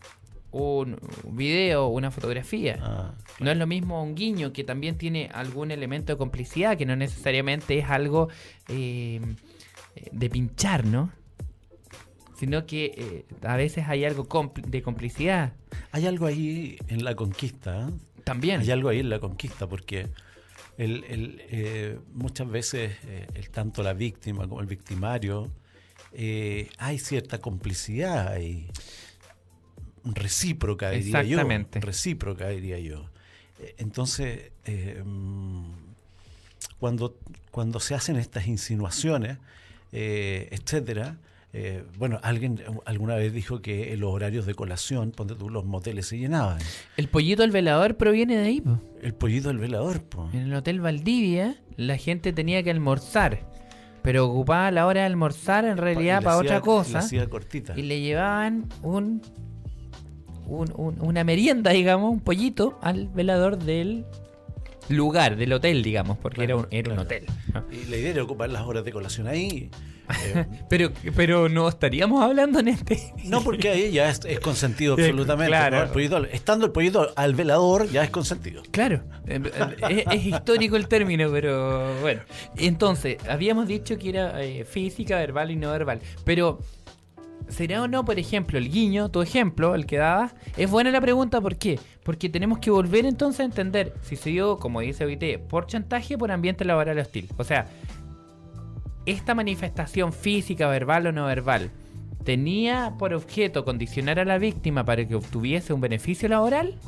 un 0.53 0.99
video, 1.31 1.87
una 1.87 2.11
fotografía. 2.11 2.77
Ah, 2.79 3.13
no 3.39 3.51
es 3.51 3.57
lo 3.57 3.65
mismo 3.65 4.03
un 4.03 4.13
guiño 4.13 4.53
que 4.53 4.63
también 4.63 4.97
tiene 4.97 5.29
algún 5.33 5.71
elemento 5.71 6.13
de 6.13 6.17
complicidad, 6.17 6.77
que 6.77 6.85
no 6.85 6.95
necesariamente 6.95 7.79
es 7.79 7.85
algo 7.89 8.29
eh, 8.69 9.19
de 10.11 10.29
pinchar, 10.29 10.85
¿no? 10.85 11.11
Sino 12.37 12.65
que 12.67 12.85
eh, 12.95 13.25
a 13.41 13.55
veces 13.55 13.85
hay 13.87 14.05
algo 14.05 14.27
de 14.67 14.81
complicidad. 14.83 15.53
Hay 15.91 16.05
algo 16.05 16.27
ahí 16.27 16.77
en 16.87 17.03
la 17.03 17.15
conquista. 17.15 17.87
¿eh? 17.87 17.93
También. 18.23 18.61
Hay 18.61 18.69
algo 18.69 18.89
ahí 18.89 18.99
en 18.99 19.09
la 19.09 19.19
conquista, 19.19 19.67
porque 19.67 20.09
el, 20.77 22.01
muchas 22.13 22.47
veces 22.47 22.97
el, 23.33 23.49
tanto 23.49 23.81
la 23.81 23.93
víctima 23.93 24.47
como 24.47 24.61
el 24.61 24.67
victimario 24.67 25.51
hay 26.15 26.99
cierta 26.99 27.39
complicidad 27.39 28.27
ahí 28.27 28.67
recíproca, 30.03 30.91
diría 30.91 31.23
yo. 31.23 31.39
Recíproca, 31.73 32.49
diría 32.49 32.79
yo. 32.79 33.09
Eh, 33.59 33.75
entonces, 33.77 34.51
eh, 34.65 35.03
cuando, 36.79 37.17
cuando 37.51 37.79
se 37.79 37.95
hacen 37.95 38.17
estas 38.17 38.47
insinuaciones, 38.47 39.37
eh, 39.91 40.49
etcétera, 40.51 41.17
bueno, 41.99 42.19
alguien 42.23 42.63
alguna 42.85 43.13
vez 43.13 43.31
dijo 43.31 43.61
que 43.61 43.95
los 43.95 44.11
horarios 44.11 44.47
de 44.47 44.55
colación, 44.55 45.11
ponte 45.11 45.35
tú, 45.35 45.51
los 45.51 45.63
moteles 45.65 46.07
se 46.07 46.17
llenaban. 46.17 46.57
El 46.97 47.09
pollito 47.09 47.43
del 47.43 47.51
velador 47.51 47.95
proviene 47.95 48.37
de 48.37 48.43
ahí, 48.43 48.63
El 49.03 49.13
pollito 49.13 49.49
del 49.49 49.59
velador, 49.59 50.03
En 50.33 50.39
el 50.39 50.53
Hotel 50.55 50.81
Valdivia, 50.81 51.61
la 51.77 51.97
gente 51.97 52.33
tenía 52.33 52.63
que 52.63 52.71
almorzar. 52.71 53.47
Pero 54.01 54.25
ocupaba 54.25 54.71
la 54.71 54.87
hora 54.87 55.01
de 55.01 55.05
almorzar 55.05 55.63
en 55.63 55.77
realidad 55.77 56.23
para 56.23 56.37
otra 56.37 56.59
cosa. 56.59 57.07
cortita. 57.29 57.77
Y 57.77 57.83
le 57.83 58.01
llevaban 58.01 58.67
un 58.81 59.21
una 60.47 61.23
merienda, 61.23 61.71
digamos, 61.71 62.11
un 62.11 62.19
pollito 62.19 62.77
al 62.81 63.07
velador 63.07 63.57
del 63.57 64.05
lugar 64.89 65.37
del 65.37 65.53
hotel, 65.53 65.81
digamos, 65.81 66.17
porque 66.17 66.45
Claro, 66.45 66.55
era 66.55 66.57
un, 66.57 66.67
era 66.71 66.93
un 66.93 66.99
hotel. 66.99 67.25
Y 67.71 67.89
la 67.89 67.97
idea 67.97 68.11
era 68.11 68.23
ocupar 68.23 68.49
las 68.49 68.63
horas 68.63 68.83
de 68.83 68.91
colación 68.91 69.27
ahí. 69.27 69.69
eh, 70.25 70.45
Pero, 70.69 70.91
pero 71.15 71.47
no 71.47 71.69
estaríamos 71.69 72.21
hablando 72.21 72.59
en 72.59 72.67
este. 72.67 72.99
no 73.23 73.41
porque 73.41 73.69
ahí 73.69 73.91
ya 73.93 74.09
es, 74.09 74.19
es 74.25 74.41
consentido 74.41 74.93
absolutamente. 74.99 75.47
Claro. 75.47 75.77
¿no? 75.77 75.83
El 75.83 75.89
pollito- 75.91 76.27
estando 76.29 76.65
el 76.65 76.73
pollito 76.73 77.13
al 77.15 77.33
velador 77.33 77.89
ya 77.89 78.03
es 78.03 78.09
consentido. 78.09 78.61
Claro, 78.71 79.03
eh, 79.25 79.39
eh, 79.45 80.03
es, 80.09 80.19
es 80.19 80.25
histórico 80.25 80.75
el 80.75 80.89
término, 80.89 81.31
pero 81.31 82.01
bueno. 82.01 82.21
Entonces, 82.57 83.17
habíamos 83.29 83.67
dicho 83.69 83.97
que 83.97 84.09
era 84.09 84.43
eh, 84.43 84.65
física, 84.65 85.15
verbal 85.15 85.51
y 85.51 85.55
no 85.55 85.71
verbal. 85.71 86.01
Pero, 86.25 86.59
¿será 87.47 87.83
o 87.83 87.87
no, 87.87 88.05
por 88.05 88.19
ejemplo, 88.19 88.57
el 88.57 88.69
guiño, 88.69 89.09
tu 89.09 89.21
ejemplo, 89.21 89.75
el 89.75 89.85
que 89.85 89.97
dabas? 89.97 90.35
Es 90.57 90.69
buena 90.69 90.91
la 90.91 91.01
pregunta, 91.01 91.41
¿por 91.41 91.57
qué? 91.57 91.79
Porque 92.03 92.29
tenemos 92.29 92.59
que 92.59 92.71
volver 92.71 93.05
entonces 93.05 93.41
a 93.41 93.43
entender 93.43 93.93
si 94.01 94.15
se 94.15 94.31
dio, 94.31 94.57
como 94.57 94.81
dice 94.81 95.05
OIT, 95.05 95.39
por 95.47 95.67
chantaje 95.67 96.15
o 96.15 96.17
por 96.17 96.31
ambiente 96.31 96.65
laboral 96.65 96.97
hostil. 96.99 97.29
O 97.37 97.43
sea, 97.43 97.67
esta 99.05 99.35
manifestación 99.35 100.13
física, 100.13 100.67
verbal 100.67 101.07
o 101.07 101.11
no 101.11 101.25
verbal, 101.25 101.71
¿tenía 102.23 102.95
por 102.97 103.13
objeto 103.13 103.65
condicionar 103.65 104.19
a 104.19 104.25
la 104.25 104.37
víctima 104.37 104.85
para 104.85 105.07
que 105.07 105.15
obtuviese 105.15 105.73
un 105.73 105.81
beneficio 105.81 106.29
laboral? 106.29 106.79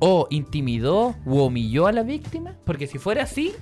¿O 0.00 0.26
intimidó 0.30 1.14
u 1.24 1.40
humilló 1.40 1.86
a 1.86 1.92
la 1.92 2.02
víctima? 2.02 2.56
Porque 2.64 2.86
si 2.86 2.98
fuera 2.98 3.22
así, 3.22 3.54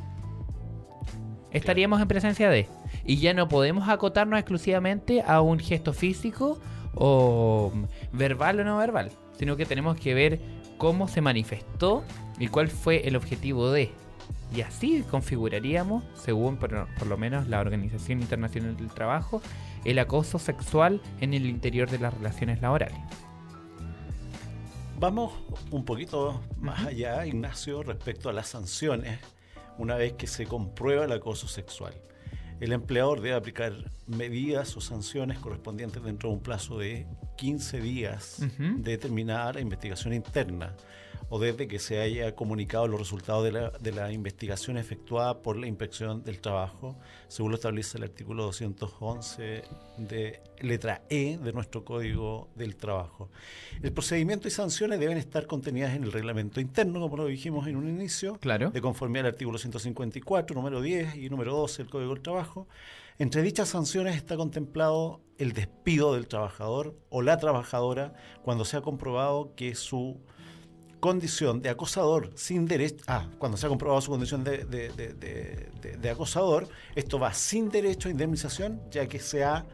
estaríamos 1.53 2.01
en 2.01 2.09
presencia 2.09 2.51
de. 2.51 2.69
Y 3.05 3.17
ya 3.19 3.35
no 3.35 3.49
podemos 3.49 3.89
acotarnos 3.89 4.39
exclusivamente 4.39 5.23
a 5.23 5.41
un 5.41 5.59
gesto 5.59 5.93
físico 5.93 6.61
o 6.95 7.73
mm, 7.75 8.17
verbal 8.17 8.61
o 8.61 8.65
no 8.65 8.79
verbal, 8.79 9.11
sino 9.39 9.57
que 9.57 9.67
tenemos 9.67 9.99
que 9.99 10.15
ver 10.15 10.41
cómo 10.79 11.09
se 11.09 11.21
manifestó 11.21 12.05
y 12.39 12.49
cuál 12.49 12.69
fue 12.69 13.07
el 13.07 13.17
objetivo 13.17 13.71
de. 13.71 13.91
Y 14.55 14.61
así 14.61 15.03
configuraríamos, 15.11 16.05
según 16.15 16.57
por, 16.57 16.87
por 16.99 17.07
lo 17.07 17.17
menos 17.17 17.49
la 17.49 17.61
Organización 17.61 18.21
Internacional 18.21 18.77
del 18.77 18.89
Trabajo, 18.89 19.41
el 19.85 19.99
acoso 19.99 20.39
sexual 20.39 21.01
en 21.21 21.33
el 21.33 21.47
interior 21.47 21.89
de 21.91 21.99
las 21.99 22.13
relaciones 22.13 22.61
laborales. 22.61 22.99
Vamos 24.99 25.33
un 25.71 25.85
poquito 25.85 26.41
más 26.61 26.87
allá, 26.87 27.27
Ignacio, 27.27 27.83
respecto 27.83 28.29
a 28.29 28.33
las 28.33 28.49
sanciones 28.49 29.19
una 29.79 29.97
vez 29.97 30.15
que 30.15 30.27
se 30.27 30.47
comprueba 30.47 31.05
el 31.05 31.13
acoso 31.13 31.49
sexual. 31.49 31.95
El 32.61 32.73
empleador 32.73 33.21
debe 33.21 33.35
aplicar 33.35 33.73
medidas 34.07 34.77
o 34.77 34.81
sanciones 34.81 35.39
correspondientes 35.39 36.03
dentro 36.03 36.29
de 36.29 36.37
un 36.37 36.43
plazo 36.43 36.79
de 36.79 37.07
15 37.37 37.81
días 37.81 38.37
de 38.59 38.99
terminar 38.99 39.57
la 39.57 39.61
investigación 39.61 40.15
interna 40.15 40.77
o 41.35 41.39
desde 41.39 41.67
que 41.67 41.79
se 41.79 41.99
haya 41.99 42.35
comunicado 42.35 42.87
los 42.87 43.01
resultados 43.01 43.43
de 43.43 43.53
la, 43.53 43.71
de 43.71 43.91
la 43.91 44.13
investigación 44.13 44.77
efectuada 44.77 45.41
por 45.41 45.57
la 45.57 45.67
inspección 45.67 46.23
del 46.23 46.41
trabajo, 46.43 46.95
según 47.27 47.53
lo 47.53 47.55
establece 47.55 47.97
el 47.97 48.05
artículo 48.05 48.43
211 48.43 49.63
de 49.97 50.43
letra 50.61 51.01
E 51.09 51.39
de 51.39 51.53
nuestro 51.55 51.87
Código 51.87 52.51
del 52.55 52.77
Trabajo. 52.77 53.31
El 53.83 53.93
procedimiento 53.95 54.47
y 54.47 54.51
sanciones 54.51 55.01
deben 55.01 55.17
estar 55.17 55.47
contenidas 55.47 55.95
en 55.97 56.05
el 56.05 56.13
reglamento 56.13 56.61
interno, 56.61 57.01
como 57.01 57.17
lo 57.17 57.25
dijimos 57.25 57.67
en 57.67 57.77
un 57.77 57.89
inicio, 57.89 58.37
Claro. 58.39 58.69
de 58.71 58.83
conformidad 58.83 59.25
al 59.25 59.33
artículo 59.33 59.57
154, 59.57 60.55
número 60.55 60.83
10 60.83 61.15
y 61.17 61.31
número 61.31 61.57
12 61.57 61.85
del 61.85 61.91
Código 61.91 62.13
del 62.13 62.23
Trabajo. 62.23 62.69
Entre 63.19 63.41
dichas 63.41 63.71
sanciones 63.71 64.17
está 64.17 64.37
contemplado 64.37 65.23
el 65.39 65.55
despido 65.55 66.13
del 66.13 66.29
trabajador 66.29 66.95
o 67.09 67.23
la 67.23 67.39
trabajadora 67.39 68.13
cuando 68.43 68.67
se 68.67 68.77
ha 68.77 68.83
comprobado 68.83 69.55
que 69.55 69.75
su 69.75 70.21
condición 71.03 71.61
de 71.63 71.69
acosador 71.69 72.31
sin 72.37 72.65
derecho, 72.67 73.03
ah, 73.09 73.27
cuando 73.39 73.59
se 73.59 73.67
ha 73.67 73.69
comprobado 73.69 74.01
su 74.01 74.11
condición 74.13 74.45
de, 74.45 74.59
de- 74.59 74.89
de- 76.01 76.11
acosador, 76.11 76.69
esto 76.95 77.19
va 77.19 77.35
sin 77.35 77.71
derecho 77.71 78.07
a 78.07 78.13
indemnización, 78.13 78.81
ya 78.89 79.09
que 79.09 79.19
se 79.19 79.43
ha 79.43 79.67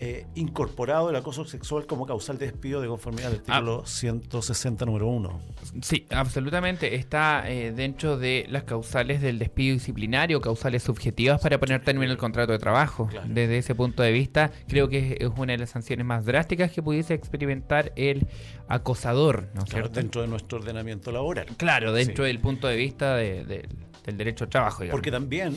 eh, 0.00 0.26
incorporado 0.36 1.10
el 1.10 1.16
acoso 1.16 1.44
sexual 1.44 1.86
como 1.86 2.06
causal 2.06 2.38
de 2.38 2.46
despido 2.46 2.80
de 2.80 2.86
conformidad 2.86 3.32
al 3.32 3.38
artículo 3.38 3.84
160, 3.84 4.84
número 4.86 5.08
1. 5.08 5.40
Sí, 5.82 6.06
absolutamente. 6.10 6.94
Está 6.94 7.50
eh, 7.50 7.72
dentro 7.72 8.16
de 8.16 8.46
las 8.48 8.62
causales 8.62 9.20
del 9.20 9.38
despido 9.40 9.74
disciplinario, 9.74 10.40
causales 10.40 10.84
subjetivas 10.84 11.40
para 11.40 11.58
poner 11.58 11.82
término 11.82 12.12
al 12.12 12.18
contrato 12.18 12.52
de 12.52 12.58
trabajo. 12.60 13.08
Claro. 13.08 13.26
Desde 13.28 13.58
ese 13.58 13.74
punto 13.74 14.02
de 14.04 14.12
vista, 14.12 14.52
creo 14.68 14.88
que 14.88 15.16
es 15.20 15.28
una 15.36 15.52
de 15.52 15.58
las 15.58 15.70
sanciones 15.70 16.06
más 16.06 16.24
drásticas 16.24 16.70
que 16.70 16.80
pudiese 16.82 17.14
experimentar 17.14 17.92
el 17.96 18.26
acosador, 18.68 19.48
¿no 19.54 19.64
Claro, 19.64 19.88
dentro 19.88 20.22
de 20.22 20.28
nuestro 20.28 20.58
ordenamiento 20.58 21.10
laboral. 21.10 21.46
Claro, 21.56 21.92
dentro 21.92 22.24
Sí. 22.24 22.28
del 22.28 22.38
punto 22.40 22.68
de 22.68 22.76
vista 22.76 23.16
de- 23.16 23.44
de- 23.44 23.68
del 24.04 24.16
derecho 24.16 24.44
al 24.44 24.50
trabajo. 24.50 24.82
digamos. 24.82 24.96
Porque 24.98 25.10
también, 25.10 25.56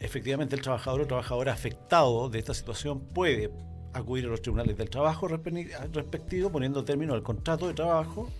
efectivamente, 0.00 0.54
el 0.56 0.62
trabajador 0.62 1.00
o 1.00 1.06
trabajadora 1.06 1.52
afectado 1.52 2.28
de 2.28 2.38
esta 2.38 2.52
situación 2.54 3.00
puede 3.00 3.50
acudir 3.92 4.26
a 4.26 4.28
los 4.28 4.42
tribunales 4.42 4.76
del 4.76 4.90
trabajo 4.90 5.28
respe- 5.28 5.70
respectivo, 5.92 6.50
poniendo 6.50 6.84
término 6.84 7.14
al 7.14 7.22
contrato 7.22 7.66
de 7.68 7.74
trabajo, 7.74 8.30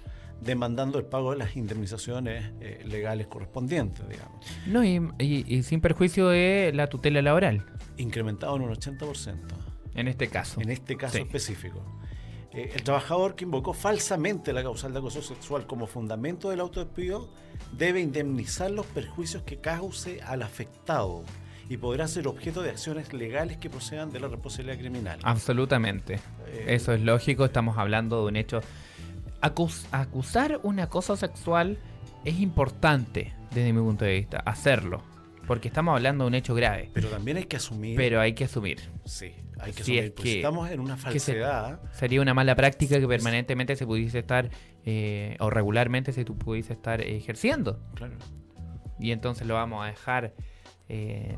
demandando 0.41 0.99
el 0.99 1.05
pago 1.05 1.33
de 1.33 1.39
las 1.39 1.57
indemnizaciones 1.57 2.53
eh, 2.61 2.83
legales 2.87 3.27
correspondientes, 3.27 4.09
digamos, 4.09 4.47
No, 4.67 4.85
y, 4.85 4.97
y- 5.19 5.45
y 5.53 5.63
sin 5.65 5.81
perjuicio 5.81 6.29
de 6.29 6.71
la 6.75 6.87
tutela 6.87 7.21
laboral, 7.23 7.65
incrementado 7.97 8.55
en 8.57 8.63
un 8.63 8.71
80%, 8.75 9.37
en 9.95 10.07
este 10.09 10.29
caso. 10.29 10.61
en 10.61 10.71
este 10.71 10.97
caso 10.97 11.17
Sí. 11.17 11.23
específico. 11.23 11.83
Eh, 12.53 12.71
el 12.75 12.83
trabajador 12.83 13.35
que 13.35 13.45
invocó 13.45 13.75
falsamente 13.75 14.53
la 14.53 14.63
causal 14.63 14.93
de 14.93 15.01
acoso 15.01 15.21
sexual 15.23 15.67
como 15.67 15.87
fundamento 15.87 16.49
del 16.51 16.61
autodespido 16.61 17.29
debe 17.77 18.01
indemnizar 18.01 18.71
los 18.71 18.87
perjuicios 18.87 19.43
que 19.43 19.59
cause 19.59 20.23
al 20.23 20.43
afectado 20.43 21.25
y 21.69 21.77
podrá 21.77 22.09
ser 22.09 22.27
objeto 22.29 22.63
de 22.63 22.71
acciones 22.71 23.13
legales 23.13 23.57
que 23.59 23.69
procedan 23.71 24.11
de 24.11 24.21
la 24.21 24.29
responsabilidad 24.29 24.79
criminal. 24.79 25.19
Absolutamente. 25.23 26.15
Eh, 26.47 26.65
Eso 26.69 26.93
es 26.93 27.01
lógico, 27.03 27.45
estamos 27.45 27.77
hablando 27.79 28.23
de 28.23 28.29
un 28.29 28.37
hecho. 28.37 28.61
Acus- 29.41 29.87
acusar 29.93 30.61
un 30.63 30.81
acoso 30.81 31.17
sexual 31.17 31.79
es 32.25 32.41
importante 32.41 33.35
desde 33.53 33.73
mi 33.73 33.81
punto 33.81 34.05
de 34.05 34.15
vista, 34.15 34.39
hacerlo. 34.41 35.03
Porque 35.47 35.69
estamos 35.69 35.95
hablando 35.97 36.25
de 36.25 36.29
un 36.29 36.35
hecho 36.35 36.55
grave. 36.55 36.91
Pero 36.93 37.09
también 37.09 37.39
hay 37.39 37.45
que 37.45 37.57
asumir. 37.57 37.97
Pero 37.97 38.21
hay 38.21 38.35
que 38.35 38.45
asumir. 38.45 38.81
sí, 39.07 39.33
hay 39.59 39.73
que 39.73 39.83
si 39.83 39.93
asumir. 39.99 40.05
es 40.05 40.11
que- 40.13 40.23
si 40.23 40.37
estamos 40.37 40.71
en 40.71 40.81
una 40.81 40.97
que 40.97 41.19
se- 41.21 41.33
falsedad. 41.33 41.81
Sería 41.93 42.21
una 42.21 42.35
mala 42.35 42.55
práctica 42.55 43.01
que 43.01 43.09
permanentemente 43.09 43.75
se 43.77 43.87
pudiese 43.87 44.19
estar, 44.19 44.51
eh, 44.85 45.37
o 45.41 45.49
regularmente 45.49 46.13
se 46.13 46.25
pudiese 46.27 46.75
estar 46.75 47.01
ejerciendo. 47.01 47.81
Claro. 47.95 48.15
Y 49.01 49.13
entonces 49.13 49.47
lo 49.47 49.55
vamos 49.55 49.83
a 49.85 49.87
dejar. 49.89 50.35
Eh, 50.89 51.37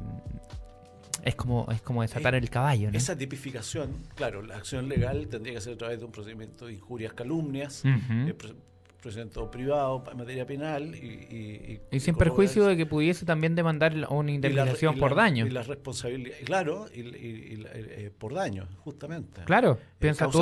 es 1.24 1.34
como 1.34 1.66
es 1.70 1.82
como 1.82 2.02
desatar 2.02 2.34
Eh, 2.34 2.38
el 2.38 2.48
caballo, 2.50 2.90
¿no? 2.90 2.96
Esa 2.96 3.16
tipificación, 3.16 3.90
claro, 4.14 4.42
la 4.42 4.56
acción 4.56 4.88
legal 4.88 5.26
tendría 5.28 5.54
que 5.54 5.60
ser 5.60 5.74
a 5.74 5.76
través 5.78 5.98
de 5.98 6.04
un 6.06 6.12
procedimiento 6.12 6.66
de 6.66 6.74
injurias, 6.74 7.12
calumnias, 7.12 7.82
eh, 7.84 8.34
pro- 8.36 8.54
procedimiento 9.02 9.50
privado 9.50 10.04
en 10.10 10.16
materia 10.18 10.44
penal 10.46 10.94
y, 10.94 10.98
y, 10.98 11.80
Y 11.90 12.00
sin 12.00 12.14
perjuicio 12.14 12.66
de 12.66 12.76
que 12.76 12.84
pudiese 12.86 13.24
también 13.24 13.54
demandar 13.54 13.94
una 14.10 14.30
indemnización 14.30 14.92
y 14.94 14.96
la- 14.96 15.00
por 15.00 15.14
daño. 15.14 15.46
Y 15.46 15.50
la 15.50 15.62
responsabilidad, 15.62 16.36
claro, 16.44 16.86
y, 16.94 17.02
la- 17.56 17.70
eh, 17.72 18.10
por 18.16 18.34
daño, 18.34 18.66
justamente. 18.78 19.42
Claro, 19.44 19.78
Eh, 19.80 19.86
piensa 19.98 20.28
tú 20.30 20.40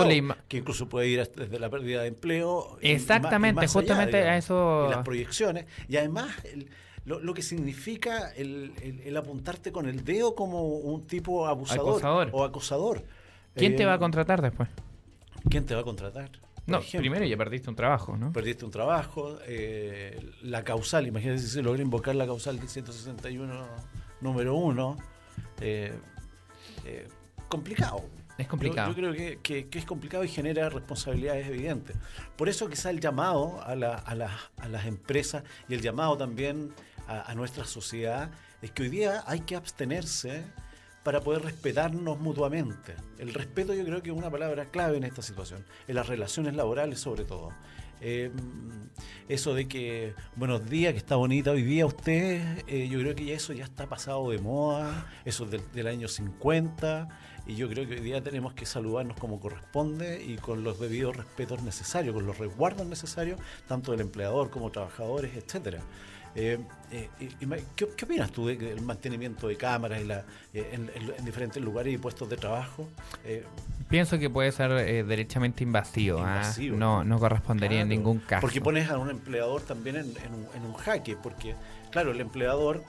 que 0.49 0.57
incluso 0.59 0.89
puede 0.89 1.09
ir 1.09 1.25
desde 1.37 1.59
la 1.61 1.71
pérdida 1.71 2.03
de 2.03 2.09
empleo. 2.09 2.79
Exactamente, 2.83 3.55
más- 3.57 3.65
allá, 3.77 3.81
justamente 3.81 4.19
a 4.19 4.37
eso- 4.37 4.87
Y 4.89 4.91
las 4.91 5.05
proyecciones. 5.05 5.67
Y 5.89 5.97
además, 5.97 6.29
el- 6.45 6.69
lo, 7.09 7.19
lo 7.21 7.35
que 7.35 7.43
significa 7.43 8.31
el, 8.35 8.73
el- 8.83 9.01
el 9.01 9.17
apuntarte 9.17 9.73
con 9.73 9.89
el 9.89 10.05
dedo 10.05 10.35
como 10.35 10.63
un 10.65 11.07
tipo 11.07 11.47
abusador 11.47 11.89
Acosador. 11.95 12.29
o 12.33 12.45
acosador. 12.45 13.03
¿Quién 13.55 13.75
te 13.77 13.83
Eh, 13.83 13.87
va 13.87 13.95
a 13.95 13.99
contratar 13.99 14.41
después? 14.43 14.69
¿Quién 15.51 15.65
te 15.67 15.75
va 15.75 15.81
a 15.81 15.85
contratar? 15.85 16.31
No, 16.67 16.79
ejemplo, 16.79 17.01
primero 17.01 17.25
ya 17.25 17.37
perdiste 17.39 17.71
un 17.71 17.77
trabajo, 17.77 18.17
¿no? 18.19 18.31
Perdiste 18.33 18.65
un 18.67 18.71
trabajo, 18.71 19.39
eh, 19.47 20.21
la 20.43 20.63
causal, 20.65 21.07
imagínate 21.07 21.41
si 21.41 21.49
se 21.49 21.63
logra 21.63 21.81
invocar 21.83 22.15
la 22.15 22.27
causal 22.27 22.59
del 22.59 22.69
161 22.69 23.67
número 24.21 24.55
1. 24.55 24.97
complicado. 27.49 28.03
Es 28.37 28.47
complicado. 28.47 28.93
Yo, 28.93 28.97
yo 28.97 29.01
creo 29.01 29.13
que, 29.15 29.39
que- 29.43 29.69
que 29.69 29.79
es 29.79 29.85
complicado 29.85 30.23
y 30.25 30.29
genera 30.29 30.69
responsabilidades 30.69 31.49
evidentes. 31.49 31.97
Por 32.37 32.49
eso 32.49 32.69
quizá 32.69 32.91
el 32.91 33.01
llamado 33.01 33.61
a, 33.65 33.75
la- 33.75 33.95
a 33.97 34.15
las- 34.15 34.51
a 34.59 34.69
las 34.69 34.87
empresas 34.87 35.43
y 35.69 35.75
el 35.75 35.81
llamado 35.81 36.17
también 36.17 36.73
a, 37.09 37.35
nuestra 37.35 37.65
sociedad 37.65 38.31
es 38.63 38.71
que 38.71 38.83
hoy 38.83 38.89
día 38.91 39.25
hay 39.27 39.41
que 39.41 39.57
abstenerse 39.57 40.45
para 41.03 41.21
poder 41.21 41.43
respetarnos 41.43 42.19
mutuamente. 42.21 42.95
El 43.19 43.33
respeto 43.33 43.73
yo 43.73 43.85
creo 43.85 44.03
que 44.03 44.11
es 44.11 44.17
una 44.17 44.31
palabra 44.31 44.67
clave 44.67 44.99
en 44.99 45.05
esta 45.05 45.23
situación, 45.23 45.65
en 45.87 45.95
las 45.95 46.07
relaciones 46.07 46.55
laborales 46.55 47.01
sobre 47.01 47.25
todo. 47.25 47.53
Eh, 48.01 48.31
eso 49.29 49.55
de 49.55 49.67
que 49.67 50.15
buenos 50.37 50.69
días, 50.69 50.93
que 50.93 50.99
está 50.99 51.17
bonita 51.17 51.51
hoy 51.51 51.63
día 51.63 51.87
usted, 51.87 52.63
eh, 52.69 52.89
yo 52.89 53.01
creo 53.01 53.15
que 53.15 53.25
ya 53.25 53.35
eso 53.35 53.53
ya 53.53 53.65
está 53.65 53.87
pasado 53.87 54.31
de 54.31 54.39
moda, 54.39 55.11
eso 55.25 55.45
es 55.45 55.51
del, 55.51 55.73
del 55.73 55.87
año 55.89 56.07
50, 56.07 57.09
y 57.47 57.57
yo 57.57 57.69
creo 57.69 57.89
que 57.89 57.95
hoy 57.95 58.01
día 58.01 58.23
tenemos 58.23 58.53
que 58.53 58.67
saludarnos 58.67 59.19
como 59.19 59.41
corresponde 59.41 60.23
y 60.23 60.37
con 60.37 60.63
los 60.63 60.79
debidos 60.79 61.17
respetos 61.17 61.63
necesarios, 61.63 62.15
con 62.15 62.27
los 62.27 62.39
resguardos 62.39 62.87
necesarios, 62.87 63.41
tanto 63.67 63.93
del 63.93 64.03
empleador 64.03 64.51
como 64.51 64.71
trabajadores, 64.71 65.35
etcétera. 65.35 65.81
Eh, 66.35 66.59
eh, 66.91 67.09
¿qué, 67.75 67.85
opinas 68.05 68.31
tú 68.31 68.47
del 68.47 68.81
mantenimiento 68.81 69.49
de 69.49 69.57
cámaras 69.57 70.01
en, 70.53 70.91
diferentes 71.25 71.63
lugares 71.63 71.95
y 71.95 71.99
puestos 71.99 72.29
de 72.29 72.37
trabajo? 72.37 72.89
Pienso 73.89 74.19
que 74.19 74.31
puede 74.31 74.53
ser 74.53 74.71
derechamente 75.07 75.65
invasivo. 75.65 76.21
¿ah? 76.21 76.43
No, 76.73 77.05
no 77.05 77.19
correspondería 77.19 77.81
en 77.81 77.89
ningún 77.89 78.19
caso. 78.19 78.41
Porque 78.41 78.61
pones 78.61 78.91
a 78.91 78.99
un 78.99 79.11
empleador 79.11 79.63
también 79.63 79.97
en, 79.97 80.65
un, 80.65 80.75
jaque, 80.75 81.17
porque, 81.17 81.55
claro, 81.91 82.13
el 82.13 82.21
empleador 82.21 82.83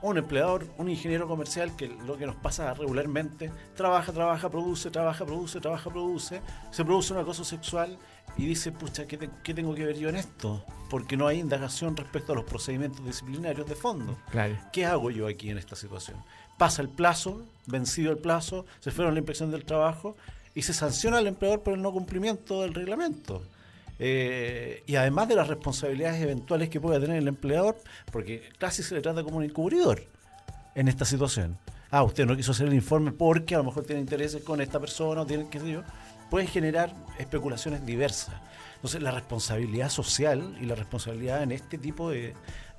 un 0.00 0.16
empleador, 0.16 0.66
un 0.76 0.88
ingeniero 0.88 1.26
comercial 1.26 1.74
que 1.74 1.88
lo 1.88 2.16
que 2.16 2.26
nos 2.26 2.36
pasa 2.36 2.72
regularmente, 2.72 3.50
trabaja, 3.74 4.12
trabaja, 4.12 4.48
produce, 4.48 4.90
trabaja, 4.90 5.26
produce, 5.26 5.60
trabaja, 5.60 5.90
produce, 5.90 6.40
se 6.70 6.84
produce 6.84 7.12
un 7.12 7.18
acoso 7.18 7.44
sexual 7.44 7.98
y 8.38 8.46
dice, 8.46 8.70
pucha, 8.70 9.06
¿qué, 9.06 9.18
tengo 9.52 9.74
que 9.74 9.84
ver 9.84 9.98
yo 9.98 10.08
en 10.08 10.14
esto? 10.14 10.64
Porque 10.88 11.16
no 11.16 11.26
hay 11.26 11.40
indagación 11.40 11.96
respecto 11.96 12.32
a 12.32 12.36
los 12.36 12.44
procedimientos 12.44 13.04
disciplinarios 13.04 13.68
de 13.68 13.74
fondo. 13.74 14.16
¿Qué 14.72 14.86
hago 14.86 15.10
yo 15.10 15.26
aquí 15.26 15.50
en 15.50 15.58
esta 15.58 15.74
situación? 15.74 16.16
Pasa 16.56 16.80
el 16.80 16.88
plazo, 16.88 17.44
vencido 17.66 18.12
el 18.12 18.18
plazo, 18.18 18.64
se 18.78 18.92
fueron 18.92 19.10
a 19.10 19.14
la 19.14 19.18
inspección 19.18 19.50
del 19.50 19.64
trabajo 19.64 20.16
y 20.54 20.62
se 20.62 20.72
sanciona 20.72 21.18
al 21.18 21.26
empleador 21.26 21.62
por 21.62 21.74
el 21.74 21.82
no 21.82 21.92
cumplimiento 21.92 22.62
del 22.62 22.74
reglamento. 22.74 23.42
Eh, 23.98 24.84
y 24.86 24.94
además 24.94 25.26
de 25.26 25.34
las 25.34 25.48
responsabilidades 25.48 26.22
eventuales 26.22 26.68
que 26.68 26.80
pueda 26.80 27.00
tener 27.00 27.16
el 27.16 27.26
empleador, 27.26 27.76
porque 28.12 28.48
casi 28.58 28.84
se 28.84 28.94
le 28.94 29.00
trata 29.00 29.24
como 29.24 29.38
un 29.38 29.44
encubridor 29.44 30.04
en 30.76 30.86
esta 30.86 31.04
situación. 31.04 31.58
Ah, 31.90 32.04
usted 32.04 32.24
no 32.24 32.36
quiso 32.36 32.52
hacer 32.52 32.68
el 32.68 32.74
informe 32.74 33.10
porque 33.10 33.56
a 33.56 33.58
lo 33.58 33.64
mejor 33.64 33.84
tiene 33.84 34.00
intereses 34.00 34.44
con 34.44 34.60
esta 34.60 34.78
persona 34.78 35.22
o 35.22 35.26
tiene, 35.26 35.48
qué 35.50 35.58
sé 35.58 35.72
yo 35.72 35.82
puede 36.30 36.46
generar 36.46 36.94
especulaciones 37.18 37.84
diversas. 37.84 38.34
Entonces 38.76 39.02
la 39.02 39.10
responsabilidad 39.10 39.90
social 39.90 40.56
y 40.60 40.66
la 40.66 40.74
responsabilidad 40.74 41.42
en 41.42 41.52
este 41.52 41.78
tipo 41.78 42.10
de, 42.10 42.34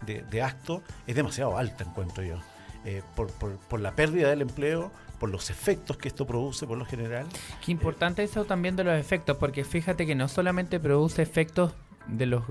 de, 0.06 0.42
actos 0.42 0.82
es 1.08 1.16
demasiado 1.16 1.58
alta, 1.58 1.84
encuentro 1.84 2.24
yo. 2.24 2.38
Eh, 2.86 3.02
por, 3.16 3.82
la 3.82 3.94
pérdida 3.96 4.30
del 4.30 4.42
empleo, 4.42 4.92
por 5.20 5.30
los 5.30 5.50
efectos 5.50 5.98
que 5.98 6.08
esto 6.08 6.26
produce 6.26 6.66
por 6.66 6.78
lo 6.78 6.86
general. 6.86 7.28
Qué 7.66 7.74
importante 7.74 8.24
eso 8.24 8.46
también 8.46 8.78
de 8.78 8.86
los 8.86 8.98
efectos, 8.98 9.36
porque 9.38 9.66
fíjate 9.66 10.06
que 10.06 10.16
no 10.16 10.30
solamente 10.30 10.80
produce 10.80 11.22
efectos 11.22 11.74
de 12.08 12.26
los, 12.26 12.44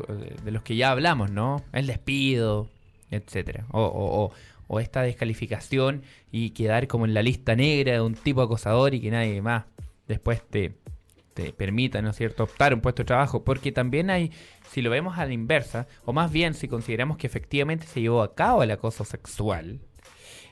de 0.44 0.50
los 0.50 0.62
que 0.62 0.76
ya 0.76 0.90
hablamos, 0.90 1.30
¿no? 1.30 1.62
El 1.72 1.86
despido, 1.86 2.68
etcétera. 3.10 3.64
O, 3.72 4.30
o 4.68 4.80
esta 4.80 5.00
descalificación 5.00 6.02
y 6.30 6.50
quedar 6.50 6.86
como 6.86 7.06
en 7.06 7.14
la 7.14 7.22
lista 7.22 7.56
negra 7.56 7.94
de 7.94 8.00
un 8.02 8.14
tipo 8.14 8.42
acosador 8.42 8.94
y 8.94 9.00
que 9.00 9.10
nadie 9.10 9.40
más 9.40 9.64
después 10.06 10.42
te, 10.48 10.74
permita, 11.56 12.02
¿no 12.02 12.10
es 12.10 12.16
cierto?, 12.16 12.44
optar 12.44 12.74
un 12.74 12.80
puesto 12.80 13.02
de 13.02 13.06
trabajo, 13.06 13.44
porque 13.44 13.72
también 13.72 14.10
hay, 14.10 14.32
si 14.70 14.82
lo 14.82 14.90
vemos 14.90 15.18
a 15.18 15.26
la 15.26 15.32
inversa, 15.32 15.86
o 16.04 16.12
más 16.12 16.30
bien 16.32 16.54
si 16.54 16.68
consideramos 16.68 17.16
que 17.16 17.26
efectivamente 17.26 17.86
se 17.86 18.00
llevó 18.00 18.22
a 18.22 18.34
cabo 18.34 18.62
el 18.62 18.70
acoso 18.70 19.04
sexual, 19.04 19.80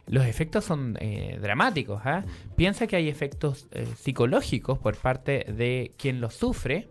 los 0.06 0.24
efectos 0.24 0.64
son 0.64 0.96
eh, 1.00 1.38
dramáticos. 1.40 2.00
¿ah? 2.04 2.24
Piensa 2.56 2.86
que 2.86 2.96
hay 2.96 3.08
efectos 3.08 3.66
eh, 3.72 3.86
psicológicos 3.96 4.78
por 4.78 4.96
parte 4.96 5.44
de 5.48 5.92
quien 5.98 6.20
lo 6.20 6.30
sufre. 6.30 6.88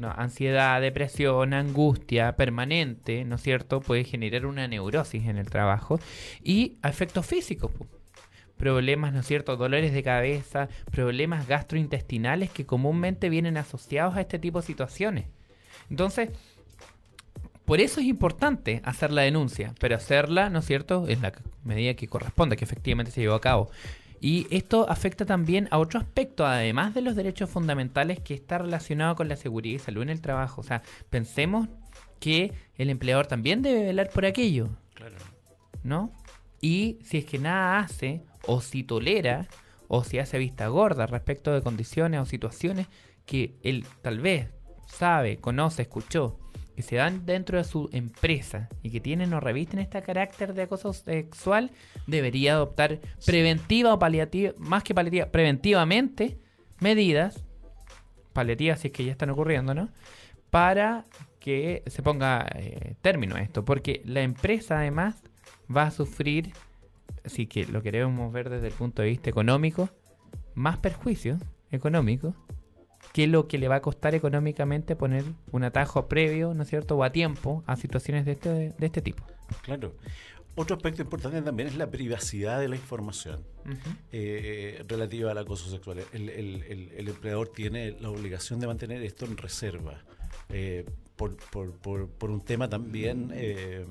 Ansiedad, 0.00 0.80
depresión, 0.80 1.52
angustia 1.52 2.36
permanente, 2.36 3.24
¿no 3.24 3.34
es 3.34 3.42
cierto? 3.42 3.80
Puede 3.80 4.04
generar 4.04 4.46
una 4.46 4.68
neurosis 4.68 5.26
en 5.26 5.38
el 5.38 5.50
trabajo. 5.50 5.98
Y 6.42 6.76
efectos 6.84 7.26
físicos 7.26 7.72
problemas, 8.58 9.12
¿no 9.14 9.20
es 9.20 9.26
cierto?, 9.26 9.56
dolores 9.56 9.92
de 9.92 10.02
cabeza, 10.02 10.68
problemas 10.90 11.48
gastrointestinales 11.48 12.50
que 12.50 12.66
comúnmente 12.66 13.30
vienen 13.30 13.56
asociados 13.56 14.16
a 14.16 14.20
este 14.20 14.38
tipo 14.38 14.60
de 14.60 14.66
situaciones. 14.66 15.24
Entonces, 15.88 16.30
por 17.64 17.80
eso 17.80 18.00
es 18.00 18.06
importante 18.06 18.82
hacer 18.84 19.12
la 19.12 19.22
denuncia, 19.22 19.74
pero 19.78 19.96
hacerla, 19.96 20.50
¿no 20.50 20.58
es 20.58 20.66
cierto?, 20.66 21.06
en 21.08 21.22
la 21.22 21.32
medida 21.64 21.94
que 21.94 22.08
corresponde, 22.08 22.56
que 22.56 22.64
efectivamente 22.64 23.12
se 23.12 23.20
llevó 23.20 23.34
a 23.34 23.40
cabo. 23.40 23.70
Y 24.20 24.46
esto 24.50 24.88
afecta 24.88 25.24
también 25.24 25.68
a 25.70 25.78
otro 25.78 26.00
aspecto, 26.00 26.44
además 26.44 26.92
de 26.94 27.02
los 27.02 27.14
derechos 27.14 27.50
fundamentales 27.50 28.18
que 28.20 28.34
está 28.34 28.58
relacionado 28.58 29.14
con 29.14 29.28
la 29.28 29.36
seguridad 29.36 29.76
y 29.76 29.78
salud 29.78 30.02
en 30.02 30.10
el 30.10 30.20
trabajo. 30.20 30.60
O 30.60 30.64
sea, 30.64 30.82
pensemos 31.08 31.68
que 32.18 32.52
el 32.76 32.90
empleador 32.90 33.26
también 33.26 33.62
debe 33.62 33.84
velar 33.84 34.10
por 34.10 34.26
aquello. 34.26 34.70
Claro. 34.94 35.14
¿No? 35.84 36.12
Y 36.60 36.98
si 37.04 37.18
es 37.18 37.24
que 37.24 37.38
nada 37.38 37.78
hace, 37.78 38.22
o 38.46 38.60
si 38.60 38.82
tolera, 38.82 39.46
o 39.88 40.04
si 40.04 40.18
hace 40.18 40.38
vista 40.38 40.68
gorda 40.68 41.06
respecto 41.06 41.52
de 41.52 41.62
condiciones 41.62 42.20
o 42.20 42.26
situaciones 42.26 42.86
que 43.26 43.54
él 43.62 43.86
tal 44.02 44.20
vez 44.20 44.48
sabe, 44.86 45.38
conoce, 45.38 45.82
escuchó, 45.82 46.38
que 46.74 46.82
se 46.82 46.96
dan 46.96 47.26
dentro 47.26 47.58
de 47.58 47.64
su 47.64 47.88
empresa 47.92 48.68
y 48.82 48.90
que 48.90 49.00
tienen 49.00 49.34
o 49.34 49.40
revisten 49.40 49.80
este 49.80 50.00
carácter 50.02 50.54
de 50.54 50.62
acoso 50.62 50.92
sexual, 50.92 51.70
debería 52.06 52.52
adoptar 52.54 53.00
preventiva 53.26 53.92
o 53.92 53.98
paliativa, 53.98 54.52
más 54.58 54.82
que 54.84 54.94
paliativa, 54.94 55.26
preventivamente 55.26 56.38
medidas, 56.78 57.44
paliativas 58.32 58.80
si 58.80 58.88
es 58.88 58.92
que 58.92 59.04
ya 59.04 59.12
están 59.12 59.30
ocurriendo, 59.30 59.74
¿no? 59.74 59.88
Para 60.50 61.04
que 61.40 61.82
se 61.86 62.02
ponga 62.02 62.46
eh, 62.54 62.94
término 63.02 63.36
a 63.36 63.40
esto, 63.40 63.64
porque 63.64 64.02
la 64.04 64.22
empresa 64.22 64.78
además 64.78 65.22
va 65.74 65.84
a 65.84 65.90
sufrir, 65.90 66.52
si 67.24 67.46
que 67.46 67.66
lo 67.66 67.82
queremos 67.82 68.32
ver 68.32 68.50
desde 68.50 68.68
el 68.68 68.72
punto 68.72 69.02
de 69.02 69.08
vista 69.08 69.30
económico, 69.30 69.88
más 70.54 70.78
perjuicios 70.78 71.40
económicos 71.70 72.34
que 73.12 73.26
lo 73.26 73.48
que 73.48 73.58
le 73.58 73.68
va 73.68 73.76
a 73.76 73.82
costar 73.82 74.14
económicamente 74.14 74.96
poner 74.96 75.24
un 75.52 75.64
atajo 75.64 76.08
previo, 76.08 76.54
¿no 76.54 76.62
es 76.62 76.68
cierto?, 76.68 76.96
o 76.96 77.04
a 77.04 77.10
tiempo 77.10 77.62
a 77.66 77.76
situaciones 77.76 78.24
de 78.24 78.32
este, 78.32 78.48
de 78.48 78.86
este 78.86 79.02
tipo. 79.02 79.24
Claro. 79.62 79.94
Otro 80.56 80.74
aspecto 80.74 81.02
importante 81.02 81.40
también 81.40 81.68
es 81.68 81.76
la 81.76 81.88
privacidad 81.88 82.58
de 82.58 82.66
la 82.66 82.74
información 82.74 83.44
eh, 84.10 84.82
relativa 84.88 85.30
al 85.30 85.38
acoso 85.38 85.70
sexual. 85.70 85.98
El, 86.12 86.28
el, 86.28 87.08
empleador 87.08 87.48
tiene 87.48 87.92
la 88.00 88.10
obligación 88.10 88.58
de 88.58 88.66
mantener 88.66 89.02
esto 89.04 89.24
en 89.24 89.36
reserva 89.36 90.02
eh, 90.48 90.84
por, 91.14 91.36
por, 91.36 91.72
por, 91.74 92.08
por, 92.08 92.30
un 92.30 92.40
tema 92.40 92.68
también 92.68 93.30
eh, 93.34 93.86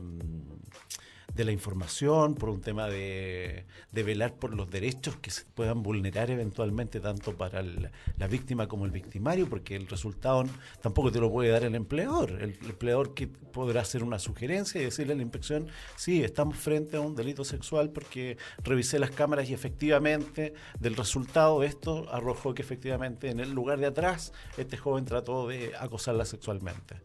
de 1.38 1.46
la 1.46 1.52
información, 1.52 2.34
por 2.34 2.50
un 2.50 2.62
tema 2.62 2.88
de, 2.88 3.66
velar 3.92 4.34
por 4.34 4.56
los 4.56 4.70
derechos 4.70 5.18
que 5.18 5.30
se 5.30 5.46
puedan 5.46 5.84
vulnerar 5.84 6.32
eventualmente 6.32 7.00
tanto 7.00 7.38
para 7.38 7.62
la 7.62 8.28
víctima 8.28 8.68
como 8.68 8.86
el 8.86 8.92
victimario, 8.92 9.48
porque 9.48 9.76
el 9.76 9.88
resultado 9.88 10.44
tampoco 10.82 11.12
te 11.12 11.20
lo 11.20 11.32
puede 11.32 11.50
dar 11.50 11.64
el 11.64 11.76
empleador. 11.76 12.32
El, 12.42 12.58
empleador 12.68 13.14
que 13.14 13.28
podrá 13.28 13.82
hacer 13.82 14.04
una 14.04 14.18
sugerencia 14.18 14.82
y 14.82 14.86
decirle 14.86 15.14
a 15.14 15.16
la 15.16 15.22
inspección, 15.22 15.68
sí, 15.96 16.24
estamos 16.24 16.58
frente 16.58 16.98
a 16.98 17.02
un 17.02 17.16
delito 17.16 17.46
sexual 17.46 17.92
porque 17.92 18.38
revisé 18.64 18.98
las 18.98 19.12
cámaras 19.12 19.48
y 19.50 19.54
efectivamente 19.54 20.56
del 20.80 20.96
resultado 20.96 21.60
de 21.60 21.68
esto 21.68 22.08
arrojó 22.12 22.56
que 22.56 22.64
efectivamente 22.64 23.30
en 23.30 23.40
el 23.40 23.52
lugar 23.52 23.80
de 23.80 23.86
atrás 23.86 24.34
este 24.58 24.76
joven 24.76 25.06
trató 25.06 25.48
de 25.48 25.74
acosarla 25.80 26.26
sexualmente. 26.26 26.96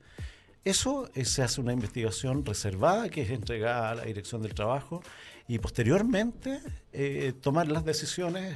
Eso 0.64 1.10
eh, 1.14 1.24
se 1.24 1.42
hace 1.42 1.60
una 1.60 1.72
investigación 1.72 2.44
reservada 2.44 3.08
que 3.08 3.22
es 3.22 3.30
entregada 3.30 3.90
a 3.90 3.94
la 3.96 4.04
Dirección 4.04 4.42
del 4.42 4.54
Trabajo 4.54 5.02
y 5.48 5.58
posteriormente 5.58 6.60
eh, 6.92 7.32
tomar 7.40 7.66
las 7.68 7.84
decisiones 7.84 8.54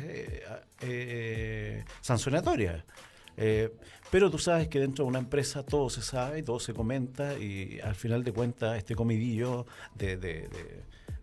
eh, 0.81 1.85
sancionatorias. 2.01 2.85
pero 4.11 4.31
tú 4.31 4.39
sabes 4.39 4.69
que 4.69 4.79
dentro 4.79 5.05
de 5.05 5.09
una 5.09 5.19
empresa 5.19 5.65
todo 5.65 5.91
se 5.91 6.01
sabe, 6.01 6.43
todo 6.45 6.61
se 6.61 6.73
comenta 6.73 7.37
y 7.39 7.81
al 7.81 7.97
final 7.97 8.23
de 8.23 8.33
cuentas 8.33 8.79
este 8.79 8.95
comidillo 8.95 9.67
de, 9.97 10.17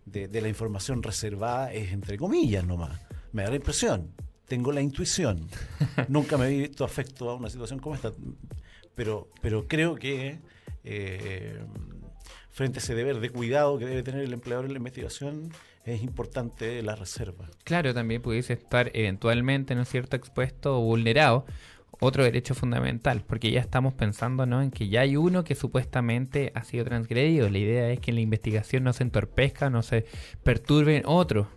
de 0.04 0.40
la 0.40 0.48
información 0.48 1.02
reservada 1.02 1.72
es 1.72 1.92
entre 1.92 2.18
comillas 2.18 2.64
nomás. 2.64 3.00
Me 3.32 3.42
da 3.42 3.50
la 3.50 3.56
impresión, 3.56 4.12
tengo 4.46 4.70
la 4.70 4.82
intuición. 4.82 5.48
Nunca 6.08 6.36
me 6.36 6.46
he 6.48 6.58
visto 6.58 6.84
afecto 6.84 7.30
a 7.30 7.36
una 7.36 7.48
situación 7.48 7.78
como 7.80 7.94
esta, 7.94 8.12
pero, 8.94 9.28
pero 9.40 9.66
creo 9.66 9.96
que 9.96 10.38
eh, 10.84 11.58
frente 12.50 12.78
a 12.78 12.82
ese 12.82 12.94
deber 12.94 13.20
de 13.20 13.30
cuidado 13.30 13.78
que 13.78 13.86
debe 13.86 14.02
tener 14.02 14.22
el 14.22 14.32
empleador 14.32 14.66
en 14.66 14.72
la 14.72 14.78
investigación, 14.78 15.50
es 15.84 16.02
importante 16.02 16.82
la 16.82 16.94
reserva. 16.94 17.50
Claro, 17.64 17.92
también 17.92 18.22
pudiese 18.22 18.54
estar 18.54 18.90
eventualmente, 18.94 19.74
¿no 19.74 19.84
cierto?, 19.84 20.16
expuesto 20.16 20.78
o 20.78 20.82
vulnerado 20.82 21.44
otro 22.00 22.24
derecho 22.24 22.54
fundamental, 22.54 23.24
porque 23.26 23.50
ya 23.50 23.60
estamos 23.60 23.94
pensando 23.94 24.46
¿no? 24.46 24.62
en 24.62 24.70
que 24.70 24.88
ya 24.88 25.02
hay 25.02 25.16
uno 25.16 25.44
que 25.44 25.54
supuestamente 25.54 26.52
ha 26.54 26.64
sido 26.64 26.84
transgredido. 26.84 27.48
La 27.48 27.58
idea 27.58 27.90
es 27.90 28.00
que 28.00 28.10
en 28.10 28.16
la 28.16 28.20
investigación 28.20 28.84
no 28.84 28.92
se 28.92 29.04
entorpezca, 29.04 29.70
no 29.70 29.82
se 29.82 30.04
perturbe 30.42 31.02
otro, 31.06 31.48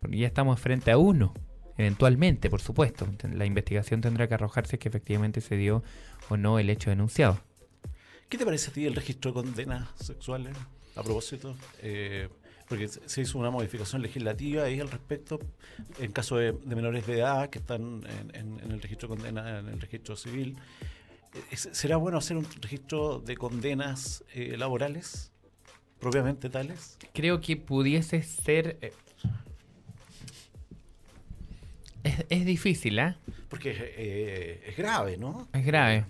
porque 0.00 0.18
ya 0.18 0.26
estamos 0.26 0.60
frente 0.60 0.90
a 0.90 0.98
uno, 0.98 1.34
eventualmente, 1.76 2.50
por 2.50 2.60
supuesto. 2.60 3.06
La 3.32 3.46
investigación 3.46 4.00
tendrá 4.00 4.28
que 4.28 4.34
arrojarse 4.34 4.78
que 4.78 4.88
efectivamente 4.88 5.40
se 5.40 5.56
dio 5.56 5.82
o 6.28 6.36
no 6.36 6.58
el 6.58 6.70
hecho 6.70 6.90
denunciado. 6.90 7.40
¿Qué 8.32 8.38
te 8.38 8.46
parece 8.46 8.70
a 8.70 8.72
ti 8.72 8.86
el 8.86 8.94
registro 8.94 9.30
de 9.30 9.34
condenas 9.34 9.90
sexuales? 9.96 10.56
A 10.96 11.02
propósito, 11.02 11.54
eh, 11.82 12.30
porque 12.66 12.88
se 12.88 13.20
hizo 13.20 13.38
una 13.38 13.50
modificación 13.50 14.00
legislativa 14.00 14.62
ahí 14.62 14.80
al 14.80 14.90
respecto, 14.90 15.38
en 15.98 16.12
caso 16.12 16.38
de, 16.38 16.54
menores 16.64 17.06
de 17.06 17.18
edad 17.18 17.50
que 17.50 17.58
están 17.58 18.02
en, 18.32 18.58
el 18.70 18.80
registro 18.80 19.06
de 19.10 19.16
condenas, 19.16 19.60
en 19.60 19.68
el 19.68 19.78
registro 19.78 20.16
civil. 20.16 20.56
Eh, 21.50 21.56
¿Será 21.58 21.98
bueno 21.98 22.16
hacer 22.16 22.38
un 22.38 22.46
registro 22.62 23.20
de 23.20 23.36
condenas 23.36 24.24
eh, 24.32 24.56
laborales? 24.56 25.30
propiamente 26.00 26.48
tales? 26.48 26.96
Creo 27.12 27.38
que 27.38 27.58
pudiese 27.58 28.22
ser... 28.22 28.78
eh, 28.80 28.94
Es, 32.02 32.24
es 32.30 32.46
difícil, 32.46 32.98
¿ah? 32.98 33.18
Porque 33.50 33.74
eh, 33.78 34.64
es 34.68 34.74
grave, 34.74 35.18
¿no? 35.18 35.48
Es 35.52 35.66
grave. 35.66 36.06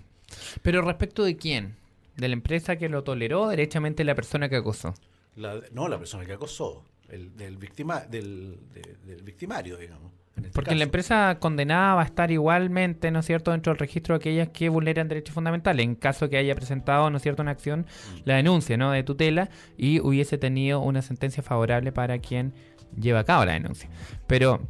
Pero 0.61 0.81
respecto 0.83 1.25
de 1.25 1.35
quién? 1.35 1.82
¿De 2.17 2.27
la 2.27 2.33
empresa 2.33 2.75
que 2.77 2.89
lo 2.89 3.03
toleró 3.03 3.47
derechamente 3.47 4.03
la 4.03 4.15
persona 4.15 4.49
que 4.49 4.57
acosó? 4.57 4.93
La- 5.35 5.61
no, 5.71 5.87
la 5.87 5.97
persona 5.97 6.25
que 6.25 6.33
acosó, 6.33 6.83
el, 7.09 7.35
del, 7.35 7.57
victima, 7.57 8.01
del, 8.01 8.59
de- 8.73 8.97
del 9.15 9.23
victimario, 9.23 9.77
digamos. 9.77 10.11
en 10.35 10.45
este 10.45 10.55
Porque 10.55 10.75
la 10.75 10.83
empresa 10.83 11.37
condenada 11.39 11.95
va 11.95 12.01
a 12.01 12.05
estar 12.05 12.29
igualmente, 12.31 13.09
¿no 13.11 13.19
es 13.19 13.25
cierto?, 13.25 13.51
dentro 13.51 13.71
del 13.73 13.79
registro 13.79 14.13
de 14.13 14.17
aquellas 14.17 14.49
que 14.49 14.69
vulneran 14.69 15.07
derechos 15.07 15.33
fundamentales. 15.33 15.83
En 15.85 15.95
caso 15.95 16.29
que 16.29 16.37
haya 16.37 16.53
presentado, 16.55 17.09
¿no 17.09 17.17
es 17.17 17.23
cierto?, 17.23 17.41
una 17.41 17.51
acción, 17.51 17.85
la 18.25 18.35
denuncia, 18.35 18.77
¿no?, 18.77 18.91
de 18.91 19.03
tutela 19.03 19.49
y 19.77 19.99
hubiese 19.99 20.37
tenido 20.37 20.79
una 20.81 21.01
sentencia 21.01 21.41
favorable 21.43 21.91
para 21.91 22.19
quien 22.19 22.53
lleva 22.99 23.19
a 23.19 23.23
cabo 23.23 23.45
la 23.45 23.53
denuncia. 23.53 23.89
Pero 24.27 24.61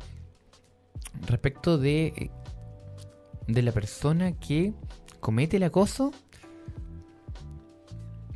respecto 1.27 1.77
de, 1.77 2.07
eh, 2.07 2.29
de 3.47 3.61
la 3.61 3.71
persona 3.73 4.31
que 4.39 4.73
comete 5.19 5.57
el 5.57 5.63
acoso, 5.63 6.13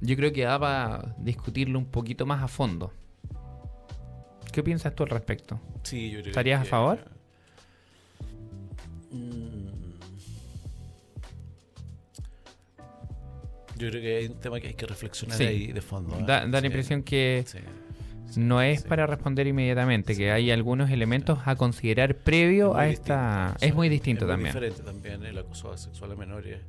yo 0.01 0.15
creo 0.15 0.31
que 0.33 0.43
da 0.43 0.59
para 0.59 1.15
discutirlo 1.17 1.79
un 1.79 1.85
poquito 1.85 2.25
más 2.25 2.43
a 2.43 2.47
fondo. 2.47 2.91
¿Qué 4.51 4.63
piensas 4.63 4.95
tú 4.95 5.03
al 5.03 5.09
respecto? 5.09 5.59
Sí, 5.83 6.09
yo 6.09 6.19
creo 6.19 6.29
¿Estarías 6.31 6.61
a 6.61 6.65
favor? 6.65 6.99
Mm. 9.11 9.67
Yo 13.77 13.89
creo 13.89 14.01
que 14.01 14.17
hay 14.17 14.25
un 14.25 14.39
tema 14.39 14.59
que 14.59 14.67
hay 14.69 14.73
que 14.73 14.87
reflexionar 14.87 15.37
Sí. 15.37 15.43
ahí 15.43 15.67
de 15.71 15.81
fondo. 15.81 16.17
¿eh? 16.17 16.23
Da, 16.25 16.47
da 16.47 16.61
la 16.61 16.65
impresión 16.67 17.03
que 17.03 17.43
sí. 17.45 17.59
no 18.39 18.59
es 18.61 18.81
para 18.81 19.05
responder 19.05 19.45
inmediatamente, 19.45 20.15
que 20.15 20.31
hay 20.31 20.49
algunos 20.49 20.89
elementos 20.89 21.39
a 21.45 21.55
considerar 21.55 22.15
previo 22.15 22.75
a 22.75 22.87
esta... 22.87 23.55
Es 23.61 23.75
muy 23.75 23.87
distinto 23.89 24.25
Es 24.25 24.27
muy 24.29 24.33
también. 24.33 24.53
diferente 24.53 24.81
también 24.83 25.23
el 25.25 25.37
acoso 25.37 25.77
sexual 25.77 26.11
a 26.13 26.15
menores 26.15 26.59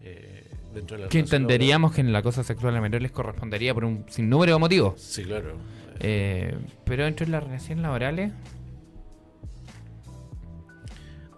eh, 0.00 0.49
dentro 0.74 0.96
de 0.96 1.04
la 1.04 1.08
Que 1.08 1.18
entenderíamos 1.18 1.92
que 1.92 2.00
en 2.00 2.12
la 2.12 2.22
cosa 2.22 2.42
sexual 2.44 2.76
a 2.76 2.80
menores 2.80 3.02
les 3.02 3.10
correspondería 3.12 3.74
por 3.74 3.84
un 3.84 4.04
sinnúmero 4.08 4.52
de 4.54 4.58
motivos. 4.58 5.00
Sí, 5.00 5.24
claro. 5.24 5.56
Eh, 6.00 6.56
pero 6.84 7.04
dentro 7.04 7.26
de 7.26 7.32
las 7.32 7.42
relaciones 7.44 7.82
laborales, 7.82 8.32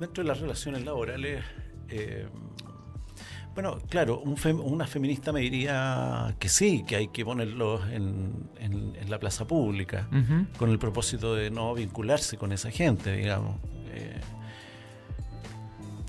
Dentro 0.00 0.24
de 0.24 0.28
las 0.28 0.40
relaciones 0.40 0.84
laborales, 0.84 1.44
eh, 1.88 2.26
bueno, 3.54 3.78
claro, 3.88 4.18
un 4.20 4.36
fem- 4.36 4.60
una 4.60 4.86
feminista 4.86 5.30
me 5.32 5.40
diría 5.40 6.34
que 6.40 6.48
sí, 6.48 6.84
que 6.86 6.96
hay 6.96 7.08
que 7.08 7.24
ponerlos 7.24 7.88
en, 7.90 8.48
en- 8.58 8.96
en 8.96 9.10
la 9.10 9.20
plaza 9.20 9.46
pública, 9.46 10.08
con 10.58 10.70
el 10.70 10.78
propósito 10.80 11.34
de 11.36 11.50
no 11.50 11.74
vincularse 11.74 12.36
con 12.36 12.50
esa 12.52 12.70
gente, 12.72 13.12
digamos. 13.14 13.60
Eh, 13.92 14.20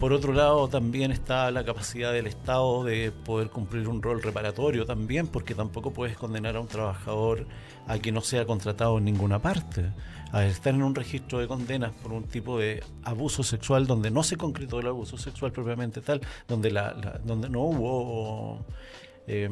por 0.03 0.11
otro 0.11 0.33
lado, 0.33 0.67
también 0.67 1.13
está 1.13 1.49
la 1.49 1.63
capacidad 1.63 2.11
del 2.11 2.27
Estado 2.27 2.83
de 2.83 3.13
poder 3.13 3.49
cumplir 3.49 3.87
un 3.87 4.01
rol 4.01 4.21
reparatorio 4.21 4.85
también, 4.85 5.27
porque 5.27 5.55
tampoco 5.55 5.91
puedes 5.93 6.17
condenar 6.17 6.57
a 6.57 6.59
un 6.59 6.67
trabajador 6.67 7.47
a 7.87 7.97
que 7.99 8.11
no 8.11 8.19
sea 8.19 8.45
contratado 8.45 8.97
en 8.97 9.05
ninguna 9.05 9.39
parte. 9.41 9.93
A 10.33 10.45
estar 10.45 10.73
en 10.73 10.83
un 10.83 10.93
registro 10.93 11.39
de 11.39 11.47
condenas 11.47 11.93
por 12.03 12.11
un 12.11 12.23
tipo 12.25 12.59
de 12.59 12.83
abuso 13.05 13.43
sexual 13.43 13.87
donde 13.87 14.11
no 14.11 14.23
se 14.23 14.35
concretó 14.35 14.81
el 14.81 14.87
abuso 14.87 15.17
sexual 15.17 15.53
propiamente 15.53 16.01
tal, 16.01 16.19
donde, 16.49 16.69
la, 16.69 16.93
la- 16.95 17.19
donde 17.23 17.47
no 17.49 17.61
hubo... 17.61 18.65
eh, 19.27 19.49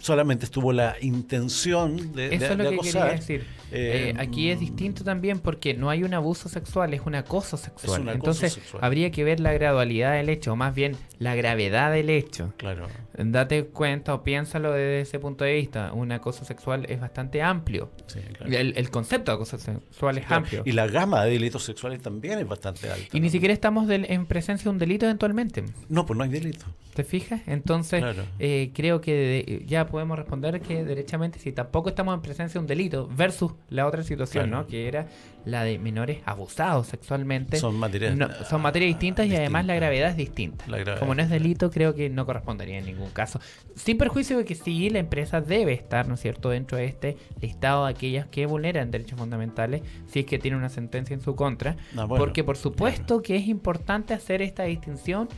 solamente 0.00 0.44
estuvo 0.44 0.72
la 0.72 0.96
intención 1.00 2.12
de, 2.14 2.34
eso 2.34 2.44
de- 2.46 2.50
es 2.52 2.56
lo 2.58 2.64
de 2.64 2.70
que 2.70 2.74
acosar. 2.76 3.02
quería 3.02 3.14
decir. 3.20 3.40
Eh, 3.70 4.10
Eh, 4.10 4.14
aquí 4.18 4.50
es 4.50 4.58
distinto 4.60 5.04
también 5.04 5.38
porque 5.40 5.74
no 5.74 5.90
hay 5.90 6.02
un 6.02 6.14
abuso 6.14 6.48
sexual, 6.48 6.94
es 6.94 7.02
un 7.04 7.14
acoso 7.14 7.56
sexual. 7.56 8.00
un 8.02 8.08
acoso 8.08 8.14
Entonces 8.16 8.52
sexual. 8.54 8.84
habría 8.84 9.10
que 9.10 9.24
ver 9.24 9.40
la 9.40 9.52
gradualidad 9.52 10.14
del 10.14 10.28
hecho, 10.30 10.52
o 10.52 10.56
más 10.56 10.74
bien 10.74 10.96
la 11.18 11.34
gravedad 11.34 11.92
del 11.92 12.10
hecho. 12.10 12.54
Claro. 12.56 12.86
Date 13.18 13.64
cuenta 13.66 14.14
o 14.14 14.22
piénsalo 14.22 14.72
desde 14.72 15.00
ese 15.00 15.18
punto 15.18 15.44
de 15.44 15.54
vista. 15.54 15.92
Un 15.92 16.12
acoso 16.12 16.44
sexual 16.44 16.86
es 16.88 17.00
bastante 17.00 17.42
amplio. 17.42 17.90
Sí, 18.06 18.20
claro. 18.20 18.52
El, 18.56 18.74
el 18.76 18.90
concepto 18.90 19.32
de 19.32 19.36
acoso 19.36 19.58
sexual 19.58 20.18
es 20.18 20.24
Claro, 20.26 20.44
amplio. 20.44 20.62
Y 20.64 20.72
la 20.72 20.86
gama 20.86 21.24
de 21.24 21.32
delitos 21.32 21.64
sexuales 21.64 22.00
también 22.00 22.38
es 22.38 22.46
bastante 22.46 22.88
alta. 22.90 23.16
Y 23.16 23.20
ni 23.20 23.28
siquiera 23.30 23.52
estamos 23.52 23.88
del- 23.88 24.06
en 24.10 24.26
presencia 24.26 24.64
de 24.64 24.70
un 24.70 24.78
delito 24.78 25.04
eventualmente. 25.06 25.64
No, 25.88 26.06
pues 26.06 26.16
no 26.16 26.22
hay 26.24 26.30
delito. 26.30 26.66
¿Te 26.94 27.04
fijas? 27.04 27.40
Entonces, 27.46 28.00
Claro. 28.00 28.24
eh, 28.38 28.70
creo 28.74 29.00
que 29.00 29.12
de- 29.14 29.64
ya 29.66 29.86
podemos 29.86 30.18
responder 30.18 30.60
que 30.60 30.84
derechamente, 30.84 31.38
si 31.38 31.52
tampoco 31.52 31.88
estamos 31.90 32.14
en 32.14 32.22
presencia 32.22 32.54
de 32.54 32.60
un 32.60 32.66
delito, 32.66 33.08
versus 33.16 33.52
la 33.68 33.86
otra 33.86 34.02
situación. 34.02 34.50
¿no? 34.50 34.66
Que 34.66 34.88
era 34.88 35.06
la 35.44 35.64
de 35.64 35.78
menores 35.78 36.18
abusados 36.24 36.88
sexualmente. 36.88 37.56
Son 37.58 37.78
materias 37.78 38.16
No, 38.16 38.28
son 38.48 38.60
materias 38.60 38.88
distintas 38.88 39.26
y 39.26 39.36
además 39.36 39.66
la 39.66 39.74
gravedad 39.74 40.10
es 40.10 40.16
distinta. 40.16 40.64
Gravedad 40.66 40.98
Como 40.98 41.14
no 41.14 41.22
es 41.22 41.30
delito, 41.30 41.70
creo 41.70 41.94
que 41.94 42.10
no 42.10 42.26
correspondería 42.26 42.78
en 42.78 42.86
ningún 42.86 43.10
caso. 43.10 43.40
Sin 43.74 43.98
perjuicio 43.98 44.38
de 44.38 44.44
que 44.44 44.54
sí, 44.54 44.90
la 44.90 44.98
empresa 44.98 45.40
debe 45.40 45.72
estar, 45.72 46.08
¿no 46.08 46.14
es 46.14 46.20
cierto?, 46.20 46.50
dentro 46.50 46.78
de 46.78 46.84
este 46.84 47.16
listado 47.40 47.86
de 47.86 47.92
aquellas 47.92 48.26
que 48.26 48.46
vulneran 48.46 48.90
derechos 48.90 49.18
fundamentales 49.18 49.82
si 50.06 50.20
es 50.20 50.26
que 50.26 50.38
tiene 50.38 50.56
una 50.56 50.68
sentencia 50.68 51.14
en 51.14 51.20
su 51.20 51.34
contra. 51.34 51.76
Ah, 51.96 52.04
bueno, 52.04 52.24
porque 52.24 52.44
por 52.44 52.56
supuesto 52.56 53.22
que 53.22 53.36
es 53.36 53.48
importante 53.48 54.14
hacer 54.14 54.42
esta 54.42 54.64
distinción 54.64 55.28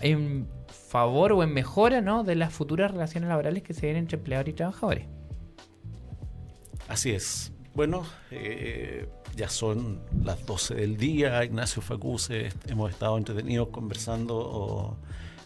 en 0.00 0.48
favor 0.88 1.32
o 1.32 1.42
en 1.42 1.52
mejora, 1.52 2.00
¿no?, 2.00 2.24
de 2.24 2.34
las 2.34 2.52
futuras 2.52 2.90
relaciones 2.90 3.28
laborales 3.28 3.62
que 3.62 3.74
se 3.74 3.86
den 3.86 3.96
entre 3.96 4.18
empleadores 4.18 4.52
y 4.52 4.56
trabajadores. 4.56 5.06
Así 6.88 7.12
es. 7.12 7.52
Bueno, 7.74 8.04
eh, 8.30 9.08
ya 9.36 9.48
son 9.48 10.00
las 10.22 10.44
12 10.46 10.74
del 10.74 10.96
día. 10.96 11.44
Ignacio 11.44 11.82
Facuse, 11.82 12.52
hemos 12.66 12.90
estado 12.90 13.18
entretenidos 13.18 13.68
conversando 13.68 14.96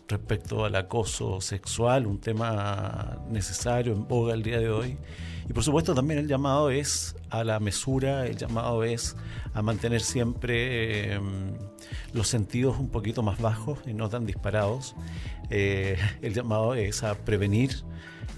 respecto 0.09 0.65
al 0.65 0.75
acoso 0.75 1.41
sexual, 1.41 2.07
un 2.07 2.19
tema 2.19 3.19
necesario 3.31 3.93
en 3.93 4.09
boga 4.09 4.35
el 4.35 4.43
día 4.43 4.59
de 4.59 4.71
hoy. 4.71 4.97
Y 5.49 5.53
por 5.53 5.63
supuesto 5.63 5.95
también 5.95 6.21
el 6.21 6.29
llamado 6.29 6.71
es 6.71 7.17
a 7.31 7.45
la 7.45 7.61
mesura, 7.61 8.27
el 8.27 8.37
llamado 8.37 8.85
es 8.85 9.17
a 9.55 9.63
mantener 9.63 10.01
siempre 10.01 11.15
eh, 11.15 11.21
los 12.13 12.29
sentidos 12.29 12.79
un 12.79 12.89
poquito 12.89 13.23
más 13.23 13.41
bajos 13.41 13.79
y 13.87 13.95
no 13.95 14.09
tan 14.09 14.27
disparados. 14.27 14.95
Eh, 15.51 15.97
el 16.23 16.35
llamado 16.35 16.75
es 16.75 17.03
a 17.03 17.15
prevenir. 17.15 17.83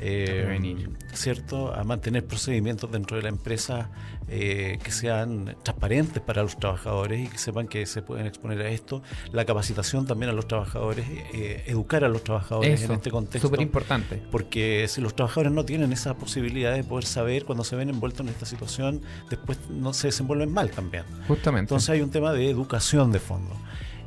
Eh. 0.01 0.88
¿cierto? 1.12 1.74
A 1.74 1.84
mantener 1.84 2.24
procedimientos 2.24 2.90
dentro 2.90 3.16
de 3.16 3.22
la 3.22 3.28
empresa 3.28 3.90
eh, 4.28 4.78
que 4.82 4.92
sean 4.92 5.57
transparentes 5.62 6.22
para 6.22 6.42
los 6.42 6.57
trabajadores 6.59 7.26
y 7.26 7.28
que 7.28 7.38
sepan 7.38 7.66
que 7.66 7.84
se 7.86 8.03
pueden 8.03 8.26
exponer 8.26 8.61
a 8.62 8.68
esto. 8.68 9.03
La 9.32 9.44
capacitación 9.44 10.07
también 10.07 10.30
a 10.30 10.32
los 10.32 10.46
trabajadores, 10.46 11.07
eh, 11.34 11.64
educar 11.66 12.05
a 12.05 12.09
los 12.09 12.22
trabajadores 12.22 12.82
en 12.82 12.92
este 12.92 13.11
contexto. 13.11 13.48
súper 13.48 13.61
importante. 13.61 14.22
Porque 14.30 14.86
si 14.88 15.01
los 15.01 15.14
trabajadores 15.14 15.53
no 15.53 15.64
tienen 15.64 15.92
esa 15.92 16.14
posibilidad 16.14 16.74
de 16.74 16.84
poder 16.84 17.05
saber 17.05 17.44
cuando 17.44 17.64
se 17.64 17.76
ven 17.76 17.90
envueltos 17.90 18.20
en 18.20 18.28
esta 18.28 18.46
situación, 18.46 19.03
después 19.28 19.59
no 19.68 19.92
se 19.92 20.09
desenvuelven 20.09 20.53
mal 20.53 20.70
también. 20.70 21.05
Justamente. 21.26 21.64
Entonces 21.64 21.90
hay 21.90 22.01
un 22.01 22.11
tema 22.11 22.32
de 22.32 22.48
educación 22.48 23.12
de 23.12 23.18
fondo. 23.18 23.57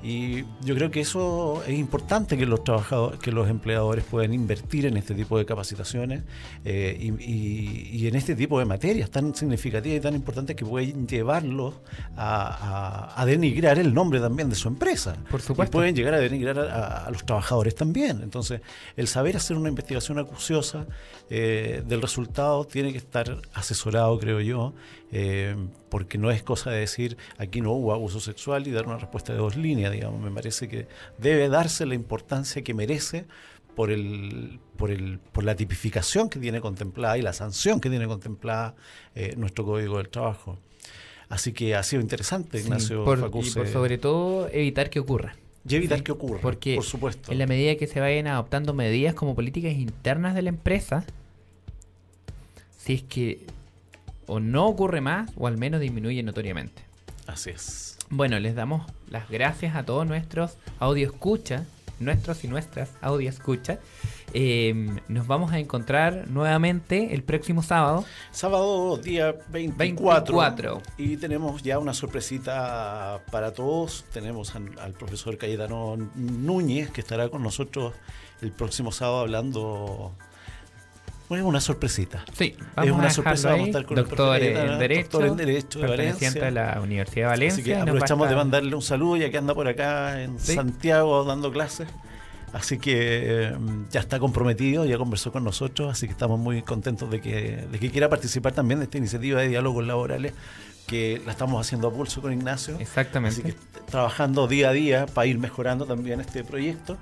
Y 0.06 0.44
yo 0.66 0.76
creo 0.76 0.92
que 0.92 1.00
eso 1.00 1.64
es 1.66 1.80
importante 1.80 2.38
que 2.38 2.46
los 2.46 2.62
trabajadores, 2.66 3.20
que 3.22 3.32
los 3.32 3.48
empleadores 3.50 4.04
puedan 4.04 4.34
invertir 4.34 4.86
en 4.86 4.98
este 4.98 5.16
tipo 5.16 5.38
de 5.38 5.46
capacitaciones 5.46 6.24
eh, 6.66 6.98
y, 7.00 7.24
y- 7.24 7.90
y 7.94 8.08
en 8.08 8.16
este 8.16 8.36
tipo 8.36 8.60
de 8.60 8.66
materias 8.66 9.10
tan 9.10 9.34
significativas 9.34 9.98
y 9.98 10.02
tan 10.02 10.14
importantes 10.14 10.58
que 10.58 10.66
pueden 10.66 11.08
llevarlos 11.08 11.76
a, 12.18 13.14
a- 13.16 13.22
a 13.22 13.26
denigrar 13.26 13.80
el 13.80 13.94
nombre 13.94 14.20
también 14.20 14.50
de 14.50 14.56
su 14.56 14.68
empresa. 14.68 15.16
Por 15.32 15.40
Y 15.40 15.44
supuesto. 15.44 15.72
pueden 15.72 15.96
llegar 15.96 16.14
a 16.16 16.20
denigrar 16.20 16.60
a, 16.60 17.06
a 17.06 17.10
los 17.12 17.26
trabajadores 17.26 17.74
también. 17.74 18.20
Entonces, 18.24 18.60
el 18.98 19.08
saber 19.08 19.38
hacer 19.38 19.56
una 19.56 19.70
investigación 19.70 20.20
acuciosa 20.20 20.86
eh, 21.30 21.82
del 21.88 22.02
resultado 22.02 22.66
tiene 22.66 22.92
que 22.92 22.98
estar 22.98 23.42
asesorado, 23.54 24.20
creo 24.20 24.42
yo, 24.42 24.74
eh, 25.16 25.56
porque 25.90 26.18
no 26.18 26.32
es 26.32 26.42
cosa 26.42 26.72
de 26.72 26.80
decir 26.80 27.18
aquí 27.38 27.62
no 27.62 27.72
hubo 27.74 27.94
abuso 27.94 28.20
sexual 28.20 28.68
y 28.68 28.72
dar 28.72 28.88
una 28.88 28.98
respuesta 28.98 29.32
de 29.32 29.38
dos 29.40 29.56
líneas, 29.56 29.92
digamos. 29.92 30.20
Me 30.20 30.32
parece 30.32 30.68
que 30.68 30.88
debe 31.20 31.48
darse 31.50 31.86
la 31.86 31.94
importancia 31.94 32.64
que 32.64 32.74
merece 32.74 33.26
por 33.76 33.92
el, 33.92 34.60
por 34.76 34.90
el, 34.92 35.20
por 35.32 35.44
la 35.44 35.56
tipificación 35.56 36.30
que 36.30 36.40
tiene 36.40 36.62
contemplada 36.62 37.18
y 37.18 37.22
la 37.22 37.34
sanción 37.34 37.80
que 37.80 37.90
tiene 37.90 38.08
contemplada 38.08 38.76
eh, 39.16 39.36
nuestro 39.38 39.66
Código 39.66 39.98
del 39.98 40.10
Trabajo. 40.10 40.58
Así 41.30 41.54
que 41.54 41.76
ha 41.76 41.84
sido 41.84 42.02
interesante, 42.02 42.58
Sí, 42.60 42.66
Ignacio 42.66 43.04
por- 43.06 43.20
y 43.44 43.50
por 43.52 43.68
sobre 43.68 43.98
todo 43.98 44.48
evitar 44.52 44.90
que 44.90 45.00
ocurra. 45.00 45.36
Y 45.68 45.76
evitar 45.76 46.00
Sí, 46.00 46.04
que 46.04 46.12
ocurra, 46.12 46.40
Porque 46.42 46.76
por 46.76 46.84
supuesto. 46.84 47.32
en 47.32 47.38
la 47.40 47.48
medida 47.48 47.76
que 47.76 47.88
se 47.88 48.00
vayan 48.00 48.28
adoptando 48.28 48.74
medidas 48.74 49.14
como 49.16 49.34
políticas 49.34 49.74
internas 49.74 50.36
de 50.36 50.42
la 50.42 50.50
empresa, 50.50 51.06
si 52.78 52.94
es 52.96 53.04
que 53.04 53.46
o 54.28 54.40
no 54.40 54.68
ocurre 54.68 55.02
más 55.02 55.32
o 55.38 55.48
al 55.48 55.58
menos 55.58 55.82
disminuye 55.82 56.24
notoriamente. 56.24 56.84
Así 57.28 57.52
es. 57.52 57.98
Bueno, 58.10 58.40
les 58.40 58.56
damos 58.56 58.86
las 59.10 59.30
gracias 59.30 59.76
a 59.76 59.86
todos 59.86 60.06
nuestros 60.06 60.58
audio 60.80 61.08
escucha, 61.08 61.66
nuestros 62.00 62.44
y 62.44 62.48
nuestras 62.48 62.92
audio 63.02 63.30
escucha. 63.30 63.80
Eh, 64.34 64.74
nos 65.08 65.28
vamos 65.28 65.52
a 65.52 65.60
encontrar 65.60 66.28
nuevamente 66.28 67.14
el 67.14 67.24
próximo 67.24 67.62
sábado. 67.64 68.04
Sábado, 68.32 68.98
día 68.98 69.36
24. 69.50 70.82
Y 70.98 71.18
tenemos 71.18 71.62
ya 71.62 71.80
una 71.80 71.94
sorpresita 71.94 73.22
para 73.32 73.54
todos. 73.54 74.06
Tenemos 74.12 74.56
al, 74.56 74.78
al 74.80 74.94
profesor 74.94 75.38
Cayetano 75.38 75.98
Núñez, 76.16 76.90
que 76.90 77.02
estará 77.02 77.30
con 77.30 77.44
nosotros 77.44 77.94
el 78.42 78.52
próximo 78.52 78.92
sábado 78.92 79.20
hablando 79.20 80.14
es 81.36 81.44
una 81.44 81.62
sorpresita. 81.62 82.26
Sí, 82.34 82.56
vamos 82.76 82.92
es 82.92 82.98
una 82.98 83.10
sorpresa. 83.10 83.50
Vamos 83.50 83.66
a 83.66 83.68
estar 83.68 83.86
con 83.86 83.96
doctor, 83.96 84.42
el 84.42 84.58
en 84.58 84.80
Derecho, 84.80 85.20
doctor 85.20 85.26
en 85.28 85.36
Derecho 85.38 85.80
de 85.80 85.88
Valencia. 85.88 86.32
de 86.32 86.52
la 86.52 86.80
Universidad 86.82 87.26
de 87.26 87.30
Valencia. 87.30 87.62
Así 87.62 87.64
que 87.64 87.76
aprovechamos 87.76 88.30
de 88.30 88.36
mandarle 88.36 88.76
un 88.76 88.82
saludo 88.82 89.18
ya 89.18 89.30
que 89.30 89.38
anda 89.38 89.54
por 89.54 89.68
acá 89.68 90.22
en 90.22 90.40
Santiago 90.40 91.24
dando 91.24 91.52
clases. 91.52 91.88
Así 92.54 92.78
que 92.78 93.46
em, 93.46 93.90
ya 93.90 94.00
está 94.00 94.20
comprometido, 94.20 94.86
ya 94.86 95.00
conversó 95.00 95.32
con 95.32 95.44
nosotros, 95.44 95.92
así 95.92 96.06
que 96.06 96.12
estamos 96.12 96.40
muy 96.40 96.62
contentos 96.62 97.10
de 97.10 97.20
que, 97.20 97.66
de 97.72 97.80
que 97.80 97.90
quiera 97.90 98.10
participar 98.10 98.52
también 98.52 98.80
de 98.80 98.86
esta 98.86 99.00
iniciativa 99.00 99.42
de 99.42 99.48
diálogos 99.48 99.86
laborales 99.88 100.34
que 100.86 101.20
la 101.26 101.32
estamos 101.32 101.60
haciendo 101.66 101.88
a 101.88 101.92
pulso 101.92 102.22
con 102.22 102.32
Ignacio. 102.32 102.78
Exactamente. 102.80 103.42
Así 103.42 103.52
que 103.52 103.58
trabajando 103.90 104.48
día 104.48 104.70
a 104.70 104.72
día 104.74 105.06
para 105.08 105.26
ir 105.26 105.40
mejorando 105.40 105.86
también 105.86 106.22
este 106.22 106.44
proyecto. 106.44 106.98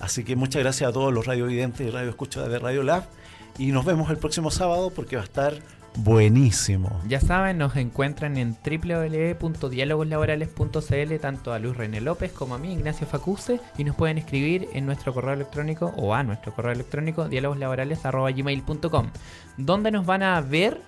Así 0.00 0.22
que 0.22 0.36
muchas 0.36 0.62
gracias 0.62 0.90
a 0.90 0.92
todos 0.92 1.12
los 1.12 1.26
radiovidentes 1.26 1.86
y 1.86 1.90
radioescuchas 1.90 2.48
de 2.48 2.58
Radio 2.58 2.82
Lab 2.82 3.04
y 3.60 3.70
nos 3.72 3.84
vemos 3.84 4.08
el 4.10 4.16
próximo 4.16 4.50
sábado 4.50 4.90
porque 4.90 5.16
va 5.16 5.22
a 5.22 5.26
estar 5.26 5.52
buenísimo. 5.96 7.02
Ya 7.06 7.20
saben, 7.20 7.58
nos 7.58 7.76
encuentran 7.76 8.38
en 8.38 8.56
www.dialogoslaborales.cl 8.64 11.16
tanto 11.20 11.52
a 11.52 11.58
Luis 11.58 11.76
René 11.76 12.00
López 12.00 12.32
como 12.32 12.54
a 12.54 12.58
mí, 12.58 12.72
Ignacio 12.72 13.06
Facuse, 13.06 13.60
y 13.76 13.84
nos 13.84 13.96
pueden 13.96 14.16
escribir 14.16 14.70
en 14.72 14.86
nuestro 14.86 15.12
correo 15.12 15.34
electrónico 15.34 15.92
o 15.98 16.14
a 16.14 16.22
nuestro 16.22 16.54
correo 16.54 16.72
electrónico 16.72 17.28
dialogoslaborales.gmail.com 17.28 19.10
donde 19.58 19.90
nos 19.90 20.06
van 20.06 20.22
a 20.22 20.40
ver 20.40 20.80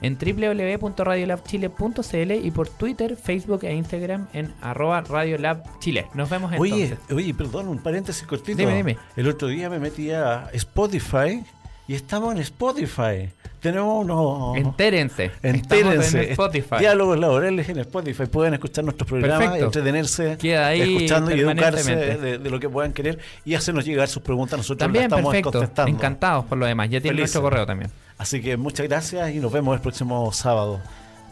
en 0.00 0.16
www.radiolabchile.cl 0.16 2.46
y 2.46 2.50
por 2.52 2.68
Twitter, 2.68 3.16
Facebook 3.16 3.64
e 3.64 3.74
Instagram 3.74 4.28
en 4.32 4.54
arroba 4.62 5.00
radiolabchile. 5.00 6.06
Nos 6.14 6.30
vemos 6.30 6.52
entonces. 6.52 6.96
Oye, 7.08 7.14
oye, 7.14 7.34
perdón, 7.34 7.66
un 7.66 7.82
paréntesis 7.82 8.24
cortito. 8.24 8.56
Dime, 8.56 8.76
dime. 8.76 8.98
El 9.16 9.26
otro 9.28 9.48
día 9.48 9.68
me 9.68 9.80
metí 9.80 10.12
a 10.12 10.48
Spotify 10.52 11.44
y 11.90 11.94
estamos 11.96 12.32
en 12.36 12.38
Spotify. 12.42 13.28
Tenemos 13.58 14.04
unos. 14.04 14.56
Entérense. 14.56 15.32
Entérense. 15.42 16.22
En 16.22 16.30
Spotify. 16.30 16.76
Diálogos 16.78 17.18
laborales 17.18 17.68
en 17.68 17.80
Spotify. 17.80 18.26
Pueden 18.26 18.54
escuchar 18.54 18.84
nuestros 18.84 19.08
programas, 19.08 19.58
entretenerse, 19.58 20.34
escuchando 20.34 21.34
y 21.34 21.40
educarse 21.40 21.96
de, 21.96 22.38
lo 22.48 22.60
que 22.60 22.68
puedan 22.68 22.92
querer 22.92 23.18
y 23.44 23.56
hacernos 23.56 23.84
llegar 23.84 24.06
sus 24.06 24.22
preguntas. 24.22 24.56
Nosotros 24.56 24.78
también, 24.78 25.06
estamos 25.06 25.32
perfecto. 25.32 25.50
contestando. 25.50 25.90
Encantados 25.90 26.44
por 26.44 26.58
lo 26.58 26.66
demás. 26.66 26.88
Ya 26.90 27.00
tienen 27.00 27.18
nuestro 27.18 27.42
correo 27.42 27.66
también. 27.66 27.90
Así 28.18 28.40
que 28.40 28.56
muchas 28.56 28.86
gracias 28.86 29.34
y 29.34 29.40
nos 29.40 29.50
vemos 29.50 29.74
el 29.74 29.80
próximo 29.80 30.30
sábado. 30.30 30.80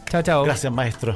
Chao, 0.09 0.21
chao. 0.21 0.43
Gracias, 0.43 0.73
maestro. 0.73 1.15